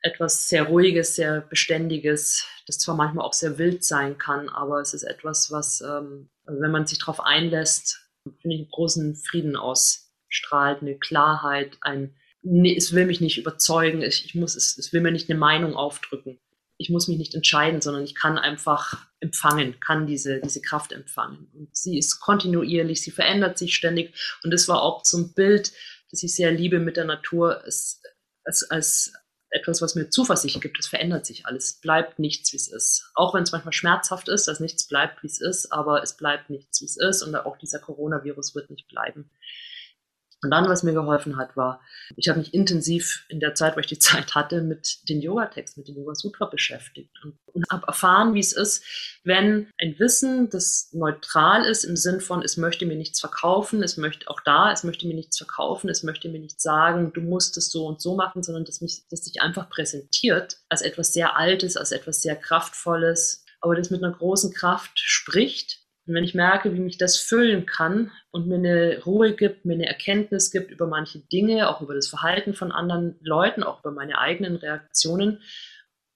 etwas 0.00 0.48
sehr 0.48 0.64
Ruhiges, 0.64 1.16
sehr 1.16 1.40
Beständiges, 1.40 2.46
das 2.66 2.78
zwar 2.78 2.94
manchmal 2.94 3.26
auch 3.26 3.32
sehr 3.32 3.58
wild 3.58 3.84
sein 3.84 4.16
kann, 4.16 4.48
aber 4.48 4.80
es 4.80 4.94
ist 4.94 5.02
etwas, 5.02 5.50
was, 5.50 5.80
ähm, 5.80 6.30
also 6.44 6.60
wenn 6.60 6.70
man 6.70 6.86
sich 6.86 6.98
darauf 6.98 7.20
einlässt, 7.20 7.98
finde 8.22 8.56
ich, 8.56 8.62
einen 8.62 8.70
großen 8.70 9.16
Frieden 9.16 9.56
ausstrahlt, 9.56 10.82
eine 10.82 10.98
Klarheit, 10.98 11.78
ein, 11.80 12.14
nee, 12.42 12.76
es 12.76 12.92
will 12.92 13.06
mich 13.06 13.20
nicht 13.20 13.38
überzeugen, 13.38 14.02
ich, 14.02 14.24
ich 14.24 14.34
muss, 14.36 14.54
es, 14.54 14.78
es 14.78 14.92
will 14.92 15.00
mir 15.00 15.10
nicht 15.10 15.28
eine 15.28 15.38
Meinung 15.38 15.74
aufdrücken 15.74 16.38
ich 16.78 16.90
muss 16.90 17.08
mich 17.08 17.18
nicht 17.18 17.34
entscheiden, 17.34 17.80
sondern 17.80 18.04
ich 18.04 18.14
kann 18.14 18.38
einfach 18.38 19.06
empfangen, 19.20 19.80
kann 19.80 20.06
diese, 20.06 20.40
diese 20.40 20.62
Kraft 20.62 20.92
empfangen. 20.92 21.48
Und 21.52 21.76
sie 21.76 21.98
ist 21.98 22.20
kontinuierlich, 22.20 23.02
sie 23.02 23.10
verändert 23.10 23.58
sich 23.58 23.74
ständig. 23.74 24.14
Und 24.44 24.52
das 24.52 24.68
war 24.68 24.82
auch 24.82 25.02
ein 25.12 25.34
Bild, 25.34 25.72
das 26.10 26.22
ich 26.22 26.34
sehr 26.34 26.52
liebe 26.52 26.78
mit 26.78 26.96
der 26.96 27.04
Natur, 27.04 27.62
als, 27.64 28.00
als, 28.44 28.70
als 28.70 29.12
etwas, 29.50 29.82
was 29.82 29.96
mir 29.96 30.08
Zuversicht 30.08 30.60
gibt. 30.60 30.78
Es 30.78 30.86
verändert 30.86 31.26
sich 31.26 31.46
alles. 31.46 31.66
Es 31.66 31.80
bleibt 31.80 32.20
nichts, 32.20 32.52
wie 32.52 32.58
es 32.58 32.68
ist. 32.68 33.10
Auch 33.14 33.34
wenn 33.34 33.42
es 33.42 33.52
manchmal 33.52 33.72
schmerzhaft 33.72 34.28
ist, 34.28 34.46
dass 34.46 34.60
nichts 34.60 34.86
bleibt, 34.86 35.22
wie 35.22 35.26
es 35.26 35.40
ist, 35.40 35.72
aber 35.72 36.02
es 36.02 36.16
bleibt 36.16 36.48
nichts, 36.48 36.80
wie 36.80 36.86
es 36.86 36.96
ist. 36.96 37.22
Und 37.22 37.34
auch 37.34 37.58
dieser 37.58 37.80
Coronavirus 37.80 38.54
wird 38.54 38.70
nicht 38.70 38.86
bleiben. 38.88 39.30
Und 40.40 40.50
dann, 40.52 40.68
was 40.68 40.84
mir 40.84 40.92
geholfen 40.92 41.36
hat, 41.36 41.56
war, 41.56 41.80
ich 42.16 42.28
habe 42.28 42.38
mich 42.38 42.54
intensiv 42.54 43.24
in 43.28 43.40
der 43.40 43.54
Zeit, 43.54 43.74
wo 43.74 43.80
ich 43.80 43.86
die 43.86 43.98
Zeit 43.98 44.34
hatte, 44.34 44.62
mit 44.62 45.08
den 45.08 45.20
Yoga-Texten, 45.20 45.80
mit 45.80 45.88
den 45.88 45.96
Yoga-Sutra 45.96 46.46
beschäftigt 46.46 47.10
und, 47.24 47.38
und 47.46 47.64
habe 47.72 47.86
erfahren, 47.88 48.34
wie 48.34 48.40
es 48.40 48.52
ist, 48.52 48.84
wenn 49.24 49.68
ein 49.80 49.98
Wissen, 49.98 50.48
das 50.48 50.90
neutral 50.92 51.64
ist 51.64 51.84
im 51.84 51.96
Sinn 51.96 52.20
von, 52.20 52.42
es 52.42 52.56
möchte 52.56 52.86
mir 52.86 52.96
nichts 52.96 53.18
verkaufen, 53.18 53.82
es 53.82 53.96
möchte 53.96 54.28
auch 54.30 54.40
da, 54.40 54.70
es 54.70 54.84
möchte 54.84 55.08
mir 55.08 55.14
nichts 55.14 55.38
verkaufen, 55.38 55.88
es 55.88 56.04
möchte 56.04 56.28
mir 56.28 56.40
nichts 56.40 56.62
sagen, 56.62 57.12
du 57.12 57.20
musst 57.20 57.56
es 57.56 57.70
so 57.70 57.86
und 57.86 58.00
so 58.00 58.14
machen, 58.14 58.42
sondern 58.44 58.64
dass 58.64 58.80
mich, 58.80 59.02
dass 59.10 59.24
sich 59.24 59.42
einfach 59.42 59.68
präsentiert 59.68 60.58
als 60.68 60.82
etwas 60.82 61.12
sehr 61.12 61.36
Altes, 61.36 61.76
als 61.76 61.90
etwas 61.90 62.22
sehr 62.22 62.36
Kraftvolles, 62.36 63.44
aber 63.60 63.74
das 63.74 63.90
mit 63.90 64.04
einer 64.04 64.12
großen 64.12 64.52
Kraft 64.52 64.92
spricht 64.94 65.77
und 66.08 66.14
wenn 66.14 66.24
ich 66.24 66.34
merke, 66.34 66.72
wie 66.72 66.80
mich 66.80 66.96
das 66.96 67.18
füllen 67.18 67.66
kann 67.66 68.10
und 68.30 68.48
mir 68.48 68.54
eine 68.54 69.02
Ruhe 69.04 69.34
gibt, 69.34 69.66
mir 69.66 69.74
eine 69.74 69.86
Erkenntnis 69.86 70.50
gibt 70.50 70.70
über 70.70 70.86
manche 70.86 71.18
Dinge, 71.18 71.68
auch 71.68 71.82
über 71.82 71.94
das 71.94 72.08
Verhalten 72.08 72.54
von 72.54 72.72
anderen 72.72 73.16
Leuten, 73.20 73.62
auch 73.62 73.80
über 73.80 73.90
meine 73.90 74.16
eigenen 74.16 74.56
Reaktionen 74.56 75.42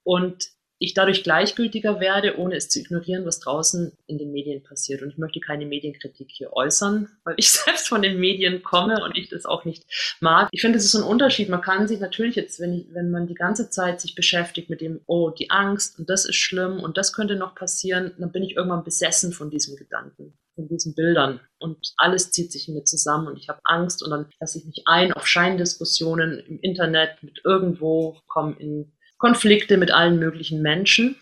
und 0.03 0.47
ich 0.79 0.93
dadurch 0.93 1.23
gleichgültiger 1.23 1.99
werde, 1.99 2.37
ohne 2.37 2.55
es 2.55 2.69
zu 2.69 2.79
ignorieren, 2.79 3.25
was 3.25 3.39
draußen 3.39 3.93
in 4.07 4.17
den 4.17 4.31
Medien 4.31 4.63
passiert. 4.63 5.01
Und 5.01 5.09
ich 5.09 5.17
möchte 5.17 5.39
keine 5.39 5.65
Medienkritik 5.65 6.27
hier 6.29 6.53
äußern, 6.53 7.09
weil 7.23 7.35
ich 7.37 7.51
selbst 7.51 7.87
von 7.87 8.01
den 8.01 8.19
Medien 8.19 8.63
komme 8.63 9.03
und 9.03 9.17
ich 9.17 9.29
das 9.29 9.45
auch 9.45 9.65
nicht 9.65 9.83
mag. 10.19 10.49
Ich 10.51 10.61
finde, 10.61 10.77
es 10.77 10.85
ist 10.85 10.91
so 10.91 10.99
ein 10.99 11.09
Unterschied. 11.09 11.49
Man 11.49 11.61
kann 11.61 11.87
sich 11.87 11.99
natürlich 11.99 12.35
jetzt, 12.35 12.59
wenn, 12.59 12.87
wenn 12.91 13.11
man 13.11 13.27
die 13.27 13.33
ganze 13.33 13.69
Zeit 13.69 14.01
sich 14.01 14.15
beschäftigt 14.15 14.69
mit 14.69 14.81
dem, 14.81 15.01
oh, 15.05 15.29
die 15.29 15.49
Angst 15.51 15.99
und 15.99 16.09
das 16.09 16.25
ist 16.25 16.35
schlimm 16.35 16.79
und 16.79 16.97
das 16.97 17.13
könnte 17.13 17.35
noch 17.35 17.55
passieren, 17.55 18.13
dann 18.17 18.31
bin 18.31 18.43
ich 18.43 18.55
irgendwann 18.55 18.83
besessen 18.83 19.31
von 19.31 19.49
diesem 19.49 19.75
Gedanken 19.75 20.37
von 20.55 20.67
diesen 20.67 20.93
Bildern 20.93 21.39
und 21.57 21.93
alles 21.97 22.31
zieht 22.31 22.51
sich 22.51 22.67
in 22.67 22.75
mir 22.75 22.83
zusammen 22.83 23.27
und 23.27 23.37
ich 23.37 23.49
habe 23.49 23.59
Angst 23.63 24.03
und 24.03 24.11
dann 24.11 24.29
lasse 24.39 24.59
ich 24.59 24.65
mich 24.65 24.83
ein 24.85 25.11
auf 25.13 25.27
Scheindiskussionen 25.27 26.39
im 26.39 26.59
Internet 26.59 27.23
mit 27.23 27.41
irgendwo, 27.43 28.19
komme 28.27 28.55
in 28.59 28.93
Konflikte 29.23 29.77
mit 29.77 29.89
allen 29.89 30.19
möglichen 30.19 30.61
Menschen. 30.61 31.15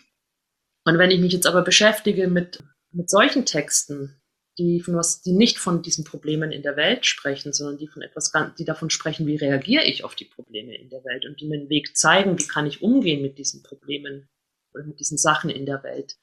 Und 0.84 0.98
wenn 0.98 1.12
ich 1.12 1.20
mich 1.20 1.32
jetzt 1.32 1.46
aber 1.46 1.62
beschäftige 1.62 2.26
mit, 2.26 2.58
mit 2.90 3.08
solchen 3.08 3.46
Texten, 3.46 4.20
die 4.58 4.80
von 4.80 4.96
was, 4.96 5.22
die 5.22 5.30
nicht 5.30 5.58
von 5.58 5.82
diesen 5.82 6.02
Problemen 6.02 6.50
in 6.50 6.62
der 6.62 6.74
Welt 6.74 7.06
sprechen, 7.06 7.52
sondern 7.52 7.78
die 7.78 7.86
von 7.86 8.02
etwas, 8.02 8.32
die 8.58 8.64
davon 8.64 8.90
sprechen, 8.90 9.28
wie 9.28 9.36
reagiere 9.36 9.84
ich 9.84 10.02
auf 10.02 10.16
die 10.16 10.24
Probleme 10.24 10.76
in 10.76 10.90
der 10.90 11.04
Welt 11.04 11.24
und 11.26 11.40
die 11.40 11.46
mir 11.46 11.60
einen 11.60 11.68
Weg 11.68 11.96
zeigen, 11.96 12.36
wie 12.40 12.48
kann 12.48 12.66
ich 12.66 12.82
umgehen 12.82 13.22
mit 13.22 13.38
diesen 13.38 13.62
Problemen 13.62 14.28
oder 14.74 14.82
mit 14.82 14.98
diesen 14.98 15.16
Sachen 15.16 15.48
in 15.48 15.64
der 15.64 15.84
Welt. 15.84 16.16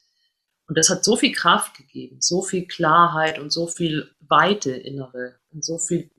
Und 0.68 0.76
das 0.76 0.90
hat 0.90 1.02
so 1.02 1.16
viel 1.16 1.32
Kraft 1.32 1.78
gegeben, 1.78 2.18
so 2.20 2.42
viel 2.42 2.66
Klarheit 2.66 3.38
und 3.38 3.54
so 3.54 3.66
viel 3.66 4.14
Weite 4.20 4.72
innere 4.72 5.40
und 5.50 5.64
so 5.64 5.78
viel 5.78 6.10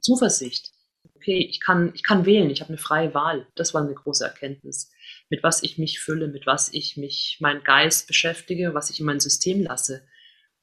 Zuversicht, 0.00 0.72
okay, 1.18 1.38
ich 1.38 1.60
kann, 1.60 1.90
ich 1.94 2.04
kann 2.04 2.26
wählen, 2.26 2.48
ich 2.48 2.60
habe 2.60 2.68
eine 2.68 2.78
freie 2.78 3.12
Wahl. 3.12 3.46
Das 3.56 3.74
war 3.74 3.82
eine 3.82 3.94
große 3.94 4.24
Erkenntnis. 4.24 4.90
Mit 5.28 5.42
was 5.42 5.62
ich 5.62 5.78
mich 5.78 5.98
fülle, 5.98 6.28
mit 6.28 6.46
was 6.46 6.72
ich 6.72 6.96
mich, 6.96 7.38
meinen 7.40 7.64
Geist 7.64 8.06
beschäftige, 8.06 8.72
was 8.72 8.90
ich 8.90 9.00
in 9.00 9.06
mein 9.06 9.20
System 9.20 9.62
lasse 9.62 10.06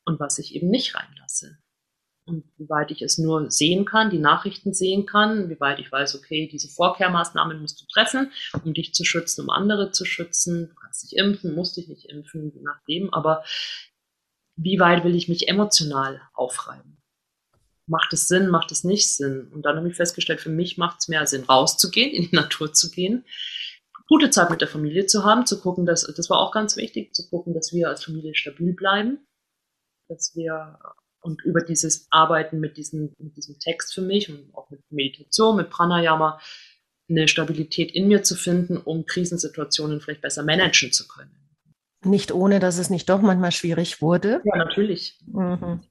und 0.05 0.19
was 0.19 0.39
ich 0.39 0.55
eben 0.55 0.69
nicht 0.69 0.95
reinlasse. 0.95 1.57
Und 2.27 2.45
wie 2.57 2.69
weit 2.69 2.89
ich 2.89 3.01
es 3.01 3.17
nur 3.19 3.51
sehen 3.51 3.85
kann, 3.85 4.09
die 4.09 4.17
Nachrichten 4.17 4.73
sehen 4.73 5.05
kann, 5.05 5.49
wie 5.49 5.59
weit 5.59 5.79
ich 5.79 5.91
weiß, 5.91 6.15
okay, 6.15 6.47
diese 6.51 6.69
Vorkehrmaßnahmen 6.69 7.59
musst 7.59 7.81
du 7.81 7.85
treffen, 7.85 8.31
um 8.63 8.73
dich 8.73 8.93
zu 8.93 9.03
schützen, 9.03 9.41
um 9.41 9.49
andere 9.51 9.91
zu 9.91 10.05
schützen. 10.05 10.69
Du 10.69 10.75
kannst 10.75 11.03
dich 11.03 11.19
impfen, 11.19 11.53
musst 11.53 11.77
dich 11.77 11.87
nicht 11.87 12.05
impfen, 12.05 12.51
je 12.55 12.61
nachdem. 12.61 13.13
Aber 13.13 13.43
wie 14.55 14.79
weit 14.79 15.03
will 15.03 15.15
ich 15.15 15.27
mich 15.27 15.49
emotional 15.49 16.21
aufreiben? 16.33 16.97
Macht 17.87 18.13
es 18.13 18.27
Sinn, 18.27 18.49
macht 18.49 18.71
es 18.71 18.83
nicht 18.83 19.13
Sinn? 19.13 19.47
Und 19.51 19.65
dann 19.65 19.77
habe 19.77 19.89
ich 19.89 19.95
festgestellt, 19.95 20.41
für 20.41 20.49
mich 20.49 20.77
macht 20.77 20.99
es 20.99 21.07
mehr 21.07 21.25
Sinn, 21.25 21.43
rauszugehen, 21.43 22.11
in 22.11 22.29
die 22.29 22.35
Natur 22.35 22.73
zu 22.73 22.89
gehen, 22.89 23.25
gute 24.07 24.29
Zeit 24.29 24.49
mit 24.49 24.61
der 24.61 24.67
Familie 24.67 25.05
zu 25.05 25.23
haben, 25.23 25.45
zu 25.45 25.59
gucken, 25.59 25.85
dass, 25.85 26.03
das 26.03 26.29
war 26.29 26.39
auch 26.39 26.51
ganz 26.51 26.77
wichtig, 26.77 27.13
zu 27.13 27.27
gucken, 27.29 27.53
dass 27.53 27.73
wir 27.73 27.89
als 27.89 28.03
Familie 28.03 28.35
stabil 28.35 28.73
bleiben, 28.73 29.25
dass 30.09 30.35
wir 30.35 30.79
und 31.21 31.43
über 31.43 31.61
dieses 31.61 32.07
Arbeiten 32.11 32.59
mit 32.59 32.77
diesem, 32.77 33.11
mit 33.17 33.35
diesem 33.35 33.57
Text 33.57 33.95
für 33.95 34.01
mich 34.01 34.29
und 34.29 34.53
auch 34.53 34.69
mit 34.69 34.81
Meditation, 34.91 35.57
mit 35.57 35.71
Pranayama, 35.71 36.39
eine 37.09 37.27
Stabilität 37.27 37.91
in 37.91 38.07
mir 38.07 38.21
zu 38.21 38.35
finden, 38.35 38.77
um 38.77 39.05
Krisensituationen 39.07 40.01
vielleicht 40.01 40.21
besser 40.21 40.43
managen 40.43 40.91
zu 40.91 41.07
können. 41.07 41.35
Nicht 42.03 42.31
ohne, 42.31 42.59
dass 42.59 42.77
es 42.77 42.91
nicht 42.91 43.09
doch 43.09 43.21
manchmal 43.21 43.51
schwierig 43.51 44.01
wurde. 44.01 44.41
Ja, 44.45 44.55
natürlich. 44.57 45.17
Mhm. 45.25 45.81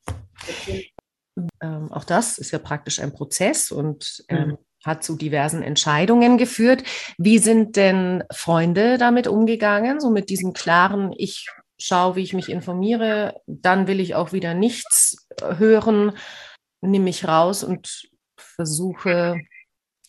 Ähm, 1.61 1.93
auch 1.93 2.05
das 2.05 2.39
ist 2.39 2.51
ja 2.51 2.59
praktisch 2.59 3.01
ein 3.01 3.13
Prozess 3.13 3.73
und 3.73 4.25
ähm, 4.29 4.49
mhm. 4.49 4.59
hat 4.85 5.03
zu 5.03 5.17
diversen 5.17 5.63
Entscheidungen 5.63 6.39
geführt. 6.39 6.85
Wie 7.19 7.39
sind 7.39 7.77
denn 7.77 8.25
Freunde 8.33 8.99
damit 8.99 9.27
umgegangen? 9.27 10.01
So 10.01 10.11
mit 10.11 10.31
diesem 10.31 10.53
klaren, 10.53 11.13
ich 11.17 11.49
schaue, 11.79 12.17
wie 12.17 12.23
ich 12.23 12.35
mich 12.35 12.49
informiere, 12.49 13.41
dann 13.47 13.87
will 13.87 14.01
ich 14.01 14.15
auch 14.15 14.33
wieder 14.33 14.55
nichts 14.55 15.27
hören, 15.41 16.13
nehme 16.81 17.05
mich 17.05 17.27
raus 17.27 17.65
und 17.65 18.09
versuche, 18.37 19.41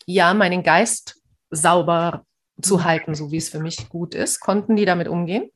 ja, 0.05 0.33
meinen 0.33 0.61
Geist 0.61 1.19
sauber 1.49 2.25
zu 2.61 2.77
mhm. 2.77 2.83
halten, 2.83 3.15
so 3.15 3.31
wie 3.31 3.38
es 3.38 3.49
für 3.49 3.59
mich 3.59 3.89
gut 3.89 4.13
ist. 4.13 4.39
Konnten 4.39 4.75
die 4.75 4.85
damit 4.85 5.07
umgehen? 5.07 5.49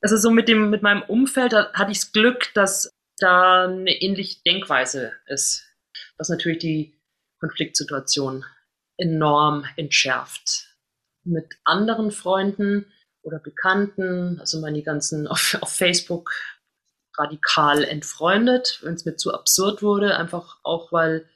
Also 0.00 0.16
so 0.16 0.30
mit 0.30 0.48
dem, 0.48 0.70
mit 0.70 0.82
meinem 0.82 1.02
Umfeld 1.02 1.52
hatte 1.52 1.92
ich 1.92 2.00
das 2.00 2.12
Glück, 2.12 2.52
dass 2.54 2.92
da 3.22 3.64
eine 3.64 3.92
ähnliche 4.02 4.42
Denkweise 4.44 5.12
ist, 5.26 5.64
was 6.18 6.28
natürlich 6.28 6.58
die 6.58 7.00
Konfliktsituation 7.40 8.44
enorm 8.96 9.64
entschärft. 9.76 10.68
Mit 11.24 11.46
anderen 11.64 12.10
Freunden 12.10 12.86
oder 13.22 13.38
Bekannten, 13.38 14.38
also 14.40 14.60
meine 14.60 14.82
ganzen 14.82 15.26
auf, 15.28 15.58
auf 15.60 15.72
Facebook 15.72 16.32
radikal 17.16 17.84
entfreundet, 17.84 18.80
wenn 18.82 18.94
es 18.94 19.04
mir 19.04 19.16
zu 19.16 19.34
absurd 19.34 19.82
wurde, 19.82 20.16
einfach 20.16 20.58
auch, 20.62 20.92
weil 20.92 21.28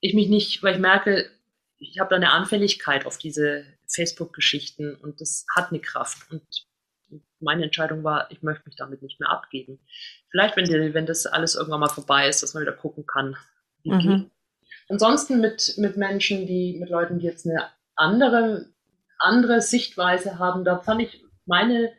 ich 0.00 0.14
mich 0.14 0.28
nicht, 0.28 0.62
weil 0.62 0.74
ich 0.74 0.80
merke, 0.80 1.30
ich 1.78 1.98
habe 1.98 2.10
da 2.10 2.16
eine 2.16 2.32
Anfälligkeit 2.32 3.06
auf 3.06 3.18
diese 3.18 3.64
Facebook-Geschichten 3.86 4.94
und 4.96 5.20
das 5.20 5.46
hat 5.54 5.70
eine 5.70 5.80
Kraft. 5.80 6.30
Und 6.30 6.42
meine 7.40 7.64
Entscheidung 7.64 8.04
war, 8.04 8.30
ich 8.30 8.42
möchte 8.42 8.64
mich 8.66 8.76
damit 8.76 9.02
nicht 9.02 9.20
mehr 9.20 9.30
abgeben. 9.30 9.78
Vielleicht, 10.30 10.56
wenn, 10.56 10.64
die, 10.64 10.94
wenn 10.94 11.06
das 11.06 11.26
alles 11.26 11.54
irgendwann 11.54 11.80
mal 11.80 11.88
vorbei 11.88 12.28
ist, 12.28 12.42
dass 12.42 12.54
man 12.54 12.62
wieder 12.62 12.72
gucken 12.72 13.06
kann, 13.06 13.36
wie 13.82 13.92
mhm. 13.92 14.00
geht. 14.00 14.30
Ansonsten 14.88 15.40
mit, 15.40 15.74
mit 15.78 15.96
Menschen, 15.96 16.46
die, 16.46 16.76
mit 16.78 16.90
Leuten, 16.90 17.18
die 17.18 17.26
jetzt 17.26 17.46
eine 17.46 17.66
andere, 17.94 18.66
andere 19.18 19.60
Sichtweise 19.60 20.38
haben, 20.38 20.64
da 20.64 20.78
fand 20.78 21.02
ich 21.02 21.24
meine 21.46 21.92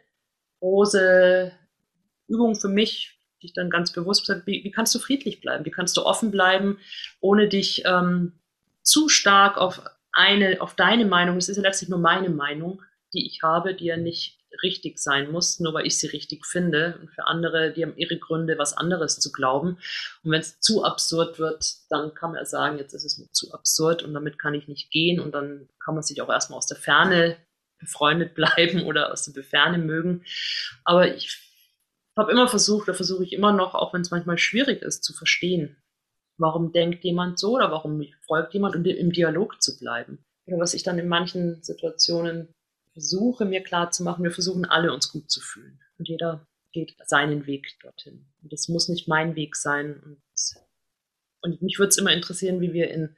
große 0.59 1.51
Übung 2.27 2.55
für 2.55 2.69
mich, 2.69 3.19
die 3.41 3.47
ich 3.47 3.53
dann 3.53 3.69
ganz 3.69 3.91
bewusst 3.91 4.21
gesagt 4.21 4.47
wie, 4.47 4.63
wie 4.63 4.71
kannst 4.71 4.93
du 4.95 4.99
friedlich 4.99 5.41
bleiben? 5.41 5.65
Wie 5.65 5.71
kannst 5.71 5.97
du 5.97 6.05
offen 6.05 6.31
bleiben, 6.31 6.79
ohne 7.19 7.47
dich 7.47 7.83
ähm, 7.85 8.33
zu 8.81 9.09
stark 9.09 9.57
auf 9.57 9.81
eine, 10.11 10.61
auf 10.61 10.75
deine 10.75 11.05
Meinung, 11.05 11.37
es 11.37 11.49
ist 11.49 11.57
ja 11.57 11.63
letztlich 11.63 11.89
nur 11.89 11.99
meine 11.99 12.29
Meinung, 12.29 12.81
die 13.13 13.25
ich 13.27 13.41
habe, 13.43 13.75
die 13.75 13.85
ja 13.85 13.97
nicht 13.97 14.39
richtig 14.63 14.99
sein 14.99 15.31
muss, 15.31 15.59
nur 15.59 15.73
weil 15.73 15.85
ich 15.85 15.97
sie 15.97 16.07
richtig 16.07 16.45
finde. 16.45 16.97
Und 17.01 17.11
für 17.11 17.25
andere, 17.27 17.71
die 17.71 17.83
haben 17.83 17.97
ihre 17.97 18.17
Gründe, 18.17 18.57
was 18.57 18.75
anderes 18.75 19.19
zu 19.19 19.31
glauben. 19.31 19.77
Und 20.23 20.31
wenn 20.31 20.41
es 20.41 20.59
zu 20.59 20.83
absurd 20.83 21.39
wird, 21.39 21.65
dann 21.89 22.13
kann 22.13 22.33
man 22.33 22.45
sagen, 22.45 22.77
jetzt 22.77 22.93
ist 22.93 23.05
es 23.05 23.17
mir 23.17 23.31
zu 23.31 23.53
absurd 23.53 24.03
und 24.03 24.13
damit 24.13 24.39
kann 24.39 24.53
ich 24.53 24.67
nicht 24.67 24.91
gehen. 24.91 25.19
Und 25.19 25.33
dann 25.33 25.67
kann 25.83 25.95
man 25.95 26.03
sich 26.03 26.21
auch 26.21 26.29
erstmal 26.29 26.57
aus 26.57 26.67
der 26.67 26.77
Ferne 26.77 27.37
befreundet 27.79 28.35
bleiben 28.35 28.83
oder 28.83 29.11
aus 29.11 29.25
der 29.25 29.43
Ferne 29.43 29.77
mögen. 29.77 30.23
Aber 30.83 31.15
ich 31.15 31.41
habe 32.17 32.31
immer 32.31 32.47
versucht, 32.47 32.87
da 32.87 32.93
versuche 32.93 33.23
ich 33.23 33.33
immer 33.33 33.51
noch, 33.51 33.75
auch 33.75 33.93
wenn 33.93 34.01
es 34.01 34.11
manchmal 34.11 34.37
schwierig 34.37 34.81
ist, 34.81 35.03
zu 35.03 35.13
verstehen, 35.13 35.77
warum 36.37 36.71
denkt 36.71 37.03
jemand 37.03 37.39
so 37.39 37.55
oder 37.55 37.71
warum 37.71 38.05
folgt 38.25 38.53
jemand 38.53 38.75
und 38.75 38.85
im 38.85 39.11
Dialog 39.11 39.61
zu 39.61 39.77
bleiben. 39.77 40.23
Oder 40.47 40.59
was 40.59 40.73
ich 40.73 40.83
dann 40.83 40.99
in 40.99 41.07
manchen 41.07 41.61
Situationen 41.63 42.53
versuche 42.95 43.43
mir 43.43 43.61
klarzumachen, 43.61 44.23
wir 44.23 44.31
versuchen 44.31 44.65
alle 44.65 44.93
uns 44.93 45.11
gut 45.11 45.29
zu 45.29 45.41
fühlen. 45.41 45.79
Und 45.99 46.07
jeder 46.07 46.47
geht 46.71 46.95
seinen 47.05 47.45
Weg 47.45 47.77
dorthin. 47.81 48.25
Und 48.41 48.53
das 48.53 48.69
muss 48.69 48.87
nicht 48.87 49.07
mein 49.07 49.35
Weg 49.35 49.57
sein. 49.57 49.99
Und, 50.01 50.21
und 51.41 51.61
mich 51.61 51.77
würde 51.77 51.89
es 51.89 51.97
immer 51.97 52.13
interessieren, 52.13 52.61
wie 52.61 52.73
wir 52.73 52.89
in 52.89 53.15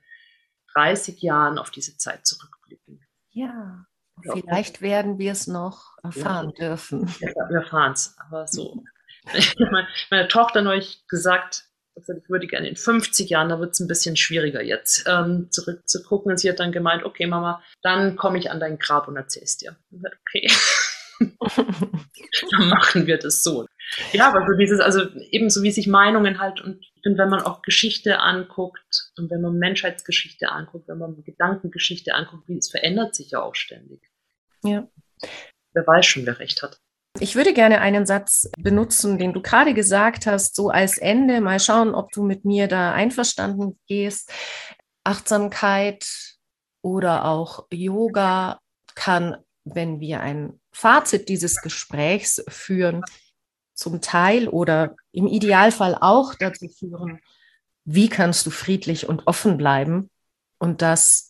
30 0.73 1.21
Jahren 1.21 1.59
auf 1.59 1.69
diese 1.69 1.95
Zeit 1.97 2.25
zurückblicken. 2.25 3.05
Ja, 3.29 3.85
vielleicht 4.21 4.81
werden 4.81 5.19
wir 5.19 5.31
es 5.31 5.45
noch 5.45 5.95
erfahren 6.03 6.53
ja, 6.57 6.69
dürfen. 6.69 7.07
Ja, 7.19 7.29
wir 7.49 7.61
erfahren 7.61 7.93
es, 7.93 8.15
aber 8.17 8.47
so. 8.47 8.83
Meine 10.09 10.27
Tochter 10.27 10.63
neulich 10.63 11.07
gesagt, 11.07 11.66
ich 11.97 12.29
würde 12.29 12.47
gerne 12.47 12.69
in 12.69 12.75
50 12.75 13.29
Jahren, 13.29 13.49
da 13.49 13.59
wird 13.59 13.71
es 13.71 13.79
ein 13.79 13.87
bisschen 13.87 14.15
schwieriger 14.15 14.61
jetzt, 14.61 15.05
ähm, 15.07 15.47
zurückzugucken. 15.51 16.31
Und 16.31 16.37
sie 16.37 16.49
hat 16.49 16.59
dann 16.59 16.71
gemeint, 16.71 17.03
okay, 17.03 17.27
Mama, 17.27 17.63
dann 17.81 18.15
komme 18.15 18.37
ich 18.37 18.51
an 18.51 18.59
dein 18.59 18.77
Grab 18.77 19.07
und 19.07 19.17
erzähle 19.17 19.45
es 19.45 19.57
dir. 19.57 19.75
Und 19.91 20.05
okay. 20.05 20.47
dann 22.51 22.69
machen 22.69 23.07
wir 23.07 23.17
das 23.17 23.43
so. 23.43 23.65
Ja, 24.11 24.29
aber 24.29 24.45
so 24.45 24.57
dieses, 24.57 24.79
also 24.79 25.01
ebenso 25.31 25.63
wie 25.63 25.71
sich 25.71 25.87
Meinungen 25.87 26.39
halt 26.39 26.61
und 26.61 26.85
finde, 27.07 27.19
wenn 27.19 27.29
man 27.29 27.41
auch 27.41 27.61
Geschichte 27.61 28.19
anguckt 28.19 29.11
und 29.17 29.31
wenn 29.31 29.41
man 29.41 29.57
Menschheitsgeschichte 29.57 30.49
anguckt, 30.49 30.87
wenn 30.87 30.97
man 30.97 31.23
Gedankengeschichte 31.23 32.13
anguckt, 32.13 32.47
wie 32.47 32.57
es 32.57 32.69
verändert 32.69 33.15
sich 33.15 33.31
ja 33.31 33.41
auch 33.41 33.55
ständig. 33.55 34.01
Ja. 34.63 34.87
Wer 35.73 35.87
weiß 35.87 36.05
schon, 36.05 36.25
wer 36.25 36.39
recht 36.39 36.61
hat. 36.63 36.79
Ich 37.19 37.35
würde 37.35 37.53
gerne 37.53 37.81
einen 37.81 38.05
Satz 38.05 38.49
benutzen, 38.57 39.17
den 39.17 39.33
du 39.33 39.41
gerade 39.41 39.73
gesagt 39.73 40.27
hast, 40.27 40.55
so 40.55 40.69
als 40.69 40.97
Ende. 40.97 41.41
Mal 41.41 41.59
schauen, 41.59 41.95
ob 41.95 42.11
du 42.11 42.23
mit 42.23 42.45
mir 42.45 42.67
da 42.67 42.93
einverstanden 42.93 43.79
gehst. 43.87 44.31
Achtsamkeit 45.03 46.05
oder 46.81 47.25
auch 47.25 47.65
Yoga 47.71 48.59
kann, 48.95 49.37
wenn 49.63 49.99
wir 49.99 50.21
ein 50.21 50.59
Fazit 50.71 51.29
dieses 51.29 51.61
Gesprächs 51.61 52.43
führen, 52.47 53.03
zum 53.73 54.01
Teil 54.01 54.47
oder 54.47 54.95
im 55.11 55.27
Idealfall 55.27 55.97
auch 55.99 56.33
dazu 56.35 56.67
führen, 56.69 57.19
wie 57.85 58.09
kannst 58.09 58.45
du 58.45 58.49
friedlich 58.49 59.07
und 59.07 59.27
offen 59.27 59.57
bleiben. 59.57 60.09
Und 60.59 60.81
das 60.81 61.26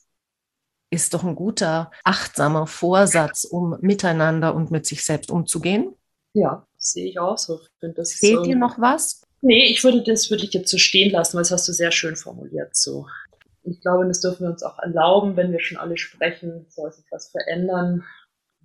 ist 0.89 1.13
doch 1.13 1.23
ein 1.23 1.35
guter, 1.35 1.91
achtsamer 2.03 2.67
Vorsatz, 2.67 3.43
um 3.43 3.77
miteinander 3.81 4.55
und 4.55 4.71
mit 4.71 4.85
sich 4.85 5.03
selbst 5.03 5.31
umzugehen. 5.31 5.93
Ja, 6.33 6.65
sehe 6.77 7.09
ich 7.09 7.19
auch 7.19 7.37
so. 7.37 7.59
Fehlt 7.79 7.97
so, 8.37 8.43
dir 8.43 8.55
noch 8.55 8.79
was? 8.79 9.21
Nee, 9.41 9.65
ich 9.65 9.83
würde 9.83 10.03
das 10.03 10.29
würde 10.29 10.45
ich 10.45 10.53
jetzt 10.53 10.71
so 10.71 10.77
stehen 10.77 11.11
lassen, 11.11 11.35
weil 11.35 11.43
das 11.43 11.51
hast 11.51 11.67
du 11.67 11.73
sehr 11.73 11.91
schön 11.91 12.15
formuliert. 12.15 12.75
So. 12.75 13.07
Ich 13.63 13.81
glaube, 13.81 14.07
das 14.07 14.21
dürfen 14.21 14.43
wir 14.43 14.51
uns 14.51 14.63
auch 14.63 14.79
erlauben, 14.79 15.35
wenn 15.35 15.51
wir 15.51 15.59
schon 15.59 15.77
alle 15.77 15.97
sprechen, 15.97 16.65
soll 16.69 16.91
sich 16.91 17.05
was 17.11 17.29
verändern, 17.31 18.05